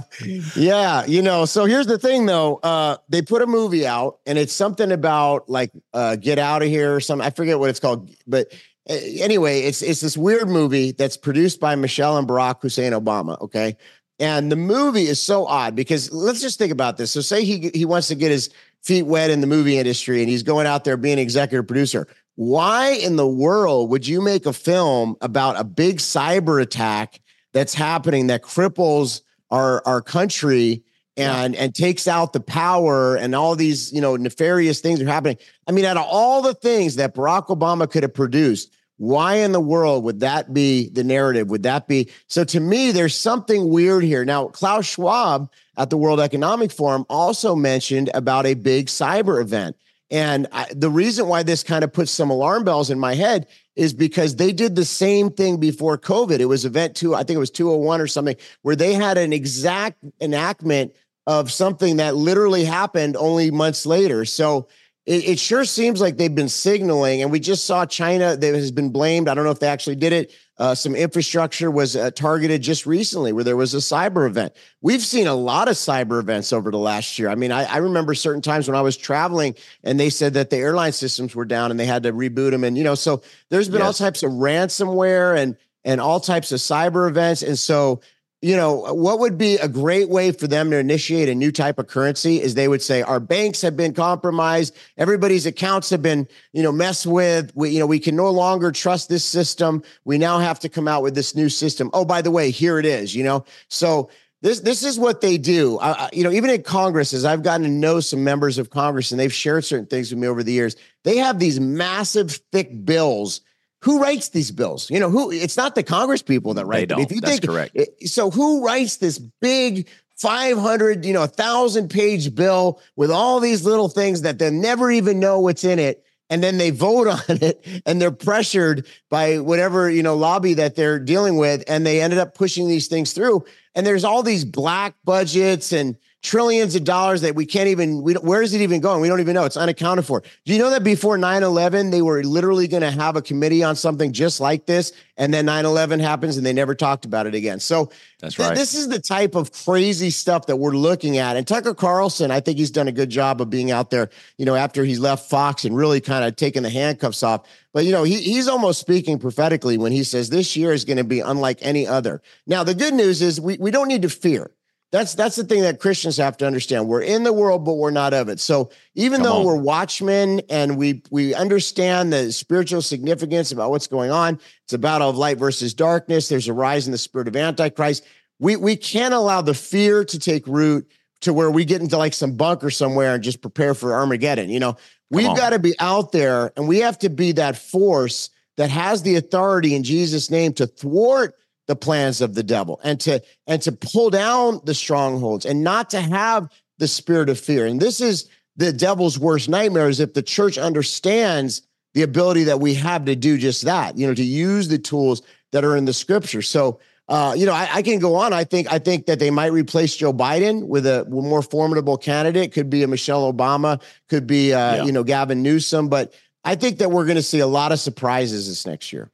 yeah, 0.57 1.05
you 1.07 1.23
know. 1.23 1.45
So 1.45 1.65
here's 1.65 1.87
the 1.87 1.99
thing, 1.99 2.27
though. 2.27 2.57
Uh, 2.63 2.97
they 3.09 3.23
put 3.23 3.43
a 3.43 3.47
movie 3.47 3.87
out, 3.87 4.19
and 4.27 4.39
it's 4.39 4.53
something 4.53 4.93
about 4.93 5.49
like 5.49 5.71
uh, 5.93 6.17
"Get 6.17 6.39
Out 6.39 6.63
of 6.63 6.69
Here" 6.69 6.95
or 6.95 7.01
something. 7.01 7.27
I 7.27 7.31
forget 7.31 7.59
what 7.59 7.71
it's 7.71 7.81
called, 7.81 8.11
but 8.27 8.53
uh, 8.89 8.95
anyway, 9.19 9.61
it's 9.61 9.83
it's 9.83 10.01
this 10.01 10.17
weird 10.17 10.49
movie 10.49 10.93
that's 10.93 11.17
produced 11.17 11.61
by 11.61 11.75
Michelle 11.77 12.19
and 12.19 12.27
Barack 12.27 12.63
Hussein 12.63 12.93
Obama. 12.93 13.41
Okay. 13.41 13.77
And 14.19 14.53
the 14.53 14.57
movie 14.57 15.07
is 15.07 15.19
so 15.19 15.47
odd 15.47 15.75
because 15.75 16.13
let's 16.13 16.43
just 16.43 16.59
think 16.59 16.73
about 16.73 16.99
this. 16.99 17.11
So, 17.11 17.23
say 17.23 17.45
he 17.45 17.71
he 17.73 17.85
wants 17.87 18.09
to 18.09 18.15
get 18.15 18.31
his 18.31 18.51
feet 18.83 19.03
wet 19.03 19.31
in 19.31 19.41
the 19.41 19.47
movie 19.47 19.79
industry, 19.79 20.21
and 20.21 20.29
he's 20.29 20.43
going 20.43 20.67
out 20.67 20.85
there 20.85 20.97
being 20.97 21.19
executive 21.19 21.67
producer. 21.67 22.07
Why 22.37 22.93
in 22.93 23.17
the 23.17 23.27
world 23.27 23.91
would 23.91 24.07
you 24.07 24.23
make 24.23 24.47
a 24.47 24.53
film 24.53 25.17
about 25.21 25.59
a 25.59 25.65
big 25.65 25.99
cyber 25.99 26.61
attack 26.63 27.21
that's 27.53 27.75
happening 27.75 28.29
that 28.29 28.43
cripples 28.43 29.23
our 29.51 29.83
our 29.87 30.01
country 30.01 30.85
and 31.17 31.55
and 31.57 31.75
takes 31.75 32.09
out 32.09 32.33
the 32.33 32.41
power 32.41 33.17
and 33.17 33.35
all 33.35 33.57
these 33.57 33.93
you 33.93 34.01
know 34.01 34.17
nefarious 34.17 34.81
things 34.81 35.03
are 35.03 35.07
happening? 35.07 35.37
I 35.67 35.73
mean, 35.73 35.85
out 35.85 35.99
of 35.99 36.07
all 36.09 36.41
the 36.41 36.55
things 36.55 36.97
that 36.97 37.15
Barack 37.15 37.49
Obama 37.49 37.91
could 37.91 38.05
have 38.05 38.15
produced, 38.15 38.73
why 38.97 39.37
in 39.37 39.53
the 39.53 39.61
world 39.61 40.05
would 40.05 40.21
that 40.21 40.55
be 40.55 40.89
the 40.91 41.05
narrative? 41.05 41.49
Would 41.51 41.65
that 41.65 41.89
be 41.89 42.11
so? 42.29 42.45
To 42.45 42.61
me, 42.61 42.93
there's 42.93 43.15
something 43.15 43.69
weird 43.69 44.05
here. 44.05 44.25
Now, 44.25 44.49
Klaus 44.49 44.87
Schwab 44.87 45.51
at 45.81 45.89
the 45.89 45.97
World 45.97 46.21
Economic 46.21 46.71
Forum 46.71 47.07
also 47.09 47.57
mentioned 47.57 48.11
about 48.13 48.45
a 48.45 48.53
big 48.53 48.89
cyber 48.89 49.41
event. 49.41 49.77
And 50.11 50.47
I, 50.53 50.67
the 50.75 50.91
reason 50.91 51.27
why 51.27 51.43
this 51.43 51.63
kind 51.63 51.83
of 51.83 51.91
puts 51.91 52.11
some 52.11 52.29
alarm 52.29 52.65
bells 52.65 52.91
in 52.91 52.99
my 52.99 53.15
head 53.15 53.47
is 53.77 53.95
because 53.95 54.37
they 54.37 54.53
did 54.53 54.77
the 54.77 54.85
same 54.85 55.31
thing 55.31 55.59
before 55.59 55.97
COVID. 55.97 56.39
It 56.39 56.45
was 56.47 56.67
event 56.67 56.97
two, 56.97 57.15
I 57.15 57.23
think 57.23 57.37
it 57.37 57.41
was 57.41 57.51
201 57.51 57.99
or 58.01 58.07
something, 58.07 58.37
where 58.61 58.77
they 58.77 58.93
had 58.93 59.17
an 59.17 59.33
exact 59.33 60.05
enactment 60.21 60.95
of 61.27 61.51
something 61.51 61.97
that 61.97 62.15
literally 62.15 62.65
happened 62.65 63.17
only 63.17 63.51
months 63.51 63.87
later. 63.87 64.27
So 64.27 64.69
it, 65.11 65.29
it 65.31 65.39
sure 65.41 65.65
seems 65.65 66.01
like 66.01 66.17
they've 66.17 66.33
been 66.33 66.49
signaling, 66.49 67.21
and 67.21 67.33
we 67.33 67.41
just 67.41 67.67
saw 67.67 67.85
China 67.85 68.37
that 68.37 68.55
has 68.55 68.71
been 68.71 68.91
blamed. 68.91 69.29
I 69.29 69.35
don't 69.35 69.43
know 69.43 69.51
if 69.51 69.59
they 69.59 69.67
actually 69.67 69.97
did 69.97 70.13
it. 70.13 70.33
Uh, 70.57 70.73
some 70.73 70.95
infrastructure 70.95 71.69
was 71.69 71.97
uh, 71.97 72.13
targeted 72.13 72.63
just 72.63 72.87
recently 72.87 73.33
where 73.33 73.43
there 73.43 73.57
was 73.57 73.75
a 73.75 73.79
cyber 73.79 74.29
event. 74.29 74.53
We've 74.83 75.01
seen 75.01 75.27
a 75.27 75.35
lot 75.35 75.67
of 75.67 75.75
cyber 75.75 76.21
events 76.21 76.53
over 76.53 76.71
the 76.71 76.79
last 76.79 77.19
year. 77.19 77.29
I 77.29 77.35
mean, 77.35 77.51
I, 77.51 77.65
I 77.65 77.79
remember 77.79 78.15
certain 78.15 78.43
times 78.43 78.69
when 78.69 78.77
I 78.77 78.83
was 78.83 78.97
traveling 78.97 79.57
and 79.83 79.99
they 79.99 80.11
said 80.11 80.35
that 80.35 80.51
the 80.51 80.59
airline 80.59 80.93
systems 80.93 81.35
were 81.35 81.47
down 81.47 81.73
and 81.73 81.81
they 81.81 81.87
had 81.87 82.05
to 82.05 82.13
reboot 82.13 82.53
them. 82.53 82.63
And, 82.63 82.79
you 82.79 82.85
know, 82.85 82.95
so 82.95 83.23
there's 83.49 83.69
been 83.69 83.83
all 83.83 83.95
types 83.95 84.23
of 84.23 84.31
ransomware 84.33 85.37
and, 85.37 85.57
and 85.83 86.01
all 86.01 86.21
types 86.21 86.53
of 86.53 86.61
cyber 86.61 87.09
events. 87.09 87.43
And 87.43 87.59
so, 87.59 88.01
you 88.43 88.57
know, 88.57 88.95
what 88.95 89.19
would 89.19 89.37
be 89.37 89.57
a 89.57 89.69
great 89.69 90.09
way 90.09 90.33
for 90.33 90.47
them 90.47 90.71
to 90.71 90.79
initiate 90.79 91.29
a 91.29 91.35
new 91.35 91.53
type 91.53 91.79
of 91.79 91.89
currency 91.89 92.41
is 92.41 92.55
they 92.55 92.69
would 92.69 92.81
say 92.81 93.03
our 93.03 93.21
banks 93.21 93.61
have 93.61 93.77
been 93.77 93.93
compromised, 93.93 94.75
everybody's 94.97 95.45
accounts 95.45 95.91
have 95.91 96.01
been, 96.01 96.27
you 96.53 96.63
know, 96.63 96.73
messed 96.73 97.07
with. 97.07 97.53
We, 97.55 97.71
you 97.71 97.79
know, 97.79 97.87
we 97.87 97.99
can 97.99 98.17
no 98.17 98.31
longer 98.31 98.73
trust 98.73 99.11
this 99.11 99.27
system. 99.27 99.83
We 100.05 100.17
now 100.17 100.39
have 100.39 100.59
to 100.61 100.71
come 100.71 100.89
out 100.89 101.03
with 101.03 101.15
this 101.15 101.35
new 101.35 101.51
system. 101.51 101.91
Oh, 101.93 102.07
by 102.07 102.23
the 102.23 102.31
way, 102.31 102.51
here 102.51 102.79
it 102.79 102.87
is. 102.87 103.15
You 103.15 103.25
know, 103.25 103.45
so 103.69 104.09
this 104.41 104.61
this 104.61 104.83
is 104.83 104.99
what 104.99 105.21
they 105.21 105.37
do. 105.37 105.79
I, 105.79 106.09
you 106.13 106.25
know, 106.25 106.33
even 106.33 106.49
in 106.49 106.63
Congress, 106.63 107.13
as 107.13 107.27
I've 107.27 107.43
gotten 107.43 107.65
to 107.65 107.71
know 107.71 108.01
some 108.01 108.25
members 108.25 108.57
of 108.57 108.71
Congress, 108.71 109.11
and 109.11 109.21
they've 109.21 109.33
shared 109.33 109.67
certain 109.67 109.87
things 109.87 110.11
with 110.11 110.19
me 110.19 110.29
over 110.29 110.43
the 110.43 110.53
years, 110.53 110.77
they 111.05 111.19
have 111.19 111.39
these 111.39 111.61
massive, 111.61 112.41
thick 112.53 112.87
bills. 112.87 113.43
Who 113.83 114.03
writes 114.03 114.29
these 114.29 114.51
bills? 114.51 114.91
You 114.91 115.01
know, 115.01 115.11
who? 115.11 115.31
It's 115.31 115.57
not 115.57 115.75
the 115.75 115.83
Congress 115.83 116.23
people 116.23 116.55
that 116.55 116.67
write. 116.67 116.81
They 116.81 116.87
them. 116.87 116.99
don't. 116.99 117.11
If 117.11 117.13
you 117.13 117.21
That's 117.21 117.39
think, 117.39 117.47
correct. 117.47 117.77
so 118.07 118.31
who 118.31 118.65
writes 118.65 118.97
this 118.97 119.19
big 119.19 119.89
500 120.17 121.07
you 121.07 121.15
know 121.15 121.23
a 121.23 121.27
thousand 121.27 121.89
page 121.89 122.35
bill 122.35 122.79
with 122.95 123.11
all 123.11 123.41
these 123.41 123.65
little 123.65 123.89
things 123.89 124.21
that 124.23 124.39
they 124.39 124.51
never 124.51 124.91
even 124.91 125.19
know 125.19 125.41
what's 125.41 125.65
in 125.65 125.79
it 125.79 126.05
and 126.29 126.43
then 126.43 126.59
they 126.59 126.69
vote 126.69 127.07
on 127.09 127.21
it 127.29 127.67
and 127.87 128.03
they're 128.03 128.11
pressured 128.11 128.87
by 129.09 129.39
whatever 129.39 129.91
you 129.91 130.03
know 130.03 130.15
lobby 130.15 130.53
that 130.55 130.77
they're 130.77 130.99
dealing 130.99 131.39
with 131.39 131.65
and 131.67 131.87
they 131.87 132.03
ended 132.03 132.19
up 132.19 132.35
pushing 132.35 132.69
these 132.69 132.87
things 132.87 133.15
through 133.15 133.43
and 133.75 133.87
there's 133.87 134.05
all 134.05 134.23
these 134.23 134.45
black 134.45 134.95
budgets 135.05 135.73
and 135.73 135.97
trillions 136.23 136.75
of 136.75 136.85
dollars 136.85 137.23
that 137.23 137.35
we 137.35 137.47
can't 137.47 137.69
even 137.69 138.03
we 138.03 138.13
don't, 138.13 138.25
where 138.25 138.43
is 138.43 138.53
it 138.53 138.61
even 138.61 138.81
going 138.81 139.01
we 139.01 139.09
don't 139.09 139.21
even 139.21 139.35
know 139.35 139.45
it's 139.45 139.57
unaccounted 139.57 140.05
for 140.05 140.23
do 140.45 140.53
you 140.53 140.59
know 140.59 140.71
that 140.71 140.85
before 140.85 141.17
9-11 141.17 141.91
they 141.91 142.03
were 142.03 142.23
literally 142.23 142.69
going 142.69 142.83
to 142.83 142.91
have 142.91 143.17
a 143.17 143.23
committee 143.23 143.63
on 143.63 143.75
something 143.75 144.13
just 144.13 144.39
like 144.41 144.67
this 144.67 144.93
and 145.17 145.33
then 145.33 145.47
9-11 145.47 146.01
happens 146.01 146.37
and 146.37 146.45
they 146.45 146.53
never 146.53 146.75
talked 146.75 147.05
about 147.05 147.27
it 147.27 147.35
again 147.35 147.59
so 147.59 147.91
That's 148.21 148.35
Th- 148.35 148.49
right. 148.49 148.57
This 148.57 148.75
is 148.75 148.89
the 148.89 148.99
type 148.99 149.35
of 149.35 149.53
crazy 149.53 150.11
stuff 150.11 150.47
that 150.47 150.57
we're 150.57 150.73
looking 150.73 151.19
at. 151.19 151.37
And 151.37 151.47
Tucker 151.47 151.75
Carlson, 151.75 152.31
I 152.31 152.41
think 152.41 152.59
he's 152.59 152.71
done 152.71 152.89
a 152.89 152.93
good 152.93 153.11
job 153.11 153.41
of 153.41 153.49
being 153.49 153.71
out 153.71 153.91
there, 153.91 154.11
you 154.37 154.45
know, 154.45 154.55
after 154.55 154.85
he's 154.85 154.99
left 154.99 155.29
Fox 155.29 155.65
and 155.65 155.77
really 155.77 156.01
kind 156.01 156.25
of 156.25 156.37
taking 156.37 156.63
the 156.63 156.71
handcuffs 156.71 157.23
off. 157.23 157.47
But, 157.73 157.85
you 157.85 157.93
know, 157.93 158.03
he, 158.03 158.21
he's 158.21 158.49
almost 158.49 158.81
speaking 158.81 159.19
prophetically 159.19 159.79
when 159.79 159.93
he 159.93 160.05
says 160.05 160.29
this 160.29 160.57
year 160.57 160.73
is 160.73 160.85
going 160.85 160.97
to 160.97 161.05
be 161.05 161.21
unlike 161.21 161.59
any 161.63 161.87
other. 161.87 162.21
Now, 162.47 162.65
the 162.65 162.75
good 162.75 162.95
news 162.95 163.23
is 163.23 163.41
we, 163.41 163.57
we 163.59 163.71
don't 163.71 163.89
need 163.89 164.03
to 164.03 164.11
fear. 164.11 164.51
That's 164.93 165.15
that's 165.15 165.37
the 165.37 165.45
thing 165.45 165.63
that 165.63 165.79
Christians 165.79 166.17
have 166.17 166.37
to 166.39 166.47
understand. 166.47 166.89
We're 166.89 167.03
in 167.03 167.23
the 167.23 167.33
world, 167.33 167.65
but 167.65 167.75
we're 167.75 167.93
not 167.93 168.13
of 168.13 168.29
it. 168.29 168.41
So 168.41 168.71
even 168.95 169.19
Come 169.19 169.25
though 169.25 169.39
on. 169.39 169.47
we're 169.47 169.61
watchmen 169.61 170.41
and 170.51 170.77
we 170.77 171.03
we 171.11 171.33
understand 171.33 172.13
the 172.13 172.33
spiritual 172.33 172.83
significance 172.83 173.53
about 173.53 173.71
what's 173.71 173.87
going 173.87 174.11
on, 174.11 174.41
it's 174.65 174.73
a 174.73 174.79
battle 174.79 175.09
of 175.09 175.17
light 175.17 175.39
versus 175.39 175.75
darkness. 175.75 176.29
There's 176.29 176.49
a 176.49 176.53
rise 176.53 176.87
in 176.87 176.93
the 176.93 176.99
spirit 176.99 177.29
of 177.29 177.37
Antichrist. 177.37 178.05
We 178.41 178.57
we 178.57 178.75
can't 178.75 179.15
allow 179.15 179.43
the 179.43 179.55
fear 179.55 180.05
to 180.05 180.19
take 180.19 180.45
root 180.49 180.91
to 181.21 181.33
where 181.33 181.51
we 181.51 181.65
get 181.65 181.81
into 181.81 181.97
like 181.97 182.15
some 182.15 182.33
bunker 182.33 182.71
somewhere 182.71 183.15
and 183.15 183.23
just 183.23 183.43
prepare 183.43 183.75
for 183.75 183.95
Armageddon. 183.95 184.51
You 184.51 184.59
know, 184.59 184.77
we've 185.11 185.37
got 185.37 185.51
to 185.51 185.59
be 185.61 185.75
out 185.79 186.11
there 186.13 186.53
and 186.57 186.67
we 186.67 186.79
have 186.79 186.99
to 187.01 187.11
be 187.11 187.33
that 187.33 187.57
force 187.57 188.31
that 188.57 188.71
has 188.71 189.03
the 189.03 189.17
authority 189.17 189.75
in 189.75 189.85
Jesus' 189.85 190.31
name 190.31 190.53
to 190.55 190.67
thwart 190.67 191.35
the 191.71 191.77
plans 191.77 192.21
of 192.21 192.35
the 192.35 192.43
devil 192.43 192.81
and 192.83 192.99
to 192.99 193.23
and 193.47 193.63
to 193.63 193.71
pull 193.71 194.11
down 194.11 194.61
the 194.65 194.75
strongholds 194.75 195.47
and 195.47 195.63
not 195.63 195.89
to 195.89 196.01
have 196.01 196.49
the 196.79 196.89
spirit 196.89 197.29
of 197.29 197.39
fear. 197.39 197.65
And 197.65 197.79
this 197.79 198.01
is 198.01 198.29
the 198.57 198.73
devil's 198.73 199.21
worst 199.21 199.49
nightmare 199.49 199.89
is 199.89 200.01
if 200.01 200.13
the 200.15 200.23
church 200.23 200.59
understands 200.59 201.63
the 201.95 202.03
ability 202.03 202.43
that 202.45 202.59
we 202.59 202.75
have 202.75 203.05
to 203.05 203.15
do 203.15 203.39
just 203.39 203.63
that, 203.63 203.97
you 203.97 204.05
know, 204.05 204.15
to 204.15 204.25
use 204.25 204.67
the 204.67 204.79
tools 204.79 205.23
that 205.53 205.65
are 205.65 205.77
in 205.77 205.85
the 205.85 205.93
scripture. 205.93 206.43
So 206.43 206.81
uh, 207.09 207.35
you 207.37 207.47
know, 207.47 207.53
I, 207.53 207.69
I 207.73 207.83
can 207.83 208.01
go 208.01 208.17
on. 208.17 208.33
I 208.33 208.43
think 208.43 208.73
I 208.73 208.81
think 208.81 209.07
that 209.07 209.21
they 209.21 209.31
might 209.31 209.53
replace 209.53 209.97
Joe 209.97 210.13
Biden 210.13 210.67
with 210.67 210.87
a 210.87 211.05
more 211.09 211.43
formidable 211.43 211.97
candidate. 211.97 212.53
Could 212.53 212.69
be 212.71 212.83
a 212.83 212.89
Michelle 212.89 213.33
Obama. 213.33 213.81
Could 214.09 214.27
be 214.27 214.53
uh, 214.53 214.77
Yeah. 214.77 214.85
you 214.85 214.93
know 214.93 215.05
Gavin 215.05 215.43
Newsom. 215.43 215.89
But 215.89 216.13
I 216.45 216.57
think 216.57 216.79
that 216.79 216.91
we're 216.91 217.07
going 217.07 217.17
to 217.17 217.23
see 217.23 217.41
a 217.41 217.47
lot 217.47 217.71
of 217.73 217.79
surprises 217.81 218.49
this 218.49 218.67
next 218.67 218.93
year. 218.93 219.11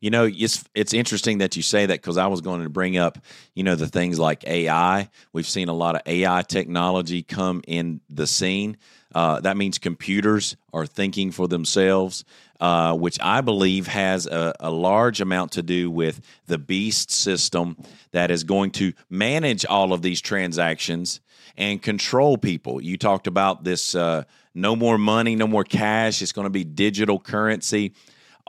You 0.00 0.08
know, 0.08 0.24
it's 0.24 0.64
it's 0.74 0.94
interesting 0.94 1.38
that 1.38 1.56
you 1.56 1.62
say 1.62 1.84
that 1.84 2.00
because 2.00 2.16
I 2.16 2.26
was 2.26 2.40
going 2.40 2.62
to 2.62 2.70
bring 2.70 2.96
up, 2.96 3.18
you 3.54 3.62
know, 3.62 3.74
the 3.74 3.86
things 3.86 4.18
like 4.18 4.46
AI. 4.46 5.10
We've 5.34 5.46
seen 5.46 5.68
a 5.68 5.74
lot 5.74 5.94
of 5.94 6.02
AI 6.06 6.42
technology 6.42 7.22
come 7.22 7.60
in 7.66 8.00
the 8.08 8.26
scene. 8.26 8.78
Uh, 9.14 9.40
that 9.40 9.58
means 9.58 9.78
computers 9.78 10.56
are 10.72 10.86
thinking 10.86 11.32
for 11.32 11.48
themselves, 11.48 12.24
uh, 12.60 12.96
which 12.96 13.18
I 13.20 13.42
believe 13.42 13.88
has 13.88 14.26
a, 14.26 14.54
a 14.60 14.70
large 14.70 15.20
amount 15.20 15.52
to 15.52 15.62
do 15.62 15.90
with 15.90 16.20
the 16.46 16.58
beast 16.58 17.10
system 17.10 17.76
that 18.12 18.30
is 18.30 18.44
going 18.44 18.70
to 18.72 18.94
manage 19.10 19.66
all 19.66 19.92
of 19.92 20.00
these 20.00 20.22
transactions 20.22 21.20
and 21.58 21.82
control 21.82 22.38
people. 22.38 22.80
You 22.80 22.96
talked 22.96 23.26
about 23.26 23.64
this 23.64 23.94
uh, 23.94 24.24
no 24.54 24.76
more 24.76 24.96
money, 24.96 25.36
no 25.36 25.46
more 25.46 25.64
cash. 25.64 26.22
It's 26.22 26.32
going 26.32 26.46
to 26.46 26.50
be 26.50 26.64
digital 26.64 27.18
currency 27.18 27.92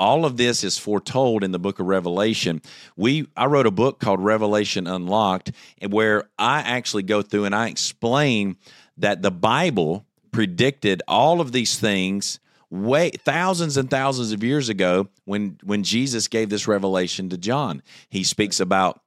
all 0.02 0.26
of 0.26 0.36
this 0.36 0.64
is 0.64 0.78
foretold 0.78 1.44
in 1.44 1.52
the 1.52 1.60
book 1.60 1.80
of 1.80 1.86
revelation 1.86 2.62
we 2.98 3.28
i 3.38 3.46
wrote 3.46 3.68
a 3.68 3.72
book 3.72 4.00
called 4.00 4.20
revelation 4.20 4.88
unlocked 4.88 5.52
where 5.90 6.24
i 6.38 6.60
actually 6.60 7.04
go 7.04 7.22
through 7.22 7.46
and 7.46 7.56
i 7.56 7.68
explain 7.68 8.58
that 8.98 9.22
the 9.22 9.32
bible 9.32 10.06
predicted 10.32 11.02
all 11.08 11.40
of 11.40 11.52
these 11.52 11.78
things 11.78 12.40
way 12.72 13.12
thousands 13.12 13.78
and 13.78 13.90
thousands 13.90 14.32
of 14.32 14.44
years 14.44 14.70
ago 14.70 15.10
when 15.26 15.60
when 15.64 15.84
Jesus 15.84 16.28
gave 16.28 16.50
this 16.50 16.68
revelation 16.68 17.30
to 17.30 17.38
John. 17.38 17.84
He 18.10 18.24
speaks 18.24 18.60
about 18.60 19.02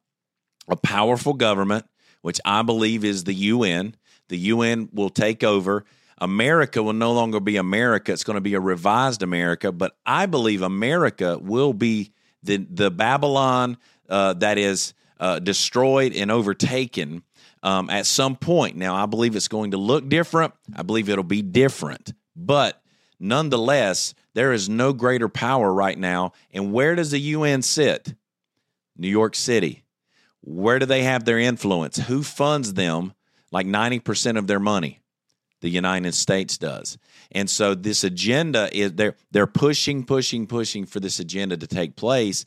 a 0.68 0.76
powerful 0.76 1.32
government, 1.32 1.86
which 2.22 2.40
I 2.44 2.62
believe 2.62 3.04
is 3.04 3.24
the 3.24 3.34
UN. 3.34 3.96
The 4.28 4.38
UN 4.38 4.90
will 4.92 5.10
take 5.10 5.42
over. 5.42 5.84
America 6.18 6.82
will 6.82 6.92
no 6.92 7.12
longer 7.12 7.40
be 7.40 7.56
America. 7.56 8.12
It's 8.12 8.24
going 8.24 8.36
to 8.36 8.40
be 8.40 8.54
a 8.54 8.60
revised 8.60 9.22
America, 9.22 9.72
but 9.72 9.96
I 10.06 10.26
believe 10.26 10.62
America 10.62 11.38
will 11.38 11.72
be 11.72 12.12
the 12.42 12.58
the 12.58 12.90
Babylon 12.90 13.78
uh, 14.08 14.34
that 14.34 14.58
is 14.58 14.94
uh, 15.18 15.38
destroyed 15.38 16.14
and 16.14 16.30
overtaken 16.30 17.22
um, 17.62 17.88
at 17.90 18.06
some 18.06 18.36
point. 18.36 18.76
Now, 18.76 18.94
I 18.94 19.06
believe 19.06 19.34
it's 19.36 19.48
going 19.48 19.72
to 19.72 19.76
look 19.76 20.08
different. 20.08 20.54
I 20.74 20.82
believe 20.82 21.08
it'll 21.08 21.24
be 21.24 21.42
different, 21.42 22.12
but 22.36 22.80
nonetheless, 23.18 24.14
there 24.34 24.52
is 24.52 24.68
no 24.68 24.92
greater 24.92 25.28
power 25.28 25.72
right 25.72 25.98
now. 25.98 26.32
And 26.52 26.72
where 26.72 26.94
does 26.94 27.12
the 27.12 27.20
UN 27.20 27.62
sit? 27.62 28.14
New 28.96 29.08
York 29.08 29.34
City. 29.34 29.84
Where 30.42 30.78
do 30.78 30.86
they 30.86 31.04
have 31.04 31.24
their 31.24 31.38
influence? 31.38 31.96
Who 31.96 32.22
funds 32.22 32.74
them 32.74 33.14
like 33.50 33.66
90% 33.66 34.38
of 34.38 34.46
their 34.46 34.60
money? 34.60 35.00
The 35.64 35.70
United 35.70 36.14
States 36.14 36.58
does. 36.58 36.98
And 37.32 37.48
so 37.48 37.74
this 37.74 38.04
agenda 38.04 38.68
is 38.70 38.92
they're 38.92 39.16
they're 39.30 39.46
pushing, 39.46 40.04
pushing, 40.04 40.46
pushing 40.46 40.84
for 40.84 41.00
this 41.00 41.18
agenda 41.18 41.56
to 41.56 41.66
take 41.66 41.96
place. 41.96 42.44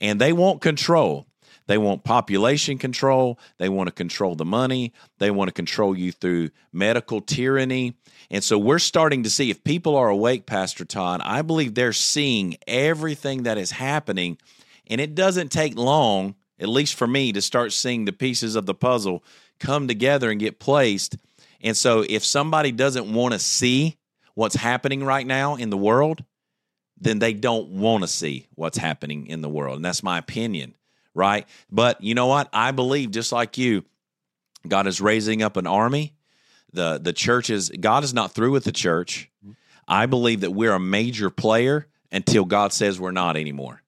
And 0.00 0.20
they 0.20 0.32
want 0.32 0.60
control. 0.60 1.26
They 1.66 1.78
want 1.78 2.04
population 2.04 2.78
control. 2.78 3.40
They 3.58 3.68
want 3.68 3.88
to 3.88 3.92
control 3.92 4.36
the 4.36 4.44
money. 4.44 4.92
They 5.18 5.32
want 5.32 5.48
to 5.48 5.52
control 5.52 5.98
you 5.98 6.12
through 6.12 6.50
medical 6.72 7.20
tyranny. 7.20 7.96
And 8.30 8.44
so 8.44 8.56
we're 8.56 8.78
starting 8.78 9.24
to 9.24 9.30
see 9.30 9.50
if 9.50 9.64
people 9.64 9.96
are 9.96 10.08
awake, 10.08 10.46
Pastor 10.46 10.84
Todd, 10.84 11.20
I 11.24 11.42
believe 11.42 11.74
they're 11.74 11.92
seeing 11.92 12.56
everything 12.68 13.42
that 13.42 13.58
is 13.58 13.72
happening. 13.72 14.38
And 14.86 15.00
it 15.00 15.16
doesn't 15.16 15.50
take 15.50 15.76
long, 15.76 16.36
at 16.60 16.68
least 16.68 16.94
for 16.94 17.08
me, 17.08 17.32
to 17.32 17.42
start 17.42 17.72
seeing 17.72 18.04
the 18.04 18.12
pieces 18.12 18.54
of 18.54 18.66
the 18.66 18.74
puzzle 18.74 19.24
come 19.58 19.88
together 19.88 20.30
and 20.30 20.38
get 20.38 20.60
placed. 20.60 21.16
And 21.62 21.76
so 21.76 22.04
if 22.08 22.24
somebody 22.24 22.72
doesn't 22.72 23.12
want 23.12 23.32
to 23.32 23.38
see 23.38 23.98
what's 24.34 24.56
happening 24.56 25.04
right 25.04 25.26
now 25.26 25.56
in 25.56 25.70
the 25.70 25.76
world, 25.76 26.24
then 26.98 27.18
they 27.18 27.32
don't 27.32 27.70
want 27.70 28.02
to 28.02 28.08
see 28.08 28.46
what's 28.54 28.78
happening 28.78 29.26
in 29.26 29.42
the 29.42 29.48
world. 29.48 29.76
And 29.76 29.84
that's 29.84 30.02
my 30.02 30.18
opinion, 30.18 30.74
right? 31.14 31.46
But 31.70 32.02
you 32.02 32.14
know 32.14 32.26
what? 32.26 32.48
I 32.52 32.72
believe, 32.72 33.10
just 33.10 33.32
like 33.32 33.58
you, 33.58 33.84
God 34.66 34.86
is 34.86 35.00
raising 35.00 35.42
up 35.42 35.56
an 35.56 35.66
army 35.66 36.14
the 36.72 36.98
the 36.98 37.12
church 37.12 37.50
is 37.50 37.70
God 37.70 38.04
is 38.04 38.14
not 38.14 38.32
through 38.32 38.52
with 38.52 38.64
the 38.64 38.72
church. 38.72 39.30
Mm-hmm. 39.44 39.52
I 39.88 40.06
believe 40.06 40.40
that 40.40 40.52
we're 40.52 40.72
a 40.72 40.80
major 40.80 41.30
player 41.30 41.86
until 42.12 42.44
God 42.44 42.72
says 42.72 43.00
we're 43.00 43.10
not 43.10 43.36
anymore. 43.36 43.79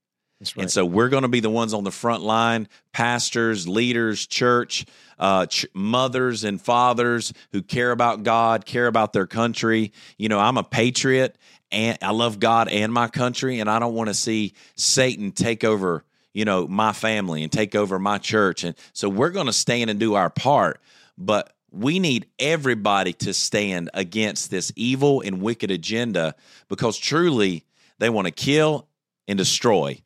Right. 0.42 0.62
And 0.62 0.70
so 0.70 0.84
we're 0.84 1.08
going 1.08 1.22
to 1.22 1.28
be 1.28 1.40
the 1.40 1.50
ones 1.50 1.72
on 1.72 1.84
the 1.84 1.92
front 1.92 2.22
line, 2.22 2.68
pastors, 2.92 3.68
leaders, 3.68 4.26
church, 4.26 4.84
uh, 5.18 5.46
ch- 5.46 5.66
mothers 5.72 6.42
and 6.42 6.60
fathers 6.60 7.32
who 7.52 7.62
care 7.62 7.92
about 7.92 8.24
God, 8.24 8.66
care 8.66 8.88
about 8.88 9.12
their 9.12 9.26
country. 9.26 9.92
You 10.18 10.28
know, 10.28 10.40
I'm 10.40 10.58
a 10.58 10.64
patriot 10.64 11.38
and 11.70 11.96
I 12.02 12.10
love 12.10 12.38
God 12.38 12.68
and 12.68 12.92
my 12.92 13.08
country, 13.08 13.60
and 13.60 13.70
I 13.70 13.78
don't 13.78 13.94
want 13.94 14.08
to 14.08 14.14
see 14.14 14.52
Satan 14.76 15.32
take 15.32 15.64
over, 15.64 16.04
you 16.34 16.44
know, 16.44 16.68
my 16.68 16.92
family 16.92 17.42
and 17.42 17.50
take 17.50 17.74
over 17.74 17.98
my 17.98 18.18
church. 18.18 18.62
And 18.62 18.76
so 18.92 19.08
we're 19.08 19.30
going 19.30 19.46
to 19.46 19.54
stand 19.54 19.88
and 19.88 19.98
do 19.98 20.14
our 20.14 20.28
part. 20.28 20.80
But 21.16 21.54
we 21.70 21.98
need 21.98 22.26
everybody 22.38 23.14
to 23.14 23.32
stand 23.32 23.88
against 23.94 24.50
this 24.50 24.70
evil 24.76 25.22
and 25.22 25.40
wicked 25.40 25.70
agenda 25.70 26.34
because 26.68 26.98
truly 26.98 27.64
they 27.98 28.10
want 28.10 28.26
to 28.26 28.32
kill 28.32 28.88
and 29.26 29.38
destroy. 29.38 30.02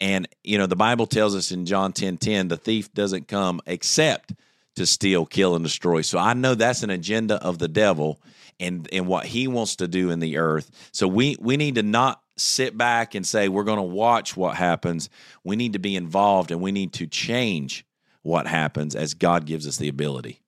And, 0.00 0.28
you 0.42 0.58
know, 0.58 0.66
the 0.66 0.76
Bible 0.76 1.06
tells 1.06 1.34
us 1.34 1.52
in 1.52 1.66
John 1.66 1.92
10 1.92 2.18
10, 2.18 2.48
the 2.48 2.56
thief 2.56 2.92
doesn't 2.92 3.28
come 3.28 3.60
except 3.66 4.34
to 4.76 4.86
steal, 4.86 5.24
kill, 5.24 5.54
and 5.54 5.64
destroy. 5.64 6.00
So 6.00 6.18
I 6.18 6.34
know 6.34 6.54
that's 6.54 6.82
an 6.82 6.90
agenda 6.90 7.36
of 7.36 7.58
the 7.58 7.68
devil 7.68 8.20
and, 8.58 8.88
and 8.92 9.06
what 9.06 9.26
he 9.26 9.46
wants 9.46 9.76
to 9.76 9.88
do 9.88 10.10
in 10.10 10.20
the 10.20 10.38
earth. 10.38 10.70
So 10.92 11.06
we, 11.06 11.36
we 11.40 11.56
need 11.56 11.76
to 11.76 11.82
not 11.82 12.20
sit 12.36 12.76
back 12.76 13.14
and 13.14 13.26
say, 13.26 13.48
we're 13.48 13.64
going 13.64 13.78
to 13.78 13.82
watch 13.82 14.36
what 14.36 14.56
happens. 14.56 15.08
We 15.44 15.56
need 15.56 15.74
to 15.74 15.78
be 15.78 15.96
involved 15.96 16.50
and 16.50 16.60
we 16.60 16.72
need 16.72 16.92
to 16.94 17.06
change 17.06 17.86
what 18.22 18.46
happens 18.46 18.96
as 18.96 19.14
God 19.14 19.46
gives 19.46 19.66
us 19.66 19.76
the 19.76 19.88
ability. 19.88 20.40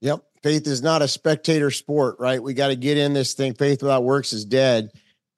Yep. 0.00 0.24
Faith 0.42 0.66
is 0.66 0.82
not 0.82 1.02
a 1.02 1.08
spectator 1.08 1.70
sport, 1.70 2.16
right? 2.18 2.42
We 2.42 2.54
got 2.54 2.68
to 2.68 2.76
get 2.76 2.98
in 2.98 3.12
this 3.12 3.34
thing. 3.34 3.54
Faith 3.54 3.82
without 3.82 4.04
works 4.04 4.32
is 4.32 4.44
dead. 4.44 4.92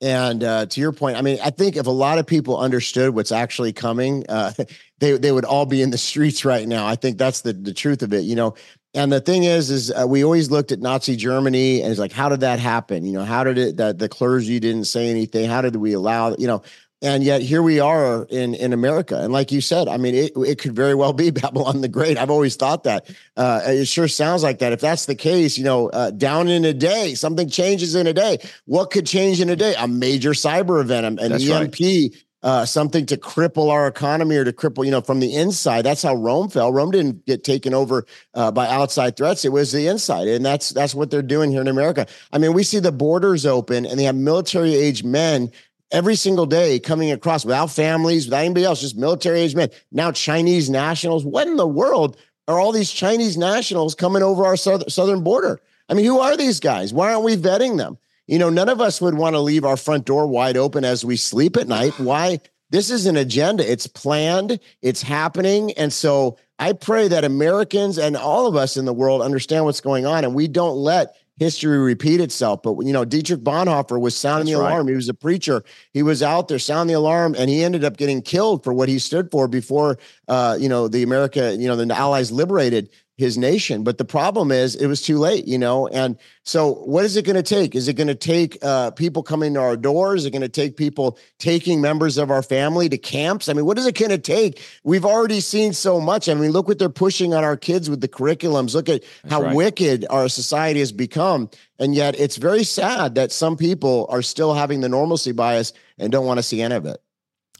And 0.05 0.45
uh, 0.45 0.67
to 0.67 0.81
your 0.83 0.93
point, 0.93 1.17
I 1.17 1.23
mean, 1.23 1.38
I 1.43 1.49
think 1.49 1.77
if 1.77 1.87
a 1.87 1.90
lot 1.90 2.19
of 2.19 2.27
people 2.27 2.59
understood 2.59 3.14
what's 3.14 3.33
actually 3.33 3.73
coming, 3.73 4.27
uh, 4.29 4.53
they 4.99 5.17
they 5.17 5.33
would 5.33 5.47
all 5.47 5.64
be 5.64 5.81
in 5.81 5.90
the 5.90 5.99
streets 5.99 6.45
right 6.45 6.69
now. 6.69 6.87
I 6.87 6.95
think 6.95 7.17
that's 7.17 7.40
the 7.40 7.55
the 7.55 7.73
truth 7.73 8.03
of 8.03 8.12
it, 8.12 8.25
you 8.25 8.37
know. 8.37 8.55
And 8.93 9.11
the 9.11 9.21
thing 9.21 9.45
is, 9.45 9.71
is 9.71 9.90
uh, 9.90 10.05
we 10.07 10.23
always 10.23 10.51
looked 10.51 10.73
at 10.73 10.79
Nazi 10.79 11.17
Germany 11.17 11.83
and 11.83 11.90
it's 11.90 11.99
like, 11.99 12.12
how 12.12 12.29
did 12.29 12.40
that 12.40 12.61
happen? 12.61 13.05
You 13.05 13.14
know, 13.14 13.25
how 13.25 13.43
did 13.43 13.57
it 13.57 13.77
that 13.79 13.99
the 13.99 14.09
clergy 14.09 14.61
didn't 14.61 14.85
say 14.85 15.09
anything? 15.09 15.49
How 15.49 15.62
did 15.62 15.77
we 15.77 15.95
allow? 15.95 16.37
You 16.37 16.49
know, 16.49 16.62
and 17.05 17.23
yet 17.23 17.43
here 17.43 17.62
we 17.62 17.81
are 17.81 18.25
in 18.31 18.55
in 18.55 18.73
America. 18.73 19.21
And 19.21 19.33
like 19.33 19.53
you 19.53 19.61
said, 19.61 19.88
I 19.88 19.99
mean, 19.99 20.14
it, 20.14 20.33
it 20.37 20.59
could 20.59 20.75
very 20.75 20.95
well 20.95 21.12
be 21.12 21.31
Babylon 21.43 21.83
the 21.83 21.88
Great. 21.88 22.17
I've 22.17 22.31
always 22.31 22.57
thought 22.57 22.85
that. 22.85 23.07
Uh, 23.37 23.61
it 23.64 23.85
sure 23.85 24.09
sounds 24.09 24.43
like 24.43 24.59
that. 24.61 24.73
If 24.73 24.81
that's 24.81 25.05
the 25.05 25.14
case, 25.14 25.59
you 25.59 25.64
know, 25.64 25.90
uh, 25.90 26.11
down 26.11 26.49
in 26.49 26.64
a 26.64 26.73
day, 26.73 27.14
something 27.14 27.49
changes 27.49 27.95
in 27.95 28.07
a 28.07 28.14
day. 28.14 28.38
What 28.64 28.90
could 28.90 29.07
change 29.07 29.40
in 29.40 29.51
a 29.51 29.57
day? 29.57 29.75
A 29.79 29.87
major 29.87 30.31
cyber 30.31 30.81
event, 30.81 31.21
an 31.21 31.31
that's 31.31 31.49
EMP. 31.49 31.79
Right. 31.79 32.11
Uh, 32.43 32.67
something 32.67 33.07
to 33.07 33.17
cripple 33.17 33.71
our 33.71 33.87
economy 33.87 34.37
or 34.37 34.45
to 34.45 34.53
cripple, 34.53 34.85
you 34.85 34.90
know, 34.90 35.01
from 35.01 35.19
the 35.19 35.35
inside. 35.35 35.81
That's 35.81 36.03
how 36.03 36.14
Rome 36.14 36.51
fell. 36.51 36.71
Rome 36.75 36.90
didn't 36.90 37.25
get 37.25 37.43
taken 37.43 37.73
over 37.73 38.05
uh, 38.35 38.51
by 38.51 38.67
outside 38.69 39.17
threats; 39.17 39.47
it 39.47 39.49
was 39.53 39.73
the 39.73 39.87
inside, 39.87 40.29
and 40.29 40.45
that's 40.45 40.69
that's 40.69 40.95
what 40.95 41.11
they're 41.11 41.23
doing 41.23 41.51
here 41.51 41.62
in 41.62 41.69
America. 41.69 42.07
I 42.35 42.38
mean, 42.38 42.53
we 42.53 42.62
see 42.62 42.81
the 42.81 42.93
borders 42.93 43.47
open, 43.47 43.87
and 43.87 43.99
they 43.99 44.05
have 44.05 44.14
military 44.14 44.75
age 44.75 45.03
men 45.03 45.53
every 45.94 46.16
single 46.16 46.44
day 46.44 46.80
coming 46.80 47.12
across 47.12 47.44
without 47.44 47.70
families, 47.70 48.26
without 48.26 48.40
anybody 48.40 48.64
else, 48.64 48.80
just 48.80 48.96
military 48.96 49.40
age 49.40 49.54
men. 49.54 49.70
Now 49.92 50.11
Chinese 50.11 50.68
nationals. 50.68 51.24
What 51.24 51.46
in 51.46 51.57
the 51.57 51.68
world 51.68 52.16
are 52.48 52.59
all 52.59 52.72
these 52.72 52.90
Chinese 52.90 53.38
nationals 53.38 53.94
coming 53.94 54.22
over 54.22 54.44
our 54.44 54.57
southern 54.57 55.22
border? 55.22 55.61
I 55.88 55.94
mean, 55.94 56.04
who 56.04 56.18
are 56.18 56.37
these 56.37 56.59
guys? 56.59 56.92
Why 56.92 57.12
aren't 57.12 57.24
we 57.24 57.37
vetting 57.37 57.78
them? 57.78 57.96
You 58.26 58.38
know, 58.38 58.50
none 58.50 58.68
of 58.68 58.80
us 58.80 59.00
would 59.00 59.14
want 59.14 59.35
to 59.35 59.40
leave 59.40 59.64
our 59.64 59.76
front 59.76 60.04
door 60.04 60.26
wide 60.26 60.57
open 60.57 60.85
as 60.85 61.04
we 61.04 61.16
sleep 61.16 61.57
at 61.57 61.68
night. 61.68 61.92
Why? 61.98 62.40
This 62.70 62.90
is 62.90 63.07
an 63.07 63.16
agenda. 63.16 63.70
It's 63.70 63.87
planned, 63.87 64.59
it's 64.83 65.02
happening. 65.02 65.72
And 65.74 65.92
so 65.92 66.38
I 66.59 66.72
pray 66.72 67.07
that 67.07 67.22
Americans 67.22 67.98
and 67.98 68.16
all 68.16 68.48
of 68.48 68.57
us 68.57 68.76
in 68.76 68.85
the 68.85 68.92
world 68.92 69.22
understand 69.22 69.64
what's 69.64 69.80
going 69.80 70.07
on 70.07 70.24
and 70.24 70.35
we 70.35 70.48
don't 70.48 70.76
let 70.76 71.14
history 71.37 71.79
repeat 71.79 72.20
itself. 72.20 72.62
But 72.62 72.81
you 72.81 72.92
know, 72.92 73.05
Dietrich 73.05 73.40
Bonhoeffer 73.40 74.01
was 74.01 74.16
sounding 74.16 74.47
That's 74.47 74.59
the 74.59 74.66
alarm. 74.66 74.87
Right. 74.87 74.92
He 74.92 74.97
was 74.97 75.09
a 75.09 75.14
preacher. 75.14 75.64
He 75.92 76.03
was 76.03 76.23
out 76.23 76.49
there 76.49 76.59
sounding 76.59 76.94
the 76.94 76.99
alarm, 76.99 77.35
and 77.37 77.51
he 77.51 77.64
ended 77.64 77.85
up 77.85 77.97
getting 77.97 78.23
killed 78.23 78.64
for 78.64 78.73
what 78.73 78.88
he 78.88 78.99
stood 78.99 79.31
for 79.31 79.49
before, 79.49 79.99
uh, 80.29 80.57
you 80.61 80.68
know, 80.68 80.88
the 80.88 81.03
America, 81.03 81.57
you 81.59 81.68
know, 81.68 81.77
the 81.77 81.94
Allies 81.94 82.31
liberated 82.31 82.90
his 83.16 83.38
nation. 83.38 83.85
But 83.85 83.98
the 83.98 84.05
problem 84.05 84.50
is 84.50 84.74
it 84.74 84.87
was 84.87 85.00
too 85.00 85.18
late, 85.18 85.46
you 85.46 85.59
know. 85.59 85.87
And 85.88 86.18
so, 86.42 86.74
what 86.74 87.05
is 87.05 87.16
it 87.16 87.24
going 87.24 87.37
to 87.37 87.42
take? 87.42 87.74
Is 87.74 87.87
it 87.87 87.94
going 87.94 88.09
to 88.09 88.14
take 88.14 88.59
uh, 88.62 88.90
people 88.90 89.22
coming 89.22 89.55
to 89.55 89.61
our 89.61 89.77
doors? 89.77 90.22
Is 90.22 90.27
it 90.27 90.31
going 90.31 90.42
to 90.42 90.48
take 90.48 90.77
people 90.77 91.18
taking 91.38 91.81
members 91.81 92.18
of 92.18 92.31
our 92.31 92.42
family 92.42 92.88
to 92.88 92.98
camps? 92.98 93.48
I 93.48 93.53
mean, 93.53 93.66
what 93.66 93.79
is 93.79 93.87
it 93.87 93.96
going 93.96 94.11
to 94.11 94.18
take? 94.18 94.62
We've 94.83 95.05
already 95.05 95.40
seen 95.40 95.72
so 95.72 96.00
much. 96.00 96.29
I 96.29 96.35
mean, 96.35 96.50
look 96.50 96.66
what 96.66 96.79
they're 96.79 96.88
pushing 96.88 97.35
on 97.35 97.44
our 97.44 97.57
kids 97.57 97.88
with 97.88 98.00
the 98.00 98.09
curriculums. 98.09 98.74
Look 98.74 98.88
at 98.88 99.03
That's 99.22 99.35
how 99.35 99.42
right. 99.42 99.55
wicked 99.55 100.07
our 100.11 100.29
society 100.29 100.81
has 100.81 100.92
become. 100.92 101.50
And 101.79 101.94
yet, 101.94 102.18
it's 102.18 102.37
very 102.37 102.64
sad 102.64 103.14
that 103.14 103.31
some 103.31 103.57
people 103.57 104.07
are 104.11 104.22
still 104.22 104.55
having 104.55 104.81
the 104.81 104.88
normalcy 104.88 105.33
bias 105.33 105.72
and 105.98 106.11
don't 106.11 106.27
want 106.27 106.38
to 106.38 106.42
see 106.42 106.62
any 106.62 106.74
of 106.74 106.87
it. 106.87 107.00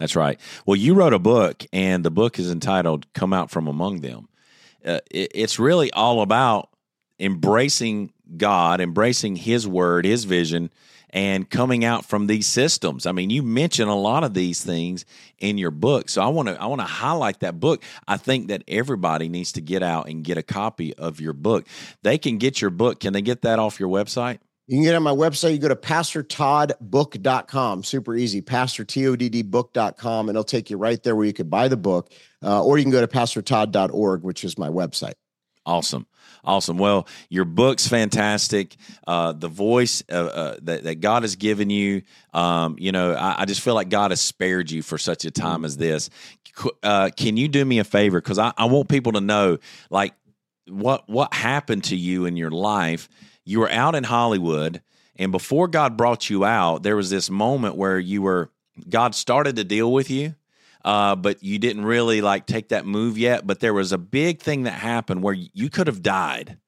That's 0.01 0.17
right. 0.17 0.41
Well, 0.67 0.75
you 0.75 0.95
wrote 0.95 1.13
a 1.13 1.21
book, 1.21 1.65
and 1.73 2.05
the 2.05 2.11
book 2.11 2.41
is 2.41 2.51
entitled 2.51 3.07
Come 3.13 3.33
Out 3.33 3.51
From 3.51 3.69
Among 3.69 4.01
Them 4.01 4.29
uh, 4.85 5.01
it, 5.11 5.33
it's 5.35 5.59
really 5.59 5.93
all 5.93 6.21
about 6.21 6.69
embracing 7.19 8.13
God, 8.37 8.81
embracing 8.81 9.37
His 9.37 9.67
word, 9.67 10.05
His 10.05 10.25
vision, 10.25 10.71
and 11.11 11.49
coming 11.49 11.85
out 11.85 12.05
from 12.05 12.27
these 12.27 12.47
systems. 12.47 13.07
I 13.07 13.13
mean, 13.13 13.31
you 13.31 13.43
mention 13.43 13.89
a 13.89 13.97
lot 13.97 14.25
of 14.25 14.35
these 14.35 14.65
things 14.65 15.05
in 15.39 15.59
your 15.59 15.71
book, 15.71 16.09
so 16.09 16.23
I 16.23 16.29
want 16.29 16.49
to 16.49 16.61
I 16.61 16.67
want 16.67 16.81
to 16.81 16.87
highlight 16.87 17.41
that 17.41 17.61
book. 17.61 17.83
I 18.09 18.17
think 18.17 18.49
that 18.49 18.65
everybody 18.67 19.29
needs 19.29 19.53
to 19.53 19.61
get 19.61 19.83
out 19.83 20.09
and 20.09 20.25
get 20.25 20.39
a 20.39 20.43
copy 20.43 20.95
of 20.95 21.21
your 21.21 21.33
book. 21.33 21.67
They 22.03 22.19
can 22.19 22.39
get 22.39 22.61
your 22.61 22.71
book. 22.71 23.01
Can 23.01 23.13
they 23.13 23.23
get 23.23 23.43
that 23.43 23.59
off 23.59 23.79
your 23.79 23.89
website? 23.89 24.39
You 24.67 24.77
can 24.77 24.85
get 24.85 24.95
on 24.95 25.03
my 25.03 25.11
website. 25.11 25.53
You 25.53 25.59
go 25.59 25.69
to 25.69 25.77
pastortoddbook.com. 25.77 27.83
Super 27.83 28.15
easy. 28.15 28.41
Pastortoddbook.com, 28.41 30.29
and 30.29 30.37
it'll 30.37 30.45
take 30.45 30.71
you 30.71 30.79
right 30.79 31.03
there 31.03 31.15
where 31.15 31.27
you 31.27 31.35
could 31.35 31.51
buy 31.51 31.69
the 31.69 31.77
book. 31.77 32.11
Uh, 32.43 32.65
or 32.65 32.79
you 32.79 32.85
can 32.85 32.93
go 32.93 33.01
to 33.01 33.09
pastortodd.org, 33.09 34.23
which 34.23 34.45
is 34.45 34.57
my 34.57 34.69
website. 34.69 35.15
Awesome. 35.67 36.07
Awesome. 36.45 36.77
Well, 36.77 37.09
your 37.31 37.47
book's 37.47 37.89
fantastic. 37.89 38.77
Uh, 39.07 39.33
the 39.33 39.49
voice 39.49 40.03
uh, 40.11 40.15
uh, 40.15 40.57
that, 40.63 40.85
that, 40.85 41.01
God 41.01 41.23
has 41.23 41.37
given 41.37 41.71
you, 41.71 42.03
um, 42.35 42.77
you 42.79 42.93
know, 42.93 43.15
I, 43.15 43.43
I, 43.43 43.45
just 43.47 43.63
feel 43.63 43.75
like 43.75 43.89
God 43.89 44.11
has 44.11 44.21
spared 44.21 44.71
you 44.71 44.83
for 44.83 44.99
such 44.99 45.25
a 45.25 45.31
time 45.31 45.65
as 45.65 45.79
this. 45.79 46.11
Uh, 46.83 47.09
can 47.17 47.39
you 47.39 47.49
do 47.49 47.65
me 47.65 47.79
a 47.79 47.85
favor? 47.85 48.21
Because 48.21 48.39
I, 48.39 48.53
I 48.59 48.67
want 48.67 48.91
people 48.91 49.13
to 49.13 49.23
know, 49.23 49.57
like, 49.89 50.13
what 50.69 51.09
what 51.09 51.35
happened 51.35 51.85
to 51.85 51.97
you 51.97 52.27
in 52.27 52.37
your 52.37 52.51
life. 52.51 53.09
You 53.45 53.61
were 53.61 53.71
out 53.71 53.95
in 53.95 54.05
Hollywood, 54.05 54.83
and 55.17 55.33
before 55.33 55.69
God 55.69 55.97
brought 55.97 56.31
you 56.31 56.45
out, 56.45 56.83
there 56.83 56.97
was 56.97 57.11
this 57.11 57.31
moment 57.31 57.77
where 57.77 57.99
you 57.99 58.23
were 58.23 58.51
God 58.89 59.15
started 59.15 59.57
to 59.57 59.65
deal 59.65 59.93
with 59.93 60.11
you 60.11 60.35
uh, 60.85 61.17
but 61.17 61.43
you 61.43 61.59
didn't 61.59 61.85
really 61.85 62.21
like 62.21 62.47
take 62.47 62.69
that 62.69 62.85
move 62.85 63.17
yet. 63.17 63.47
But 63.47 63.61
there 63.61 63.75
was 63.75 63.93
a 63.93 63.99
big 63.99 64.41
thing 64.41 64.65
that 64.65 64.73
happened 64.73 65.23
where 65.23 65.35
you 65.35 65.71
could 65.71 65.87
have 65.87 66.03
died. 66.03 66.59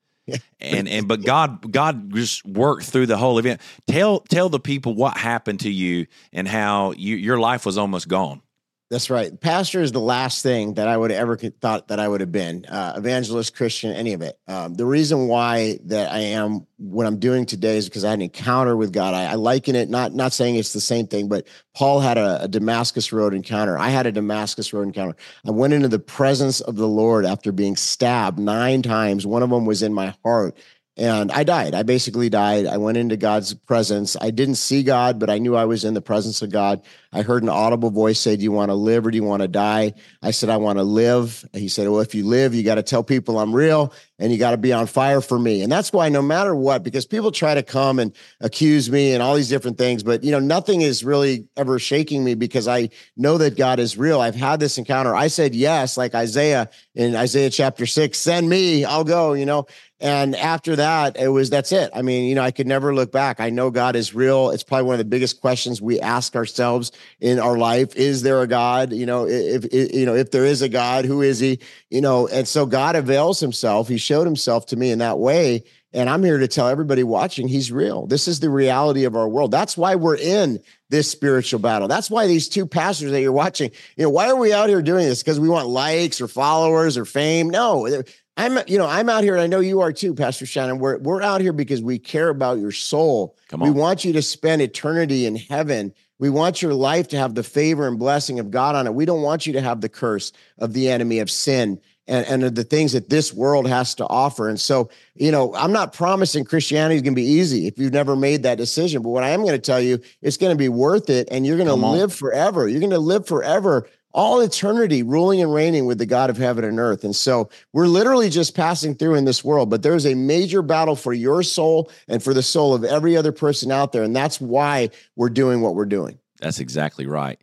and 0.61 0.89
and 0.89 1.07
but 1.07 1.23
God 1.23 1.71
God 1.71 2.13
just 2.13 2.45
worked 2.45 2.85
through 2.85 3.07
the 3.07 3.17
whole 3.17 3.39
event. 3.39 3.61
Tell 3.87 4.21
tell 4.21 4.49
the 4.49 4.59
people 4.59 4.95
what 4.95 5.17
happened 5.17 5.61
to 5.61 5.71
you 5.71 6.07
and 6.33 6.49
how 6.49 6.93
you, 6.93 7.15
your 7.15 7.39
life 7.39 7.65
was 7.65 7.79
almost 7.79 8.09
gone. 8.09 8.43
That's 8.89 9.11
right. 9.11 9.39
Pastor 9.41 9.83
is 9.83 9.91
the 9.91 10.01
last 10.01 10.45
thing 10.45 10.75
that 10.75 10.87
I 10.87 10.97
would 10.97 11.11
ever 11.11 11.37
thought 11.37 11.89
that 11.89 11.99
I 11.99 12.07
would 12.07 12.21
have 12.21 12.31
been. 12.31 12.65
Uh, 12.67 12.95
evangelist, 12.97 13.57
Christian, 13.57 13.91
any 13.91 14.13
of 14.13 14.23
it. 14.23 14.39
Um, 14.47 14.75
the 14.75 14.87
reason 14.87 15.27
why 15.27 15.81
that 15.87 16.13
I 16.13 16.21
am 16.21 16.69
what 16.77 17.05
I'm 17.05 17.19
doing 17.19 17.47
today 17.47 17.79
is 17.79 17.89
because 17.89 18.05
I 18.05 18.11
had 18.11 18.21
an 18.21 18.23
encounter 18.23 18.77
with 18.77 18.93
God. 18.93 19.13
I, 19.13 19.33
I, 19.33 19.35
liken 19.35 19.75
it, 19.75 19.91
not 19.91 20.15
not 20.15 20.33
saying 20.33 20.55
it's 20.55 20.73
the 20.73 20.81
same 20.81 21.09
thing, 21.09 21.29
but 21.29 21.49
Paul 21.75 21.99
had 21.99 22.17
a, 22.17 22.45
a 22.45 22.49
Damascus 22.49 23.13
Road 23.13 23.35
encounter. 23.35 23.77
I 23.77 23.89
had 23.89 24.07
a 24.07 24.13
Damascus 24.13 24.73
Road 24.73 24.83
encounter. 24.83 25.17
I 25.45 25.51
went 25.51 25.73
into 25.73 25.89
the 25.89 25.99
presence 25.99 26.61
of 26.61 26.77
the 26.77 26.87
Lord 26.87 27.27
after 27.27 27.51
being 27.51 27.75
stabbed 27.75 28.39
nine 28.39 28.83
times. 28.83 29.27
One 29.27 29.43
of 29.43 29.51
them 29.51 29.67
was 29.67 29.83
in 29.83 29.95
my 29.95 30.15
heart, 30.23 30.57
and 30.99 31.31
I 31.31 31.45
died. 31.45 31.75
I 31.75 31.83
basically 31.83 32.31
died. 32.31 32.65
I 32.65 32.79
went 32.79 32.97
into 32.97 33.19
God's 33.19 33.53
presence. 33.53 34.17
I 34.19 34.31
didn't 34.31 34.55
see 34.55 34.83
God, 34.83 35.19
but 35.19 35.29
I 35.29 35.37
knew 35.37 35.55
I 35.55 35.67
was 35.67 35.85
in 35.85 35.93
the 35.93 36.01
presence 36.01 36.41
of 36.41 36.51
God. 36.51 36.83
I 37.13 37.21
heard 37.23 37.43
an 37.43 37.51
audible 37.51 37.91
voice 37.91 38.19
say, 38.19 38.37
Do 38.37 38.43
you 38.43 38.53
want 38.53 38.71
to 38.71 38.75
live 38.75 39.07
or 39.07 39.11
do 39.11 39.17
you 39.17 39.25
want 39.25 39.43
to 39.43 39.49
die? 39.49 39.93
I 40.23 40.31
said, 40.31 40.49
I 40.49 40.57
want 40.57 40.79
to 40.79 40.85
live. 40.85 41.45
He 41.53 41.69
said, 41.69 41.89
Well, 41.89 42.01
if 42.01 42.15
you 42.15 42.27
live, 42.27 42.55
you 42.55 42.63
got 42.63 42.77
to 42.77 42.83
tell 42.83 43.03
people 43.03 43.39
I'm 43.39 43.55
real 43.55 43.93
and 44.19 44.33
you 44.33 44.39
got 44.39 44.53
to 44.53 44.57
be 44.57 44.73
on 44.73 44.87
fire 44.87 45.21
for 45.21 45.39
me. 45.39 45.63
And 45.63 45.71
that's 45.71 45.93
why 45.93 46.09
no 46.09 46.23
matter 46.23 46.55
what, 46.55 46.83
because 46.83 47.05
people 47.05 47.31
try 47.31 47.55
to 47.55 47.63
come 47.63 47.99
and 47.99 48.15
accuse 48.41 48.91
me 48.91 49.13
and 49.13 49.23
all 49.23 49.35
these 49.35 49.49
different 49.49 49.77
things, 49.77 50.03
but 50.03 50.25
you 50.25 50.31
know, 50.31 50.39
nothing 50.39 50.81
is 50.81 51.05
really 51.05 51.47
ever 51.57 51.79
shaking 51.79 52.25
me 52.25 52.35
because 52.35 52.67
I 52.67 52.89
know 53.17 53.37
that 53.39 53.57
God 53.57 53.79
is 53.79 53.99
real. 53.99 54.21
I've 54.21 54.35
had 54.35 54.61
this 54.61 54.79
encounter. 54.79 55.15
I 55.15 55.29
said 55.29 55.55
yes, 55.55 55.99
like 55.99 56.15
Isaiah 56.15 56.71
in 56.95 57.15
Isaiah 57.15 57.51
chapter 57.51 57.85
six, 57.85 58.19
send 58.19 58.49
me, 58.49 58.85
I'll 58.85 59.05
go, 59.05 59.35
you 59.35 59.45
know. 59.45 59.67
And 59.99 60.37
after 60.37 60.77
that, 60.77 61.17
it 61.17 61.29
was 61.29 61.49
that's 61.49 61.73
it. 61.73 61.91
I 61.95 62.03
mean, 62.03 62.29
you 62.29 62.35
know, 62.35 62.43
I 62.43 62.51
could 62.51 62.67
never 62.67 62.95
look 62.95 63.11
back. 63.11 63.41
I 63.41 63.49
know 63.49 63.71
God 63.71 63.97
is 63.97 64.15
real. 64.15 64.51
It's 64.51 64.63
probably 64.63 64.85
one 64.85 64.95
of 64.95 64.99
the 64.99 65.05
biggest 65.07 65.41
questions 65.41 65.81
we 65.81 66.01
ask 66.01 66.37
ourselves 66.37 66.93
in 67.19 67.39
our 67.39 67.57
life. 67.57 67.97
Is 67.97 68.23
there 68.23 68.43
a 68.43 68.47
God? 68.47 68.93
You 68.93 69.07
know, 69.07 69.27
if, 69.27 69.65
if 69.73 69.95
you 69.95 70.05
know, 70.05 70.15
if 70.15 70.33
there 70.33 70.45
is 70.45 70.61
a 70.61 70.69
God, 70.69 71.07
who 71.07 71.23
is 71.23 71.39
he? 71.39 71.61
You 71.91 72.03
know, 72.03 72.29
and 72.29 72.47
so 72.47 72.67
God 72.67 72.95
avails 72.95 73.41
himself. 73.41 73.89
He 73.89 73.97
showed 73.97 74.27
himself 74.27 74.67
to 74.67 74.77
me 74.77 74.91
in 74.91 74.99
that 74.99 75.19
way. 75.19 75.65
And 75.95 76.11
I'm 76.11 76.23
here 76.23 76.37
to 76.37 76.49
tell 76.49 76.69
everybody 76.69 77.03
watching 77.03 77.49
he's 77.49 77.73
real. 77.73 78.07
This 78.07 78.29
is 78.29 78.41
the 78.41 78.51
reality 78.51 79.05
of 79.05 79.17
our 79.17 79.27
world. 79.27 79.51
That's 79.51 79.79
why 79.79 79.95
we're 79.95 80.17
in 80.17 80.61
this 80.91 81.11
spiritual 81.11 81.59
battle. 81.59 81.89
That's 81.89 82.11
why 82.11 82.27
these 82.27 82.51
two 82.51 82.67
pastors 82.67 83.13
that 83.13 83.23
you're 83.23 83.33
watching, 83.33 83.71
you 83.97 84.05
know, 84.05 84.11
why 84.11 84.29
are 84.29 84.37
we 84.37 84.53
out 84.53 84.69
here 84.69 84.83
doing 84.83 85.07
this? 85.07 85.23
Because 85.23 85.41
we 85.41 85.49
want 85.49 85.69
likes 85.69 86.21
or 86.21 86.29
followers 86.29 86.99
or 86.99 87.07
fame? 87.07 87.49
No, 87.49 88.03
I'm, 88.37 88.59
you 88.67 88.79
know, 88.79 88.87
I'm 88.87 89.09
out 89.09 89.25
here. 89.25 89.35
And 89.35 89.43
I 89.43 89.47
know 89.47 89.61
you 89.61 89.81
are 89.81 89.93
too, 89.93 90.15
Pastor 90.15 90.47
Shannon. 90.47 90.79
We're 90.79 90.99
we're 90.99 91.23
out 91.23 91.41
here 91.41 91.53
because 91.53 91.83
we 91.83 91.99
care 91.99 92.29
about 92.29 92.59
your 92.59 92.73
soul. 92.73 93.37
Come 93.49 93.63
on. 93.63 93.69
We 93.73 93.79
want 93.79 94.05
you 94.05 94.13
to 94.13 94.23
spend 94.23 94.63
eternity 94.63 95.27
in 95.27 95.37
heaven. 95.37 95.95
We 96.19 96.31
want 96.31 96.63
your 96.63 96.75
life 96.75 97.09
to 97.09 97.19
have 97.19 97.35
the 97.35 97.43
favor 97.43 97.87
and 97.87 97.99
blessing 97.99 98.39
of 98.39 98.51
God 98.51 98.75
on 98.75 98.87
it. 98.87 98.95
We 98.95 99.05
don't 99.05 99.23
want 99.23 99.47
you 99.47 99.53
to 99.55 99.61
have 99.61 99.81
the 99.81 99.89
curse 99.89 100.33
of 100.59 100.73
the 100.73 100.89
enemy 100.89 101.19
of 101.19 101.31
sin 101.31 101.81
and, 102.09 102.27
and 102.27 102.57
the 102.57 102.65
things 102.65 102.93
that 102.93 103.11
this 103.11 103.35
world 103.35 103.67
has 103.67 103.95
to 103.97 104.07
offer. 104.07 104.49
And 104.49 104.61
so, 104.61 104.89
you 105.15 105.31
know, 105.31 105.55
I'm 105.55 105.73
not 105.73 105.93
promising 105.93 106.45
Christianity 106.45 106.97
is 106.97 107.03
going 107.03 107.15
to 107.15 107.21
be 107.21 107.27
easy 107.27 107.67
if 107.67 107.79
you've 107.79 107.93
never 107.93 108.17
made 108.17 108.45
that 108.45 108.59
decision. 108.59 109.03
But 109.03 109.11
what 109.11 109.25
I 109.25 109.31
am 109.31 109.41
going 109.41 109.53
to 109.53 109.59
tell 109.59 109.81
you, 109.81 110.01
it's 110.23 110.37
going 110.37 110.53
to 110.53 110.59
be 110.59 110.69
worth 110.69 111.11
it, 111.11 111.29
and 111.31 111.47
you're 111.47 111.57
going 111.57 111.69
to 111.69 111.75
live 111.75 112.15
forever. 112.15 112.69
You're 112.69 112.81
going 112.81 112.91
to 112.91 112.99
live 112.99 113.27
forever 113.27 113.89
all 114.17 114.41
eternity 114.41 115.03
ruling 115.03 115.43
and 115.43 115.53
reigning 115.53 115.85
with 115.85 115.99
the 115.99 116.07
God 116.07 116.31
of 116.31 116.39
heaven 116.39 116.65
and 116.65 116.81
earth. 116.81 117.05
And 117.05 117.15
so 117.15 117.51
we're 117.75 117.87
literally 117.87 118.31
just 118.31 118.57
passing 118.57 118.95
through 118.95 119.15
in 119.15 119.27
this 119.27 119.45
world, 119.45 119.69
but 119.69 119.83
there's 119.83 120.07
a 120.07 120.15
major 120.15 120.63
battle 120.63 120.97
for 120.97 121.13
your 121.13 121.43
soul 121.43 121.91
and 122.09 122.23
for 122.23 122.33
the 122.33 122.43
soul 122.43 122.73
of 122.73 122.83
every 122.83 123.15
other 123.15 123.31
person 123.31 123.71
out 123.71 123.93
there. 123.93 124.03
And 124.03 124.17
that's 124.17 124.41
why 124.41 124.89
we're 125.17 125.29
doing 125.29 125.61
what 125.61 125.75
we're 125.75 125.85
doing. 125.85 126.19
That's 126.41 126.61
exactly 126.61 127.07
right. 127.07 127.39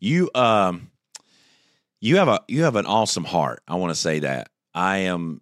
You 0.00 0.28
um 0.34 0.90
you 2.00 2.16
have 2.16 2.28
a 2.28 2.40
you 2.48 2.64
have 2.64 2.76
an 2.76 2.86
awesome 2.86 3.24
heart. 3.24 3.62
I 3.68 3.76
want 3.76 3.92
to 3.92 4.00
say 4.00 4.18
that. 4.18 4.48
I 4.74 4.98
am 4.98 5.40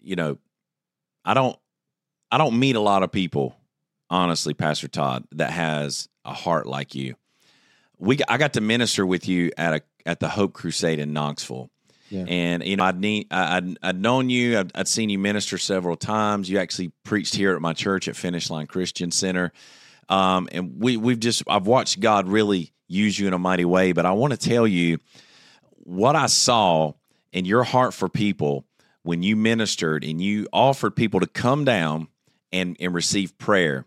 you 0.00 0.16
know, 0.16 0.38
I 1.24 1.34
don't 1.34 1.56
I 2.32 2.38
don't 2.38 2.58
meet 2.58 2.74
a 2.74 2.80
lot 2.80 3.04
of 3.04 3.12
people, 3.12 3.56
honestly, 4.10 4.52
Pastor 4.52 4.88
Todd, 4.88 5.24
that 5.30 5.52
has 5.52 6.08
a 6.24 6.32
heart 6.32 6.66
like 6.66 6.96
you 6.96 7.14
we 7.98 8.18
I 8.28 8.38
got 8.38 8.54
to 8.54 8.60
minister 8.60 9.06
with 9.06 9.28
you 9.28 9.50
at 9.56 9.74
a 9.74 9.82
at 10.04 10.20
the 10.20 10.28
Hope 10.28 10.52
Crusade 10.52 10.98
in 10.98 11.12
Knoxville. 11.12 11.70
Yeah. 12.08 12.24
And 12.28 12.64
you 12.64 12.76
know, 12.76 12.84
I'd, 12.84 13.00
need, 13.00 13.26
I'd, 13.32 13.76
I'd 13.82 14.00
known 14.00 14.30
you. 14.30 14.60
I'd, 14.60 14.70
I'd, 14.76 14.88
seen 14.88 15.10
you 15.10 15.18
minister 15.18 15.58
several 15.58 15.96
times. 15.96 16.48
You 16.48 16.60
actually 16.60 16.92
preached 17.02 17.34
here 17.34 17.54
at 17.54 17.60
my 17.60 17.72
church 17.72 18.06
at 18.06 18.14
Finish 18.14 18.48
Line 18.48 18.68
Christian 18.68 19.10
Center, 19.10 19.52
um, 20.08 20.48
and 20.52 20.80
we 20.80 20.96
we've 20.96 21.18
just 21.18 21.42
I've 21.48 21.66
watched 21.66 22.00
God 22.00 22.28
really 22.28 22.72
use 22.86 23.18
you 23.18 23.26
in 23.26 23.32
a 23.32 23.38
mighty 23.38 23.64
way. 23.64 23.92
But 23.92 24.06
I 24.06 24.12
want 24.12 24.32
to 24.32 24.36
tell 24.36 24.66
you 24.66 24.98
what 25.78 26.14
I 26.14 26.26
saw 26.26 26.92
in 27.32 27.44
your 27.44 27.64
heart 27.64 27.92
for 27.92 28.08
people 28.08 28.64
when 29.02 29.22
you 29.22 29.34
ministered 29.34 30.04
and 30.04 30.20
you 30.20 30.46
offered 30.52 30.94
people 30.94 31.20
to 31.20 31.26
come 31.26 31.64
down 31.64 32.08
and 32.52 32.76
and 32.78 32.94
receive 32.94 33.36
prayer. 33.36 33.84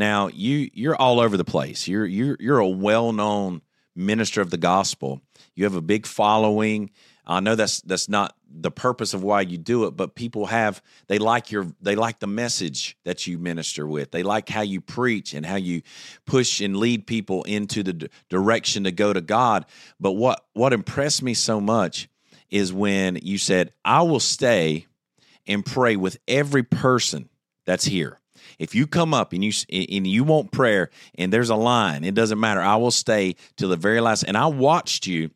Now 0.00 0.28
you 0.28 0.70
you're 0.72 0.96
all 0.96 1.20
over 1.20 1.36
the 1.36 1.44
place. 1.44 1.86
You're 1.86 2.06
you're 2.06 2.38
you're 2.40 2.58
a 2.58 2.66
well 2.66 3.12
known 3.12 3.60
minister 3.94 4.40
of 4.40 4.48
the 4.48 4.56
gospel. 4.56 5.20
You 5.54 5.64
have 5.64 5.74
a 5.74 5.82
big 5.82 6.06
following. 6.06 6.90
I 7.26 7.40
know 7.40 7.54
that's 7.54 7.82
that's 7.82 8.08
not 8.08 8.34
the 8.50 8.70
purpose 8.70 9.12
of 9.12 9.22
why 9.22 9.42
you 9.42 9.58
do 9.58 9.84
it, 9.84 9.90
but 9.90 10.14
people 10.14 10.46
have 10.46 10.82
they 11.08 11.18
like 11.18 11.50
your 11.50 11.66
they 11.82 11.96
like 11.96 12.18
the 12.18 12.26
message 12.26 12.96
that 13.04 13.26
you 13.26 13.36
minister 13.36 13.86
with. 13.86 14.10
They 14.10 14.22
like 14.22 14.48
how 14.48 14.62
you 14.62 14.80
preach 14.80 15.34
and 15.34 15.44
how 15.44 15.56
you 15.56 15.82
push 16.24 16.62
and 16.62 16.78
lead 16.78 17.06
people 17.06 17.42
into 17.42 17.82
the 17.82 17.92
d- 17.92 18.08
direction 18.30 18.84
to 18.84 18.92
go 18.92 19.12
to 19.12 19.20
God. 19.20 19.66
But 20.00 20.12
what 20.12 20.46
what 20.54 20.72
impressed 20.72 21.22
me 21.22 21.34
so 21.34 21.60
much 21.60 22.08
is 22.48 22.72
when 22.72 23.18
you 23.22 23.36
said, 23.36 23.74
"I 23.84 24.00
will 24.00 24.18
stay 24.18 24.86
and 25.46 25.62
pray 25.62 25.96
with 25.96 26.16
every 26.26 26.62
person 26.62 27.28
that's 27.66 27.84
here." 27.84 28.19
If 28.60 28.74
you 28.74 28.86
come 28.86 29.14
up 29.14 29.32
and 29.32 29.42
you 29.42 29.52
and 29.70 30.06
you 30.06 30.22
want 30.22 30.52
prayer 30.52 30.90
and 31.16 31.32
there's 31.32 31.48
a 31.48 31.56
line, 31.56 32.04
it 32.04 32.14
doesn't 32.14 32.38
matter. 32.38 32.60
I 32.60 32.76
will 32.76 32.90
stay 32.90 33.34
till 33.56 33.70
the 33.70 33.76
very 33.76 34.00
last. 34.00 34.22
And 34.22 34.36
I 34.36 34.46
watched 34.46 35.06
you 35.06 35.30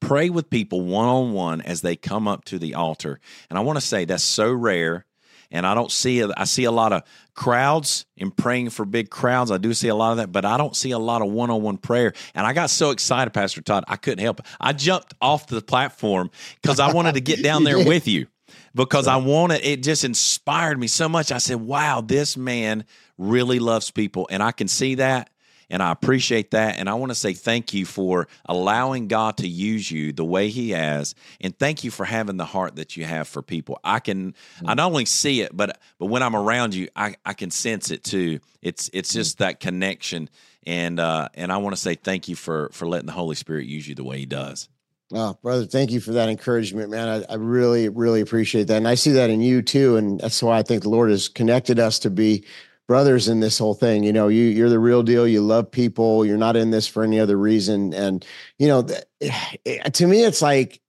pray 0.00 0.28
with 0.28 0.50
people 0.50 0.82
one 0.82 1.08
on 1.08 1.32
one 1.32 1.62
as 1.62 1.80
they 1.80 1.96
come 1.96 2.28
up 2.28 2.44
to 2.44 2.58
the 2.58 2.74
altar. 2.74 3.18
And 3.48 3.58
I 3.58 3.62
want 3.62 3.78
to 3.78 3.80
say 3.80 4.04
that's 4.04 4.22
so 4.22 4.52
rare. 4.52 5.06
And 5.50 5.66
I 5.66 5.74
don't 5.74 5.90
see 5.90 6.22
I 6.36 6.44
see 6.44 6.64
a 6.64 6.70
lot 6.70 6.92
of 6.92 7.04
crowds 7.34 8.04
and 8.18 8.36
praying 8.36 8.70
for 8.70 8.84
big 8.84 9.08
crowds. 9.08 9.50
I 9.50 9.56
do 9.56 9.72
see 9.72 9.88
a 9.88 9.94
lot 9.94 10.10
of 10.10 10.18
that, 10.18 10.30
but 10.30 10.44
I 10.44 10.58
don't 10.58 10.76
see 10.76 10.90
a 10.90 10.98
lot 10.98 11.22
of 11.22 11.30
one 11.30 11.50
on 11.50 11.62
one 11.62 11.78
prayer. 11.78 12.12
And 12.34 12.46
I 12.46 12.52
got 12.52 12.68
so 12.68 12.90
excited, 12.90 13.32
Pastor 13.32 13.62
Todd, 13.62 13.84
I 13.88 13.96
couldn't 13.96 14.22
help 14.22 14.40
it. 14.40 14.46
I 14.60 14.74
jumped 14.74 15.14
off 15.22 15.46
the 15.46 15.62
platform 15.62 16.30
because 16.60 16.80
I 16.80 16.92
wanted 16.92 17.14
to 17.14 17.20
get 17.22 17.42
down 17.42 17.64
there 17.64 17.78
with 17.78 18.06
you 18.06 18.26
because 18.74 19.06
I 19.06 19.16
wanted 19.16 19.64
it 19.64 19.82
just 19.82 20.04
inspired 20.04 20.78
me 20.78 20.86
so 20.86 21.08
much. 21.08 21.32
I 21.32 21.38
said, 21.38 21.60
wow, 21.60 22.00
this 22.00 22.36
man 22.36 22.84
really 23.18 23.58
loves 23.58 23.90
people. 23.90 24.28
And 24.30 24.42
I 24.42 24.52
can 24.52 24.68
see 24.68 24.96
that 24.96 25.30
and 25.70 25.82
I 25.82 25.92
appreciate 25.92 26.52
that. 26.52 26.78
And 26.78 26.88
I 26.88 26.94
want 26.94 27.10
to 27.10 27.14
say 27.14 27.32
thank 27.32 27.74
you 27.74 27.84
for 27.86 28.28
allowing 28.46 29.08
God 29.08 29.38
to 29.38 29.48
use 29.48 29.90
you 29.90 30.12
the 30.12 30.24
way 30.24 30.48
He 30.48 30.70
has, 30.70 31.14
and 31.40 31.56
thank 31.58 31.84
you 31.84 31.90
for 31.90 32.04
having 32.04 32.36
the 32.36 32.44
heart 32.44 32.76
that 32.76 32.96
you 32.96 33.04
have 33.04 33.28
for 33.28 33.42
people. 33.42 33.78
I 33.82 34.00
can 34.00 34.34
I 34.64 34.74
not 34.74 34.86
only 34.86 35.04
see 35.04 35.40
it, 35.40 35.56
but 35.56 35.78
but 35.98 36.06
when 36.06 36.22
I'm 36.22 36.36
around 36.36 36.74
you, 36.74 36.88
I, 36.94 37.16
I 37.24 37.32
can 37.32 37.50
sense 37.50 37.90
it 37.90 38.04
too. 38.04 38.40
It's 38.62 38.90
it's 38.92 39.12
just 39.12 39.38
that 39.38 39.60
connection, 39.60 40.28
and 40.66 41.00
uh, 41.00 41.28
and 41.34 41.52
I 41.52 41.58
want 41.58 41.74
to 41.74 41.80
say 41.80 41.94
thank 41.94 42.28
you 42.28 42.36
for 42.36 42.70
for 42.72 42.86
letting 42.86 43.06
the 43.06 43.12
Holy 43.12 43.36
Spirit 43.36 43.66
use 43.66 43.86
you 43.88 43.94
the 43.94 44.04
way 44.04 44.18
He 44.18 44.26
does. 44.26 44.68
Oh, 45.12 45.38
brother, 45.40 45.66
thank 45.66 45.92
you 45.92 46.00
for 46.00 46.12
that 46.12 46.28
encouragement, 46.28 46.90
man. 46.90 47.08
I, 47.08 47.32
I, 47.32 47.36
really, 47.36 47.88
really 47.88 48.20
appreciate 48.20 48.64
that. 48.64 48.78
And 48.78 48.88
I 48.88 48.96
see 48.96 49.12
that 49.12 49.30
in 49.30 49.40
you 49.40 49.62
too. 49.62 49.96
And 49.96 50.20
that's 50.20 50.42
why 50.42 50.58
I 50.58 50.62
think 50.62 50.82
the 50.82 50.88
Lord 50.88 51.10
has 51.10 51.28
connected 51.28 51.78
us 51.78 52.00
to 52.00 52.10
be 52.10 52.44
brothers 52.88 53.28
in 53.28 53.38
this 53.38 53.56
whole 53.56 53.74
thing. 53.74 54.02
You 54.02 54.12
know, 54.12 54.26
you 54.26 54.44
you're 54.44 54.68
the 54.68 54.80
real 54.80 55.04
deal. 55.04 55.26
You 55.26 55.42
love 55.42 55.70
people. 55.70 56.26
You're 56.26 56.36
not 56.36 56.56
in 56.56 56.70
this 56.70 56.88
for 56.88 57.04
any 57.04 57.20
other 57.20 57.36
reason. 57.36 57.94
And, 57.94 58.26
you 58.58 58.66
know, 58.66 58.82
to 59.92 60.06
me, 60.06 60.24
it's 60.24 60.42
like 60.42 60.80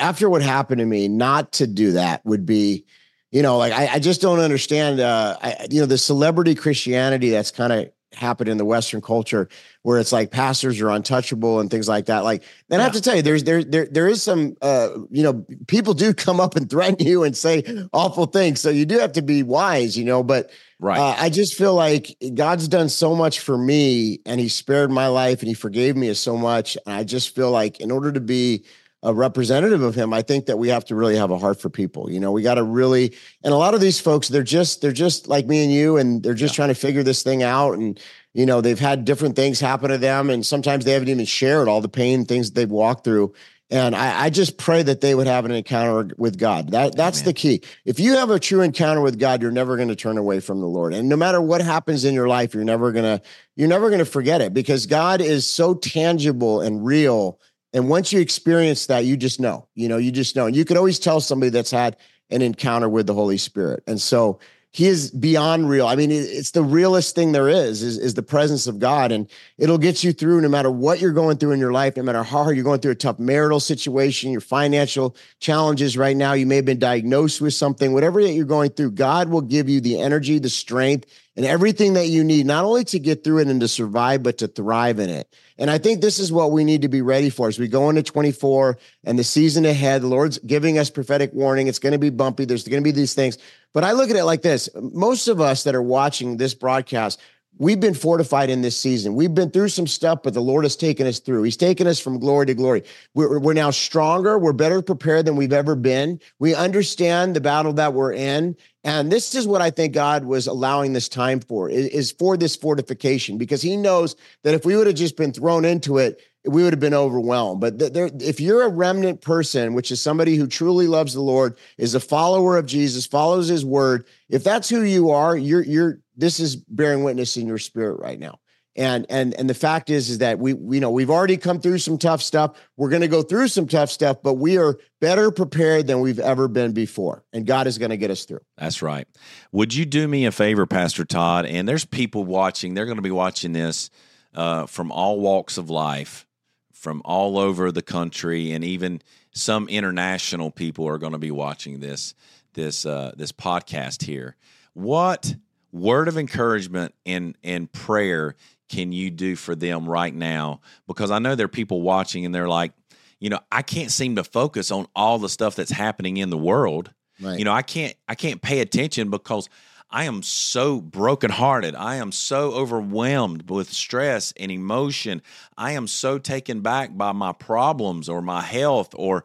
after 0.00 0.28
what 0.28 0.42
happened 0.42 0.80
to 0.80 0.86
me, 0.86 1.06
not 1.06 1.52
to 1.52 1.68
do 1.68 1.92
that 1.92 2.24
would 2.26 2.44
be 2.44 2.86
you 3.30 3.42
know, 3.42 3.58
like 3.58 3.72
I, 3.72 3.94
I 3.94 3.98
just 3.98 4.20
don't 4.22 4.40
understand. 4.40 5.00
Uh, 5.00 5.36
I, 5.42 5.66
you 5.70 5.80
know, 5.80 5.86
the 5.86 5.98
celebrity 5.98 6.54
Christianity 6.54 7.30
that's 7.30 7.50
kind 7.50 7.72
of 7.72 7.90
happened 8.14 8.48
in 8.48 8.56
the 8.56 8.64
Western 8.64 9.00
culture, 9.00 9.48
where 9.82 9.98
it's 9.98 10.12
like 10.12 10.30
pastors 10.30 10.80
are 10.80 10.90
untouchable 10.90 11.60
and 11.60 11.70
things 11.70 11.88
like 11.88 12.06
that. 12.06 12.24
Like, 12.24 12.42
then 12.68 12.78
yeah. 12.78 12.82
I 12.82 12.84
have 12.84 12.92
to 12.94 13.00
tell 13.00 13.16
you, 13.16 13.22
there's 13.22 13.44
there 13.44 13.62
there 13.62 13.86
there 13.86 14.08
is 14.08 14.22
some, 14.22 14.56
uh, 14.62 14.90
you 15.10 15.22
know, 15.22 15.44
people 15.66 15.94
do 15.94 16.14
come 16.14 16.40
up 16.40 16.56
and 16.56 16.68
threaten 16.68 17.06
you 17.06 17.24
and 17.24 17.36
say 17.36 17.62
awful 17.92 18.26
things, 18.26 18.60
so 18.60 18.70
you 18.70 18.86
do 18.86 18.98
have 18.98 19.12
to 19.12 19.22
be 19.22 19.42
wise, 19.42 19.96
you 19.96 20.04
know. 20.04 20.22
But 20.22 20.50
right, 20.80 20.98
uh, 20.98 21.16
I 21.18 21.30
just 21.30 21.54
feel 21.54 21.74
like 21.74 22.16
God's 22.34 22.68
done 22.68 22.88
so 22.88 23.14
much 23.14 23.40
for 23.40 23.58
me, 23.58 24.20
and 24.26 24.40
He 24.40 24.48
spared 24.48 24.90
my 24.90 25.08
life, 25.08 25.40
and 25.40 25.48
He 25.48 25.54
forgave 25.54 25.96
me 25.96 26.12
so 26.14 26.36
much, 26.36 26.76
and 26.86 26.94
I 26.94 27.04
just 27.04 27.34
feel 27.34 27.50
like 27.50 27.80
in 27.80 27.90
order 27.90 28.12
to 28.12 28.20
be 28.20 28.64
a 29.02 29.14
representative 29.14 29.82
of 29.82 29.94
him, 29.94 30.12
I 30.12 30.22
think 30.22 30.46
that 30.46 30.58
we 30.58 30.68
have 30.68 30.84
to 30.86 30.96
really 30.96 31.16
have 31.16 31.30
a 31.30 31.38
heart 31.38 31.60
for 31.60 31.70
people. 31.70 32.10
You 32.10 32.18
know, 32.18 32.32
we 32.32 32.42
got 32.42 32.54
to 32.54 32.64
really, 32.64 33.14
and 33.44 33.54
a 33.54 33.56
lot 33.56 33.74
of 33.74 33.80
these 33.80 34.00
folks, 34.00 34.28
they're 34.28 34.42
just, 34.42 34.80
they're 34.80 34.90
just 34.90 35.28
like 35.28 35.46
me 35.46 35.62
and 35.62 35.72
you, 35.72 35.96
and 35.96 36.22
they're 36.22 36.34
just 36.34 36.54
yeah. 36.54 36.56
trying 36.56 36.68
to 36.70 36.74
figure 36.74 37.04
this 37.04 37.22
thing 37.22 37.42
out. 37.42 37.78
And, 37.78 38.00
you 38.34 38.44
know, 38.44 38.60
they've 38.60 38.78
had 38.78 39.04
different 39.04 39.36
things 39.36 39.60
happen 39.60 39.90
to 39.90 39.98
them. 39.98 40.30
And 40.30 40.44
sometimes 40.44 40.84
they 40.84 40.92
haven't 40.92 41.08
even 41.08 41.26
shared 41.26 41.68
all 41.68 41.80
the 41.80 41.88
pain 41.88 42.24
things 42.24 42.50
they've 42.50 42.68
walked 42.68 43.04
through. 43.04 43.34
And 43.70 43.94
I, 43.94 44.24
I 44.24 44.30
just 44.30 44.56
pray 44.56 44.82
that 44.82 45.02
they 45.02 45.14
would 45.14 45.26
have 45.26 45.44
an 45.44 45.50
encounter 45.50 46.14
with 46.16 46.38
God. 46.38 46.70
That 46.70 46.96
that's 46.96 47.18
Amen. 47.18 47.26
the 47.26 47.32
key. 47.34 47.62
If 47.84 48.00
you 48.00 48.16
have 48.16 48.30
a 48.30 48.40
true 48.40 48.62
encounter 48.62 49.02
with 49.02 49.18
God, 49.18 49.42
you're 49.42 49.50
never 49.50 49.76
going 49.76 49.88
to 49.88 49.96
turn 49.96 50.16
away 50.16 50.40
from 50.40 50.60
the 50.60 50.66
Lord. 50.66 50.94
And 50.94 51.08
no 51.08 51.16
matter 51.16 51.40
what 51.40 51.60
happens 51.60 52.06
in 52.06 52.14
your 52.14 52.28
life, 52.28 52.54
you're 52.54 52.64
never 52.64 52.92
gonna, 52.92 53.20
you're 53.56 53.68
never 53.68 53.88
going 53.90 53.98
to 53.98 54.06
forget 54.06 54.40
it 54.40 54.54
because 54.54 54.86
God 54.86 55.20
is 55.20 55.46
so 55.46 55.74
tangible 55.74 56.62
and 56.62 56.84
real 56.84 57.38
and 57.72 57.88
once 57.88 58.12
you 58.12 58.20
experience 58.20 58.86
that, 58.86 59.04
you 59.04 59.16
just 59.16 59.40
know, 59.40 59.66
you 59.74 59.88
know, 59.88 59.98
you 59.98 60.10
just 60.10 60.36
know. 60.36 60.46
And 60.46 60.56
you 60.56 60.64
can 60.64 60.76
always 60.76 60.98
tell 60.98 61.20
somebody 61.20 61.50
that's 61.50 61.70
had 61.70 61.96
an 62.30 62.42
encounter 62.42 62.88
with 62.88 63.06
the 63.06 63.14
Holy 63.14 63.38
Spirit. 63.38 63.82
And 63.86 64.00
so 64.00 64.38
he 64.70 64.86
is 64.86 65.10
beyond 65.10 65.68
real. 65.68 65.86
I 65.86 65.96
mean, 65.96 66.10
it's 66.10 66.50
the 66.50 66.62
realest 66.62 67.14
thing 67.14 67.32
there 67.32 67.48
is, 67.48 67.82
is, 67.82 67.96
is 67.98 68.14
the 68.14 68.22
presence 68.22 68.66
of 68.66 68.78
God. 68.78 69.12
And 69.12 69.28
it'll 69.56 69.78
get 69.78 70.04
you 70.04 70.12
through 70.12 70.42
no 70.42 70.48
matter 70.48 70.70
what 70.70 71.00
you're 71.00 71.12
going 71.12 71.38
through 71.38 71.52
in 71.52 71.58
your 71.58 71.72
life, 71.72 71.96
no 71.96 72.02
matter 72.02 72.22
how 72.22 72.44
hard 72.44 72.54
you're 72.56 72.64
going 72.64 72.80
through 72.80 72.92
a 72.92 72.96
tough 72.96 73.18
marital 73.18 73.60
situation, 73.60 74.30
your 74.30 74.42
financial 74.42 75.16
challenges 75.40 75.96
right 75.96 76.16
now. 76.16 76.34
You 76.34 76.46
may 76.46 76.56
have 76.56 76.66
been 76.66 76.78
diagnosed 76.78 77.40
with 77.40 77.54
something, 77.54 77.92
whatever 77.92 78.22
that 78.22 78.32
you're 78.32 78.44
going 78.44 78.70
through, 78.70 78.92
God 78.92 79.30
will 79.30 79.40
give 79.40 79.68
you 79.68 79.80
the 79.80 80.00
energy, 80.00 80.38
the 80.38 80.50
strength, 80.50 81.06
and 81.38 81.46
everything 81.46 81.92
that 81.92 82.08
you 82.08 82.24
need, 82.24 82.46
not 82.46 82.64
only 82.64 82.82
to 82.82 82.98
get 82.98 83.22
through 83.22 83.38
it 83.38 83.46
and 83.46 83.60
to 83.60 83.68
survive, 83.68 84.24
but 84.24 84.38
to 84.38 84.48
thrive 84.48 84.98
in 84.98 85.08
it. 85.08 85.32
And 85.56 85.70
I 85.70 85.78
think 85.78 86.00
this 86.00 86.18
is 86.18 86.32
what 86.32 86.50
we 86.50 86.64
need 86.64 86.82
to 86.82 86.88
be 86.88 87.00
ready 87.00 87.30
for 87.30 87.46
as 87.46 87.60
we 87.60 87.68
go 87.68 87.88
into 87.88 88.02
24 88.02 88.76
and 89.04 89.16
the 89.16 89.22
season 89.22 89.64
ahead. 89.64 90.02
The 90.02 90.08
Lord's 90.08 90.38
giving 90.38 90.78
us 90.78 90.90
prophetic 90.90 91.32
warning. 91.32 91.68
It's 91.68 91.78
going 91.78 91.92
to 91.92 91.98
be 91.98 92.10
bumpy. 92.10 92.44
There's 92.44 92.66
going 92.66 92.82
to 92.82 92.84
be 92.84 92.90
these 92.90 93.14
things. 93.14 93.38
But 93.72 93.84
I 93.84 93.92
look 93.92 94.10
at 94.10 94.16
it 94.16 94.24
like 94.24 94.42
this 94.42 94.68
most 94.74 95.28
of 95.28 95.40
us 95.40 95.62
that 95.62 95.76
are 95.76 95.82
watching 95.82 96.38
this 96.38 96.54
broadcast, 96.54 97.20
we've 97.58 97.80
been 97.80 97.94
fortified 97.94 98.50
in 98.50 98.62
this 98.62 98.78
season. 98.78 99.14
We've 99.14 99.34
been 99.34 99.50
through 99.50 99.68
some 99.68 99.86
stuff, 99.86 100.22
but 100.22 100.34
the 100.34 100.40
Lord 100.40 100.64
has 100.64 100.76
taken 100.76 101.06
us 101.06 101.18
through. 101.18 101.42
He's 101.42 101.56
taken 101.56 101.86
us 101.86 102.00
from 102.00 102.18
glory 102.18 102.46
to 102.46 102.54
glory. 102.54 102.84
We're, 103.14 103.38
we're 103.38 103.52
now 103.52 103.70
stronger. 103.70 104.38
We're 104.38 104.52
better 104.52 104.80
prepared 104.80 105.26
than 105.26 105.36
we've 105.36 105.52
ever 105.52 105.74
been. 105.74 106.20
We 106.38 106.54
understand 106.54 107.36
the 107.36 107.40
battle 107.40 107.72
that 107.74 107.92
we're 107.92 108.12
in. 108.12 108.56
And 108.84 109.12
this 109.12 109.34
is 109.34 109.46
what 109.46 109.60
I 109.60 109.70
think 109.70 109.92
God 109.92 110.24
was 110.24 110.46
allowing 110.46 110.92
this 110.92 111.08
time 111.08 111.40
for 111.40 111.68
is, 111.68 112.12
for 112.12 112.36
this 112.36 112.56
fortification 112.56 113.36
because 113.36 113.60
he 113.60 113.76
knows 113.76 114.16
that 114.44 114.54
if 114.54 114.64
we 114.64 114.76
would 114.76 114.86
have 114.86 114.96
just 114.96 115.16
been 115.16 115.32
thrown 115.32 115.64
into 115.64 115.98
it, 115.98 116.22
we 116.44 116.62
would 116.62 116.72
have 116.72 116.80
been 116.80 116.94
overwhelmed. 116.94 117.60
But 117.60 117.92
there, 117.92 118.10
if 118.20 118.40
you're 118.40 118.62
a 118.62 118.68
remnant 118.68 119.20
person, 119.20 119.74
which 119.74 119.90
is 119.90 120.00
somebody 120.00 120.36
who 120.36 120.46
truly 120.46 120.86
loves 120.86 121.12
the 121.12 121.20
Lord, 121.20 121.58
is 121.76 121.94
a 121.94 122.00
follower 122.00 122.56
of 122.56 122.66
Jesus, 122.66 123.06
follows 123.06 123.48
his 123.48 123.64
word, 123.64 124.06
if 124.28 124.44
that's 124.44 124.68
who 124.68 124.82
you 124.82 125.10
are, 125.10 125.36
you're 125.36 125.64
you're 125.64 126.00
this 126.18 126.40
is 126.40 126.56
bearing 126.56 127.04
witness 127.04 127.36
in 127.36 127.46
your 127.46 127.58
spirit 127.58 127.98
right 128.00 128.18
now. 128.18 128.40
And 128.76 129.06
and 129.08 129.34
and 129.34 129.50
the 129.50 129.54
fact 129.54 129.90
is 129.90 130.08
is 130.08 130.18
that 130.18 130.38
we 130.38 130.54
we 130.54 130.78
know 130.78 130.90
we've 130.90 131.10
already 131.10 131.36
come 131.36 131.60
through 131.60 131.78
some 131.78 131.98
tough 131.98 132.22
stuff. 132.22 132.56
We're 132.76 132.90
going 132.90 133.02
to 133.02 133.08
go 133.08 133.22
through 133.22 133.48
some 133.48 133.66
tough 133.66 133.90
stuff, 133.90 134.18
but 134.22 134.34
we 134.34 134.56
are 134.56 134.78
better 135.00 135.32
prepared 135.32 135.88
than 135.88 136.00
we've 136.00 136.20
ever 136.20 136.46
been 136.46 136.72
before. 136.72 137.24
And 137.32 137.44
God 137.44 137.66
is 137.66 137.76
going 137.78 137.90
to 137.90 137.96
get 137.96 138.12
us 138.12 138.24
through. 138.24 138.40
That's 138.56 138.80
right. 138.80 139.08
Would 139.50 139.74
you 139.74 139.84
do 139.84 140.06
me 140.06 140.26
a 140.26 140.32
favor, 140.32 140.64
Pastor 140.64 141.04
Todd? 141.04 141.44
And 141.46 141.68
there's 141.68 141.84
people 141.84 142.22
watching. 142.22 142.74
They're 142.74 142.84
going 142.84 142.98
to 142.98 143.02
be 143.02 143.10
watching 143.10 143.52
this 143.52 143.90
uh, 144.32 144.66
from 144.66 144.92
all 144.92 145.18
walks 145.18 145.58
of 145.58 145.70
life, 145.70 146.24
from 146.72 147.02
all 147.04 147.36
over 147.36 147.72
the 147.72 147.82
country, 147.82 148.52
and 148.52 148.62
even 148.62 149.02
some 149.32 149.68
international 149.68 150.52
people 150.52 150.86
are 150.86 150.98
going 150.98 151.12
to 151.12 151.18
be 151.18 151.32
watching 151.32 151.80
this 151.80 152.14
this 152.54 152.86
uh, 152.86 153.12
this 153.16 153.32
podcast 153.32 154.02
here. 154.04 154.36
What 154.74 155.34
word 155.72 156.08
of 156.08 156.16
encouragement 156.16 156.94
and 157.06 157.36
and 157.42 157.70
prayer 157.70 158.34
can 158.68 158.92
you 158.92 159.10
do 159.10 159.36
for 159.36 159.54
them 159.54 159.88
right 159.88 160.14
now? 160.14 160.60
Because 160.86 161.10
I 161.10 161.18
know 161.18 161.34
there 161.34 161.46
are 161.46 161.48
people 161.48 161.82
watching 161.82 162.26
and 162.26 162.34
they're 162.34 162.48
like, 162.48 162.72
you 163.18 163.30
know, 163.30 163.40
I 163.50 163.62
can't 163.62 163.90
seem 163.90 164.16
to 164.16 164.24
focus 164.24 164.70
on 164.70 164.86
all 164.94 165.18
the 165.18 165.28
stuff 165.28 165.56
that's 165.56 165.70
happening 165.70 166.18
in 166.18 166.30
the 166.30 166.38
world. 166.38 166.92
Right. 167.20 167.38
You 167.38 167.44
know, 167.44 167.52
I 167.52 167.62
can't 167.62 167.94
I 168.08 168.14
can't 168.14 168.42
pay 168.42 168.60
attention 168.60 169.10
because 169.10 169.48
I 169.90 170.04
am 170.04 170.22
so 170.22 170.80
brokenhearted. 170.80 171.74
I 171.74 171.96
am 171.96 172.12
so 172.12 172.52
overwhelmed 172.52 173.48
with 173.48 173.72
stress 173.72 174.32
and 174.36 174.52
emotion. 174.52 175.22
I 175.56 175.72
am 175.72 175.86
so 175.86 176.18
taken 176.18 176.60
back 176.60 176.96
by 176.96 177.12
my 177.12 177.32
problems 177.32 178.08
or 178.08 178.20
my 178.20 178.42
health 178.42 178.90
or 178.94 179.24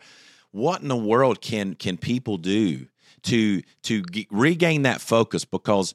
what 0.51 0.81
in 0.81 0.87
the 0.87 0.95
world 0.95 1.41
can 1.41 1.75
can 1.75 1.97
people 1.97 2.37
do 2.37 2.87
to 3.23 3.61
to 3.83 4.01
get, 4.03 4.27
regain 4.31 4.83
that 4.83 5.01
focus 5.01 5.43
because 5.43 5.93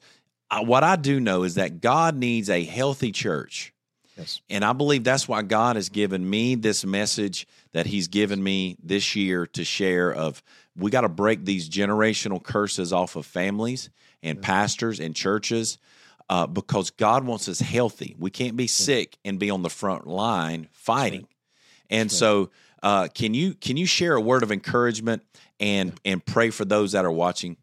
what 0.57 0.83
I 0.83 0.95
do 0.95 1.19
know 1.19 1.43
is 1.43 1.55
that 1.55 1.81
God 1.81 2.15
needs 2.15 2.49
a 2.49 2.63
healthy 2.63 3.11
church. 3.11 3.73
Yes. 4.17 4.41
And 4.49 4.65
I 4.65 4.73
believe 4.73 5.03
that's 5.03 5.27
why 5.27 5.43
God 5.43 5.75
has 5.75 5.89
given 5.89 6.27
me 6.27 6.55
this 6.55 6.85
message 6.85 7.47
that 7.71 7.85
He's 7.85 8.07
given 8.07 8.43
me 8.43 8.75
this 8.83 9.15
year 9.15 9.45
to 9.47 9.63
share 9.63 10.13
of 10.13 10.43
we 10.75 10.91
got 10.91 11.01
to 11.01 11.09
break 11.09 11.45
these 11.45 11.69
generational 11.69 12.41
curses 12.41 12.91
off 12.91 13.15
of 13.15 13.25
families 13.25 13.89
and 14.21 14.41
pastors 14.41 14.99
and 14.99 15.15
churches 15.15 15.77
uh, 16.29 16.47
because 16.47 16.91
God 16.91 17.25
wants 17.25 17.47
us 17.47 17.59
healthy. 17.59 18.15
We 18.19 18.29
can't 18.29 18.55
be 18.55 18.67
sick 18.67 19.17
and 19.25 19.39
be 19.39 19.49
on 19.49 19.63
the 19.63 19.69
front 19.69 20.05
line 20.07 20.67
fighting. 20.71 21.21
Right. 21.21 21.29
And 21.89 22.11
right. 22.11 22.11
so, 22.11 22.49
uh, 22.83 23.07
can 23.07 23.33
you 23.33 23.53
can 23.55 23.77
you 23.77 23.85
share 23.85 24.15
a 24.15 24.21
word 24.21 24.43
of 24.43 24.51
encouragement 24.51 25.23
and 25.59 25.99
and 26.05 26.23
pray 26.23 26.49
for 26.49 26.65
those 26.65 26.91
that 26.93 27.05
are 27.05 27.11
watching? 27.11 27.57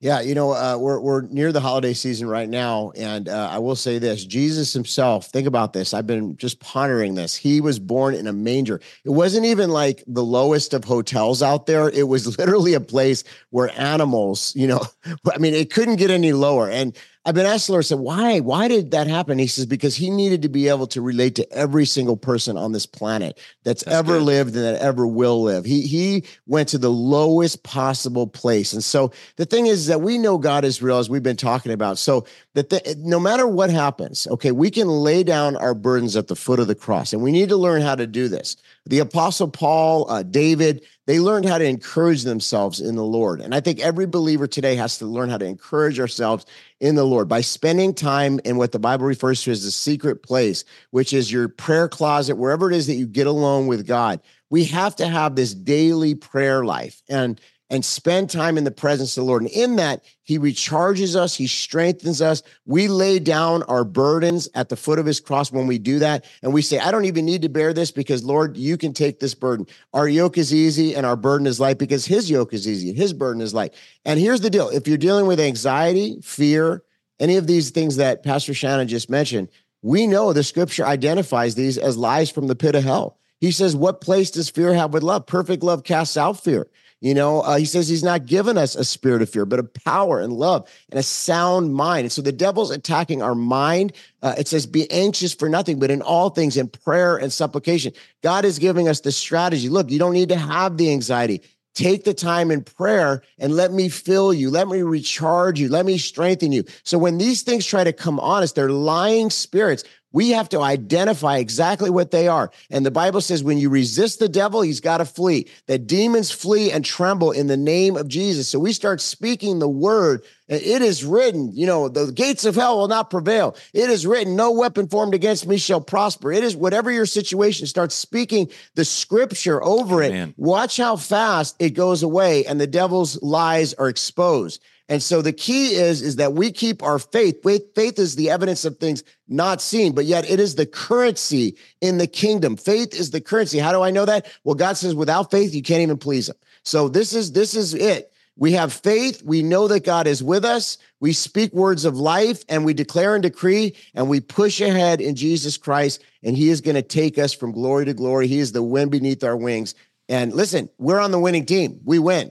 Yeah, 0.00 0.20
you 0.20 0.36
know, 0.36 0.52
uh, 0.52 0.76
we're 0.78 1.00
we're 1.00 1.22
near 1.22 1.50
the 1.50 1.60
holiday 1.60 1.92
season 1.92 2.28
right 2.28 2.48
now, 2.48 2.92
and 2.94 3.28
uh, 3.28 3.48
I 3.50 3.58
will 3.58 3.74
say 3.74 3.98
this: 3.98 4.24
Jesus 4.24 4.72
Himself. 4.72 5.26
Think 5.26 5.48
about 5.48 5.72
this. 5.72 5.92
I've 5.92 6.06
been 6.06 6.36
just 6.36 6.60
pondering 6.60 7.16
this. 7.16 7.34
He 7.34 7.60
was 7.60 7.80
born 7.80 8.14
in 8.14 8.28
a 8.28 8.32
manger. 8.32 8.80
It 9.04 9.10
wasn't 9.10 9.46
even 9.46 9.70
like 9.70 10.04
the 10.06 10.22
lowest 10.22 10.72
of 10.72 10.84
hotels 10.84 11.42
out 11.42 11.66
there. 11.66 11.90
It 11.90 12.06
was 12.06 12.38
literally 12.38 12.74
a 12.74 12.80
place 12.80 13.24
where 13.50 13.72
animals, 13.76 14.54
you 14.54 14.68
know, 14.68 14.86
I 15.34 15.38
mean, 15.38 15.54
it 15.54 15.72
couldn't 15.72 15.96
get 15.96 16.10
any 16.10 16.32
lower. 16.32 16.70
And 16.70 16.96
I've 17.28 17.34
been 17.34 17.44
asked 17.44 17.66
the 17.66 17.72
Lord, 17.72 17.84
said, 17.84 17.98
why? 17.98 18.40
Why 18.40 18.68
did 18.68 18.92
that 18.92 19.06
happen? 19.06 19.38
He 19.38 19.48
says, 19.48 19.66
because 19.66 19.94
he 19.94 20.08
needed 20.08 20.40
to 20.40 20.48
be 20.48 20.68
able 20.68 20.86
to 20.86 21.02
relate 21.02 21.34
to 21.34 21.52
every 21.52 21.84
single 21.84 22.16
person 22.16 22.56
on 22.56 22.72
this 22.72 22.86
planet 22.86 23.38
that's, 23.64 23.84
that's 23.84 23.94
ever 23.98 24.14
good. 24.14 24.22
lived 24.22 24.56
and 24.56 24.64
that 24.64 24.80
ever 24.80 25.06
will 25.06 25.42
live. 25.42 25.66
He 25.66 25.82
he 25.82 26.24
went 26.46 26.70
to 26.70 26.78
the 26.78 26.90
lowest 26.90 27.64
possible 27.64 28.26
place. 28.26 28.72
And 28.72 28.82
so 28.82 29.12
the 29.36 29.44
thing 29.44 29.66
is 29.66 29.88
that 29.88 30.00
we 30.00 30.16
know 30.16 30.38
God 30.38 30.64
is 30.64 30.80
real, 30.80 30.96
as 30.96 31.10
we've 31.10 31.22
been 31.22 31.36
talking 31.36 31.70
about. 31.70 31.98
So 31.98 32.24
that 32.54 32.70
the, 32.70 32.96
no 32.98 33.20
matter 33.20 33.46
what 33.46 33.68
happens, 33.68 34.26
okay, 34.28 34.50
we 34.50 34.70
can 34.70 34.88
lay 34.88 35.22
down 35.22 35.54
our 35.56 35.74
burdens 35.74 36.16
at 36.16 36.28
the 36.28 36.34
foot 36.34 36.60
of 36.60 36.66
the 36.66 36.74
cross. 36.74 37.12
And 37.12 37.22
we 37.22 37.30
need 37.30 37.50
to 37.50 37.58
learn 37.58 37.82
how 37.82 37.94
to 37.94 38.06
do 38.06 38.28
this. 38.28 38.56
The 38.88 39.00
apostle 39.00 39.48
Paul, 39.48 40.10
uh, 40.10 40.22
David, 40.22 40.82
they 41.06 41.20
learned 41.20 41.46
how 41.46 41.58
to 41.58 41.64
encourage 41.64 42.22
themselves 42.22 42.80
in 42.80 42.96
the 42.96 43.04
Lord. 43.04 43.42
And 43.42 43.54
I 43.54 43.60
think 43.60 43.80
every 43.80 44.06
believer 44.06 44.46
today 44.46 44.76
has 44.76 44.96
to 44.98 45.06
learn 45.06 45.28
how 45.28 45.36
to 45.36 45.44
encourage 45.44 46.00
ourselves 46.00 46.46
in 46.80 46.94
the 46.94 47.04
Lord 47.04 47.28
by 47.28 47.42
spending 47.42 47.92
time 47.92 48.40
in 48.46 48.56
what 48.56 48.72
the 48.72 48.78
Bible 48.78 49.04
refers 49.04 49.42
to 49.42 49.50
as 49.50 49.62
the 49.62 49.70
secret 49.70 50.22
place, 50.22 50.64
which 50.90 51.12
is 51.12 51.30
your 51.30 51.48
prayer 51.48 51.86
closet, 51.88 52.36
wherever 52.36 52.70
it 52.70 52.76
is 52.76 52.86
that 52.86 52.94
you 52.94 53.06
get 53.06 53.26
alone 53.26 53.66
with 53.66 53.86
God. 53.86 54.20
We 54.48 54.64
have 54.64 54.96
to 54.96 55.06
have 55.06 55.36
this 55.36 55.52
daily 55.52 56.14
prayer 56.14 56.64
life. 56.64 57.02
And 57.10 57.38
and 57.70 57.84
spend 57.84 58.30
time 58.30 58.56
in 58.56 58.64
the 58.64 58.70
presence 58.70 59.16
of 59.16 59.22
the 59.22 59.26
Lord. 59.26 59.42
And 59.42 59.50
in 59.50 59.76
that, 59.76 60.02
He 60.22 60.38
recharges 60.38 61.16
us, 61.16 61.34
He 61.34 61.46
strengthens 61.46 62.22
us. 62.22 62.42
We 62.66 62.88
lay 62.88 63.18
down 63.18 63.62
our 63.64 63.84
burdens 63.84 64.48
at 64.54 64.68
the 64.68 64.76
foot 64.76 64.98
of 64.98 65.06
His 65.06 65.20
cross 65.20 65.52
when 65.52 65.66
we 65.66 65.78
do 65.78 65.98
that. 65.98 66.24
And 66.42 66.52
we 66.52 66.62
say, 66.62 66.78
I 66.78 66.90
don't 66.90 67.04
even 67.04 67.26
need 67.26 67.42
to 67.42 67.48
bear 67.48 67.72
this 67.72 67.90
because, 67.90 68.24
Lord, 68.24 68.56
you 68.56 68.76
can 68.76 68.92
take 68.92 69.20
this 69.20 69.34
burden. 69.34 69.66
Our 69.92 70.08
yoke 70.08 70.38
is 70.38 70.54
easy 70.54 70.94
and 70.94 71.04
our 71.04 71.16
burden 71.16 71.46
is 71.46 71.60
light 71.60 71.78
because 71.78 72.06
His 72.06 72.30
yoke 72.30 72.54
is 72.54 72.66
easy 72.66 72.88
and 72.88 72.98
His 72.98 73.12
burden 73.12 73.42
is 73.42 73.54
light. 73.54 73.74
And 74.04 74.18
here's 74.18 74.40
the 74.40 74.50
deal 74.50 74.68
if 74.70 74.88
you're 74.88 74.96
dealing 74.96 75.26
with 75.26 75.40
anxiety, 75.40 76.20
fear, 76.22 76.82
any 77.20 77.36
of 77.36 77.46
these 77.46 77.70
things 77.70 77.96
that 77.96 78.22
Pastor 78.22 78.54
Shannon 78.54 78.88
just 78.88 79.10
mentioned, 79.10 79.48
we 79.82 80.06
know 80.06 80.32
the 80.32 80.42
scripture 80.42 80.86
identifies 80.86 81.54
these 81.54 81.78
as 81.78 81.96
lies 81.96 82.30
from 82.30 82.46
the 82.46 82.56
pit 82.56 82.74
of 82.74 82.84
hell. 82.84 83.18
He 83.40 83.52
says, 83.52 83.76
What 83.76 84.00
place 84.00 84.30
does 84.30 84.50
fear 84.50 84.74
have 84.74 84.92
with 84.92 85.02
love? 85.02 85.26
Perfect 85.26 85.62
love 85.62 85.84
casts 85.84 86.16
out 86.16 86.42
fear. 86.42 86.66
You 87.00 87.14
know, 87.14 87.42
uh, 87.42 87.58
he 87.58 87.64
says 87.64 87.88
he's 87.88 88.02
not 88.02 88.26
given 88.26 88.58
us 88.58 88.74
a 88.74 88.84
spirit 88.84 89.22
of 89.22 89.30
fear, 89.30 89.46
but 89.46 89.60
of 89.60 89.72
power 89.72 90.20
and 90.20 90.32
love 90.32 90.68
and 90.90 90.98
a 90.98 91.02
sound 91.02 91.72
mind. 91.74 92.06
And 92.06 92.12
so 92.12 92.22
the 92.22 92.32
devil's 92.32 92.72
attacking 92.72 93.22
our 93.22 93.36
mind. 93.36 93.92
Uh, 94.20 94.34
it 94.36 94.48
says, 94.48 94.66
be 94.66 94.90
anxious 94.90 95.32
for 95.32 95.48
nothing, 95.48 95.78
but 95.78 95.92
in 95.92 96.02
all 96.02 96.30
things 96.30 96.56
in 96.56 96.68
prayer 96.68 97.16
and 97.16 97.32
supplication. 97.32 97.92
God 98.22 98.44
is 98.44 98.58
giving 98.58 98.88
us 98.88 99.00
the 99.00 99.12
strategy. 99.12 99.68
Look, 99.68 99.90
you 99.90 99.98
don't 100.00 100.12
need 100.12 100.30
to 100.30 100.36
have 100.36 100.76
the 100.76 100.90
anxiety. 100.90 101.42
Take 101.74 102.02
the 102.02 102.14
time 102.14 102.50
in 102.50 102.64
prayer 102.64 103.22
and 103.38 103.54
let 103.54 103.72
me 103.72 103.88
fill 103.88 104.34
you. 104.34 104.50
Let 104.50 104.66
me 104.66 104.82
recharge 104.82 105.60
you. 105.60 105.68
Let 105.68 105.86
me 105.86 105.98
strengthen 105.98 106.50
you. 106.50 106.64
So 106.82 106.98
when 106.98 107.18
these 107.18 107.42
things 107.42 107.64
try 107.64 107.84
to 107.84 107.92
come 107.92 108.18
on 108.18 108.42
us, 108.42 108.50
they're 108.50 108.70
lying 108.70 109.30
spirits. 109.30 109.84
We 110.18 110.30
have 110.30 110.48
to 110.48 110.62
identify 110.62 111.36
exactly 111.36 111.90
what 111.90 112.10
they 112.10 112.26
are. 112.26 112.50
And 112.70 112.84
the 112.84 112.90
Bible 112.90 113.20
says 113.20 113.44
when 113.44 113.56
you 113.56 113.70
resist 113.70 114.18
the 114.18 114.28
devil, 114.28 114.62
he's 114.62 114.80
got 114.80 114.98
to 114.98 115.04
flee. 115.04 115.46
That 115.68 115.86
demons 115.86 116.32
flee 116.32 116.72
and 116.72 116.84
tremble 116.84 117.30
in 117.30 117.46
the 117.46 117.56
name 117.56 117.96
of 117.96 118.08
Jesus. 118.08 118.48
So 118.48 118.58
we 118.58 118.72
start 118.72 119.00
speaking 119.00 119.60
the 119.60 119.68
word. 119.68 120.24
It 120.48 120.82
is 120.82 121.04
written, 121.04 121.54
you 121.54 121.68
know, 121.68 121.88
the 121.88 122.10
gates 122.10 122.44
of 122.44 122.56
hell 122.56 122.78
will 122.78 122.88
not 122.88 123.10
prevail. 123.10 123.54
It 123.72 123.90
is 123.90 124.08
written, 124.08 124.34
no 124.34 124.50
weapon 124.50 124.88
formed 124.88 125.14
against 125.14 125.46
me 125.46 125.56
shall 125.56 125.80
prosper. 125.80 126.32
It 126.32 126.42
is 126.42 126.56
whatever 126.56 126.90
your 126.90 127.06
situation, 127.06 127.68
start 127.68 127.92
speaking 127.92 128.50
the 128.74 128.84
scripture 128.84 129.62
over 129.62 130.02
it. 130.02 130.34
Watch 130.36 130.78
how 130.78 130.96
fast 130.96 131.54
it 131.60 131.74
goes 131.74 132.02
away 132.02 132.44
and 132.44 132.60
the 132.60 132.66
devil's 132.66 133.22
lies 133.22 133.72
are 133.74 133.88
exposed. 133.88 134.60
And 134.88 135.02
so 135.02 135.20
the 135.20 135.32
key 135.32 135.74
is 135.74 136.00
is 136.00 136.16
that 136.16 136.32
we 136.32 136.50
keep 136.50 136.82
our 136.82 136.98
faith. 136.98 137.42
Faith, 137.42 137.74
faith 137.74 137.98
is 137.98 138.16
the 138.16 138.30
evidence 138.30 138.64
of 138.64 138.78
things 138.78 139.04
not 139.28 139.60
seen, 139.60 139.92
but 139.92 140.06
yet 140.06 140.28
it 140.28 140.40
is 140.40 140.54
the 140.54 140.66
currency 140.66 141.56
in 141.80 141.98
the 141.98 142.06
kingdom. 142.06 142.56
Faith 142.56 142.94
is 142.94 143.10
the 143.10 143.20
currency. 143.20 143.58
How 143.58 143.72
do 143.72 143.82
I 143.82 143.90
know 143.90 144.06
that? 144.06 144.26
Well, 144.44 144.54
God 144.54 144.76
says 144.76 144.94
without 144.94 145.30
faith 145.30 145.54
you 145.54 145.62
can't 145.62 145.82
even 145.82 145.98
please 145.98 146.28
him. 146.28 146.36
So 146.64 146.88
this 146.88 147.12
is 147.12 147.32
this 147.32 147.54
is 147.54 147.74
it. 147.74 148.12
We 148.36 148.52
have 148.52 148.72
faith. 148.72 149.22
We 149.24 149.42
know 149.42 149.66
that 149.66 149.84
God 149.84 150.06
is 150.06 150.22
with 150.22 150.44
us. 150.44 150.78
We 151.00 151.12
speak 151.12 151.52
words 151.52 151.84
of 151.84 151.96
life 151.96 152.44
and 152.48 152.64
we 152.64 152.72
declare 152.72 153.14
and 153.14 153.22
decree 153.22 153.74
and 153.94 154.08
we 154.08 154.20
push 154.20 154.60
ahead 154.60 155.00
in 155.00 155.16
Jesus 155.16 155.56
Christ. 155.56 156.02
And 156.22 156.36
He 156.36 156.48
is 156.48 156.60
going 156.60 156.76
to 156.76 156.82
take 156.82 157.18
us 157.18 157.34
from 157.34 157.52
glory 157.52 157.84
to 157.86 157.94
glory. 157.94 158.28
He 158.28 158.38
is 158.38 158.52
the 158.52 158.62
wind 158.62 158.92
beneath 158.92 159.24
our 159.24 159.36
wings. 159.36 159.74
And 160.08 160.32
listen, 160.32 160.70
we're 160.78 161.00
on 161.00 161.10
the 161.10 161.18
winning 161.18 161.46
team. 161.46 161.80
We 161.84 161.98
win. 161.98 162.30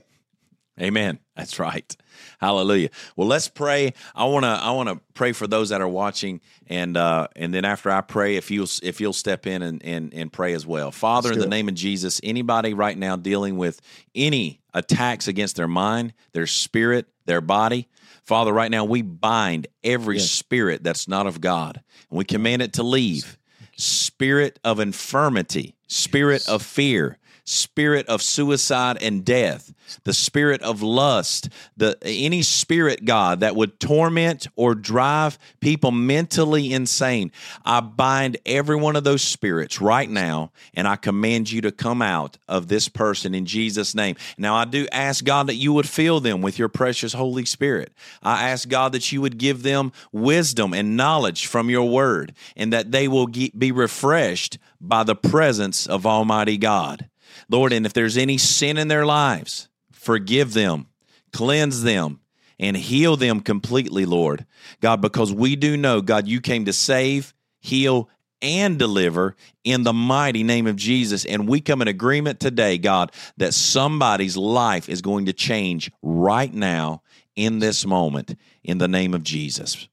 Amen. 0.80 1.18
That's 1.36 1.58
right. 1.58 1.94
Hallelujah. 2.38 2.90
Well, 3.16 3.26
let's 3.26 3.48
pray. 3.48 3.94
I 4.14 4.24
want 4.24 4.44
to 4.44 4.48
I 4.48 4.70
want 4.70 4.88
to 4.88 5.00
pray 5.14 5.32
for 5.32 5.46
those 5.46 5.70
that 5.70 5.80
are 5.80 5.88
watching 5.88 6.40
and 6.68 6.96
uh 6.96 7.28
and 7.34 7.52
then 7.52 7.64
after 7.64 7.90
I 7.90 8.00
pray 8.00 8.36
if 8.36 8.50
you'll 8.50 8.68
if 8.82 9.00
you'll 9.00 9.12
step 9.12 9.46
in 9.46 9.62
and 9.62 9.84
and, 9.84 10.14
and 10.14 10.32
pray 10.32 10.54
as 10.54 10.64
well. 10.66 10.92
Father 10.92 11.32
in 11.32 11.38
the 11.38 11.46
it. 11.46 11.50
name 11.50 11.68
of 11.68 11.74
Jesus, 11.74 12.20
anybody 12.22 12.74
right 12.74 12.96
now 12.96 13.16
dealing 13.16 13.56
with 13.56 13.80
any 14.14 14.60
attacks 14.72 15.26
against 15.26 15.56
their 15.56 15.68
mind, 15.68 16.14
their 16.32 16.46
spirit, 16.46 17.06
their 17.26 17.40
body, 17.40 17.88
Father, 18.28 18.52
right 18.52 18.70
now 18.70 18.84
we 18.84 19.00
bind 19.00 19.68
every 19.82 20.18
yes. 20.18 20.30
spirit 20.30 20.84
that's 20.84 21.08
not 21.08 21.26
of 21.26 21.40
God. 21.40 21.82
And 22.10 22.18
we 22.18 22.26
command 22.26 22.60
it 22.60 22.74
to 22.74 22.82
leave. 22.82 23.38
Spirit 23.78 24.58
of 24.62 24.80
infirmity, 24.80 25.76
spirit 25.86 26.42
yes. 26.46 26.48
of 26.48 26.62
fear, 26.62 27.16
spirit 27.48 28.06
of 28.08 28.22
suicide 28.22 28.98
and 29.00 29.24
death, 29.24 29.72
the 30.04 30.12
spirit 30.12 30.60
of 30.62 30.82
lust, 30.82 31.48
the 31.76 31.96
any 32.04 32.42
spirit 32.42 33.04
god 33.04 33.40
that 33.40 33.56
would 33.56 33.80
torment 33.80 34.46
or 34.54 34.74
drive 34.74 35.38
people 35.60 35.90
mentally 35.90 36.72
insane. 36.72 37.32
I 37.64 37.80
bind 37.80 38.36
every 38.44 38.76
one 38.76 38.96
of 38.96 39.04
those 39.04 39.22
spirits 39.22 39.80
right 39.80 40.08
now 40.08 40.52
and 40.74 40.86
I 40.86 40.96
command 40.96 41.50
you 41.50 41.60
to 41.62 41.72
come 41.72 42.02
out 42.02 42.36
of 42.46 42.68
this 42.68 42.88
person 42.88 43.34
in 43.34 43.46
Jesus 43.46 43.94
name. 43.94 44.16
Now 44.36 44.54
I 44.54 44.64
do 44.64 44.86
ask 44.92 45.24
God 45.24 45.46
that 45.46 45.54
you 45.54 45.72
would 45.72 45.88
fill 45.88 46.20
them 46.20 46.42
with 46.42 46.58
your 46.58 46.68
precious 46.68 47.14
Holy 47.14 47.46
Spirit. 47.46 47.92
I 48.22 48.50
ask 48.50 48.68
God 48.68 48.92
that 48.92 49.10
you 49.10 49.20
would 49.22 49.38
give 49.38 49.62
them 49.62 49.92
wisdom 50.12 50.74
and 50.74 50.96
knowledge 50.96 51.46
from 51.46 51.70
your 51.70 51.88
word 51.88 52.34
and 52.56 52.72
that 52.72 52.92
they 52.92 53.08
will 53.08 53.26
be 53.26 53.72
refreshed 53.72 54.58
by 54.80 55.02
the 55.02 55.16
presence 55.16 55.86
of 55.86 56.06
Almighty 56.06 56.56
God. 56.56 57.08
Lord, 57.48 57.72
and 57.72 57.86
if 57.86 57.92
there's 57.92 58.16
any 58.16 58.38
sin 58.38 58.78
in 58.78 58.88
their 58.88 59.06
lives, 59.06 59.68
forgive 59.92 60.54
them, 60.54 60.86
cleanse 61.32 61.82
them, 61.82 62.20
and 62.58 62.76
heal 62.76 63.16
them 63.16 63.40
completely, 63.40 64.04
Lord. 64.04 64.46
God, 64.80 65.00
because 65.00 65.32
we 65.32 65.56
do 65.56 65.76
know, 65.76 66.00
God, 66.00 66.26
you 66.26 66.40
came 66.40 66.64
to 66.64 66.72
save, 66.72 67.34
heal, 67.60 68.08
and 68.40 68.78
deliver 68.78 69.36
in 69.64 69.82
the 69.82 69.92
mighty 69.92 70.42
name 70.42 70.66
of 70.66 70.76
Jesus. 70.76 71.24
And 71.24 71.48
we 71.48 71.60
come 71.60 71.82
in 71.82 71.88
agreement 71.88 72.40
today, 72.40 72.78
God, 72.78 73.12
that 73.36 73.54
somebody's 73.54 74.36
life 74.36 74.88
is 74.88 75.02
going 75.02 75.26
to 75.26 75.32
change 75.32 75.90
right 76.02 76.52
now 76.52 77.02
in 77.36 77.58
this 77.58 77.86
moment 77.86 78.36
in 78.64 78.78
the 78.78 78.88
name 78.88 79.14
of 79.14 79.22
Jesus. 79.22 79.88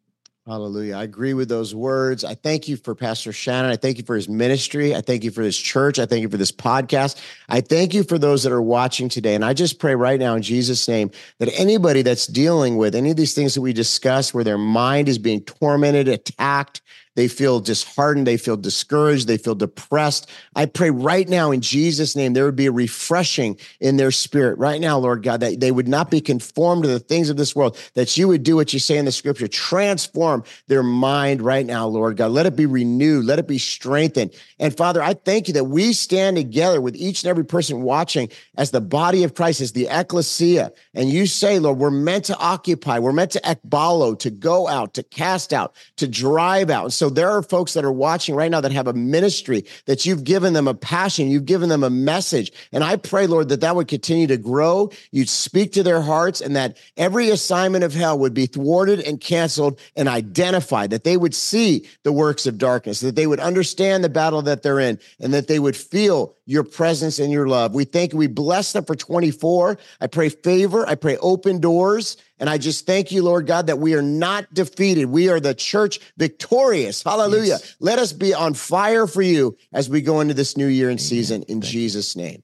Hallelujah. 0.47 0.97
I 0.97 1.03
agree 1.03 1.33
with 1.33 1.49
those 1.49 1.73
words. 1.73 2.23
I 2.23 2.35
thank 2.35 2.67
you 2.67 2.77
for 2.77 2.93
Pastor 2.93 3.33
Shannon. 3.33 3.71
I 3.71 3.77
thank 3.77 3.97
you 3.97 4.03
for 4.03 4.15
his 4.15 4.29
ministry. 4.29 4.93
I 4.93 5.01
thank 5.01 5.23
you 5.23 5.31
for 5.31 5.41
this 5.41 5.57
church. 5.57 5.97
I 5.97 6.05
thank 6.05 6.21
you 6.21 6.29
for 6.29 6.37
this 6.37 6.51
podcast. 6.51 7.19
I 7.49 7.61
thank 7.61 7.95
you 7.95 8.03
for 8.03 8.19
those 8.19 8.43
that 8.43 8.51
are 8.51 8.61
watching 8.61 9.09
today. 9.09 9.33
And 9.33 9.43
I 9.43 9.53
just 9.55 9.79
pray 9.79 9.95
right 9.95 10.19
now 10.19 10.35
in 10.35 10.43
Jesus' 10.43 10.87
name 10.87 11.09
that 11.39 11.49
anybody 11.59 12.03
that's 12.03 12.27
dealing 12.27 12.77
with 12.77 12.93
any 12.93 13.09
of 13.09 13.17
these 13.17 13.33
things 13.33 13.55
that 13.55 13.61
we 13.61 13.73
discussed, 13.73 14.35
where 14.35 14.43
their 14.43 14.59
mind 14.59 15.09
is 15.09 15.17
being 15.17 15.41
tormented, 15.41 16.07
attacked, 16.07 16.83
they 17.15 17.27
feel 17.27 17.59
disheartened. 17.59 18.27
They 18.27 18.37
feel 18.37 18.57
discouraged. 18.57 19.27
They 19.27 19.37
feel 19.37 19.55
depressed. 19.55 20.29
I 20.55 20.65
pray 20.65 20.89
right 20.89 21.27
now 21.27 21.51
in 21.51 21.61
Jesus' 21.61 22.15
name, 22.15 22.33
there 22.33 22.45
would 22.45 22.55
be 22.55 22.67
a 22.67 22.71
refreshing 22.71 23.57
in 23.79 23.97
their 23.97 24.11
spirit 24.11 24.57
right 24.57 24.79
now, 24.79 24.97
Lord 24.97 25.23
God, 25.23 25.39
that 25.39 25.59
they 25.59 25.71
would 25.71 25.87
not 25.87 26.11
be 26.11 26.21
conformed 26.21 26.83
to 26.83 26.89
the 26.89 26.99
things 26.99 27.29
of 27.29 27.37
this 27.37 27.55
world, 27.55 27.77
that 27.93 28.15
you 28.17 28.27
would 28.27 28.43
do 28.43 28.55
what 28.55 28.73
you 28.73 28.79
say 28.79 28.97
in 28.97 29.05
the 29.05 29.11
scripture, 29.11 29.47
transform 29.47 30.43
their 30.67 30.83
mind 30.83 31.41
right 31.41 31.65
now, 31.65 31.87
Lord 31.87 32.17
God. 32.17 32.31
Let 32.31 32.45
it 32.45 32.55
be 32.55 32.65
renewed. 32.65 33.25
Let 33.25 33.39
it 33.39 33.47
be 33.47 33.57
strengthened. 33.57 34.33
And 34.59 34.75
Father, 34.75 35.01
I 35.01 35.13
thank 35.13 35.47
you 35.47 35.53
that 35.55 35.65
we 35.65 35.93
stand 35.93 36.37
together 36.37 36.81
with 36.81 36.95
each 36.95 37.23
and 37.23 37.29
every 37.29 37.45
person 37.45 37.81
watching 37.81 38.29
as 38.57 38.71
the 38.71 38.81
body 38.81 39.23
of 39.23 39.33
Christ, 39.33 39.61
as 39.61 39.71
the 39.71 39.87
ecclesia. 39.89 40.71
And 40.93 41.09
you 41.09 41.25
say, 41.25 41.59
Lord, 41.59 41.77
we're 41.77 41.91
meant 41.91 42.25
to 42.25 42.37
occupy. 42.37 42.99
We're 42.99 43.13
meant 43.13 43.31
to 43.31 43.41
ekbalo, 43.41 44.17
to 44.19 44.29
go 44.29 44.67
out, 44.67 44.93
to 44.95 45.03
cast 45.03 45.53
out, 45.53 45.75
to 45.97 46.07
drive 46.07 46.69
out. 46.69 46.83
And 46.85 46.93
so 46.93 47.04
so 47.05 47.11
there 47.11 47.29
are 47.29 47.43
folks 47.43 47.75
that 47.75 47.85
are 47.85 47.91
watching 47.91 48.33
right 48.33 48.49
now 48.49 48.61
that 48.61 48.71
have 48.71 48.87
a 48.87 48.93
ministry 48.93 49.63
that 49.85 50.07
you've 50.07 50.23
given 50.23 50.53
them 50.53 50.67
a 50.67 50.73
passion, 50.73 51.29
you've 51.29 51.45
given 51.45 51.69
them 51.69 51.83
a 51.83 51.89
message. 51.91 52.51
And 52.71 52.83
I 52.83 52.95
pray, 52.95 53.27
Lord, 53.27 53.49
that 53.49 53.61
that 53.61 53.75
would 53.75 53.87
continue 53.87 54.25
to 54.25 54.37
grow. 54.37 54.89
You'd 55.11 55.29
speak 55.29 55.71
to 55.73 55.83
their 55.83 56.01
hearts 56.01 56.41
and 56.41 56.55
that 56.55 56.77
every 56.97 57.29
assignment 57.29 57.83
of 57.83 57.93
hell 57.93 58.17
would 58.17 58.33
be 58.33 58.47
thwarted 58.47 59.01
and 59.01 59.21
canceled 59.21 59.79
and 59.95 60.07
identified, 60.07 60.89
that 60.89 61.03
they 61.03 61.15
would 61.15 61.35
see 61.35 61.87
the 62.01 62.11
works 62.11 62.47
of 62.47 62.57
darkness, 62.57 63.01
that 63.01 63.15
they 63.15 63.27
would 63.27 63.39
understand 63.39 64.03
the 64.03 64.09
battle 64.09 64.41
that 64.41 64.63
they're 64.63 64.79
in, 64.79 64.97
and 65.19 65.31
that 65.31 65.47
they 65.47 65.59
would 65.59 65.77
feel 65.77 66.34
your 66.45 66.63
presence 66.63 67.19
and 67.19 67.31
your 67.31 67.47
love. 67.47 67.73
We 67.73 67.85
thank 67.85 68.13
you. 68.13 68.19
We 68.19 68.27
bless 68.27 68.73
them 68.73 68.85
for 68.85 68.95
24. 68.95 69.77
I 69.99 70.07
pray 70.07 70.29
favor. 70.29 70.87
I 70.87 70.95
pray 70.95 71.17
open 71.17 71.59
doors. 71.59 72.17
And 72.39 72.49
I 72.49 72.57
just 72.57 72.85
thank 72.85 73.11
you, 73.11 73.23
Lord 73.23 73.47
God, 73.47 73.67
that 73.67 73.79
we 73.79 73.95
are 73.95 74.01
not 74.01 74.53
defeated. 74.53 75.05
We 75.05 75.29
are 75.29 75.39
the 75.39 75.55
church 75.55 75.99
victorious. 76.17 77.01
Hallelujah. 77.01 77.57
Yes. 77.59 77.75
Let 77.79 77.97
us 77.97 78.13
be 78.13 78.33
on 78.33 78.53
fire 78.53 79.07
for 79.07 79.21
you 79.21 79.57
as 79.73 79.89
we 79.89 80.01
go 80.01 80.19
into 80.19 80.33
this 80.33 80.55
new 80.55 80.67
year 80.67 80.89
and 80.89 81.01
season 81.01 81.43
in 81.43 81.61
thank 81.61 81.73
Jesus' 81.73 82.15
name. 82.15 82.43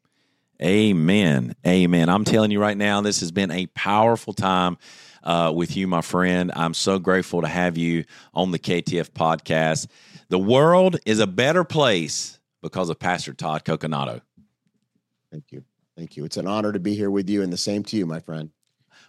Amen. 0.64 1.56
Amen. 1.66 2.10
I'm 2.10 2.24
telling 2.24 2.52
you 2.52 2.60
right 2.60 2.78
now, 2.78 3.02
this 3.02 3.20
has 3.20 3.32
been 3.32 3.52
a 3.52 3.68
powerful 3.68 4.34
time. 4.34 4.78
Uh, 5.24 5.52
with 5.54 5.78
you, 5.78 5.86
my 5.86 6.02
friend. 6.02 6.52
I'm 6.56 6.74
so 6.74 6.98
grateful 6.98 7.42
to 7.42 7.48
have 7.48 7.78
you 7.78 8.06
on 8.34 8.50
the 8.50 8.58
KTF 8.58 9.12
podcast. 9.12 9.86
The 10.30 10.40
world 10.40 10.98
is 11.06 11.20
a 11.20 11.28
better 11.28 11.64
place 11.64 12.40
because 12.62 12.90
of 12.90 13.00
Pastor 13.00 13.34
Todd 13.34 13.66
Coconato. 13.66 14.22
Thank 15.32 15.52
you. 15.52 15.64
Thank 15.98 16.18
you. 16.18 16.26
It's 16.26 16.38
an 16.38 16.48
honor 16.48 16.72
to 16.72 16.80
be 16.80 16.96
here 16.96 17.12
with 17.12 17.30
you, 17.30 17.42
and 17.42 17.52
the 17.52 17.58
same 17.58 17.84
to 17.84 17.98
you, 17.98 18.06
my 18.06 18.20
friend. 18.20 18.50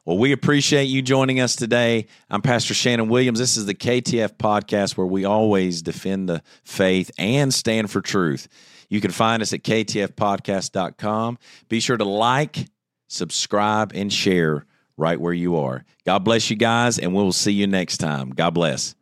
Well, 0.05 0.19
we 0.19 0.33
appreciate 0.33 0.85
you 0.85 1.01
joining 1.01 1.39
us 1.39 1.55
today. 1.55 2.07
I'm 2.29 2.43
Pastor 2.43 2.75
Shannon 2.75 3.09
Williams. 3.09 3.39
This 3.39 3.57
is 3.57 3.67
the 3.67 3.75
KTF 3.75 4.37
podcast 4.37 4.97
where 4.97 5.07
we 5.07 5.25
always 5.25 5.81
defend 5.81 6.29
the 6.29 6.43
faith 6.65 7.11
and 7.19 7.55
stand 7.55 7.91
for 7.91 8.01
truth. 8.01 8.49
You 8.89 9.01
can 9.01 9.13
find 9.13 9.43
us 9.43 9.53
at 9.53 9.63
ktfpodcast.com. 9.63 11.39
Be 11.69 11.81
sure 11.81 11.97
to 11.97 12.05
like, 12.05 12.67
subscribe, 13.07 13.93
and 13.95 14.13
share 14.13 14.67
right 14.97 15.21
where 15.21 15.33
you 15.33 15.57
are. 15.57 15.85
God 16.05 16.21
bless 16.21 16.51
you 16.51 16.57
guys, 16.57 16.99
and 16.99 17.15
we'll 17.15 17.33
see 17.33 17.53
you 17.53 17.67
next 17.67 17.99
time. 17.99 18.31
God 18.31 18.51
bless. 18.55 18.97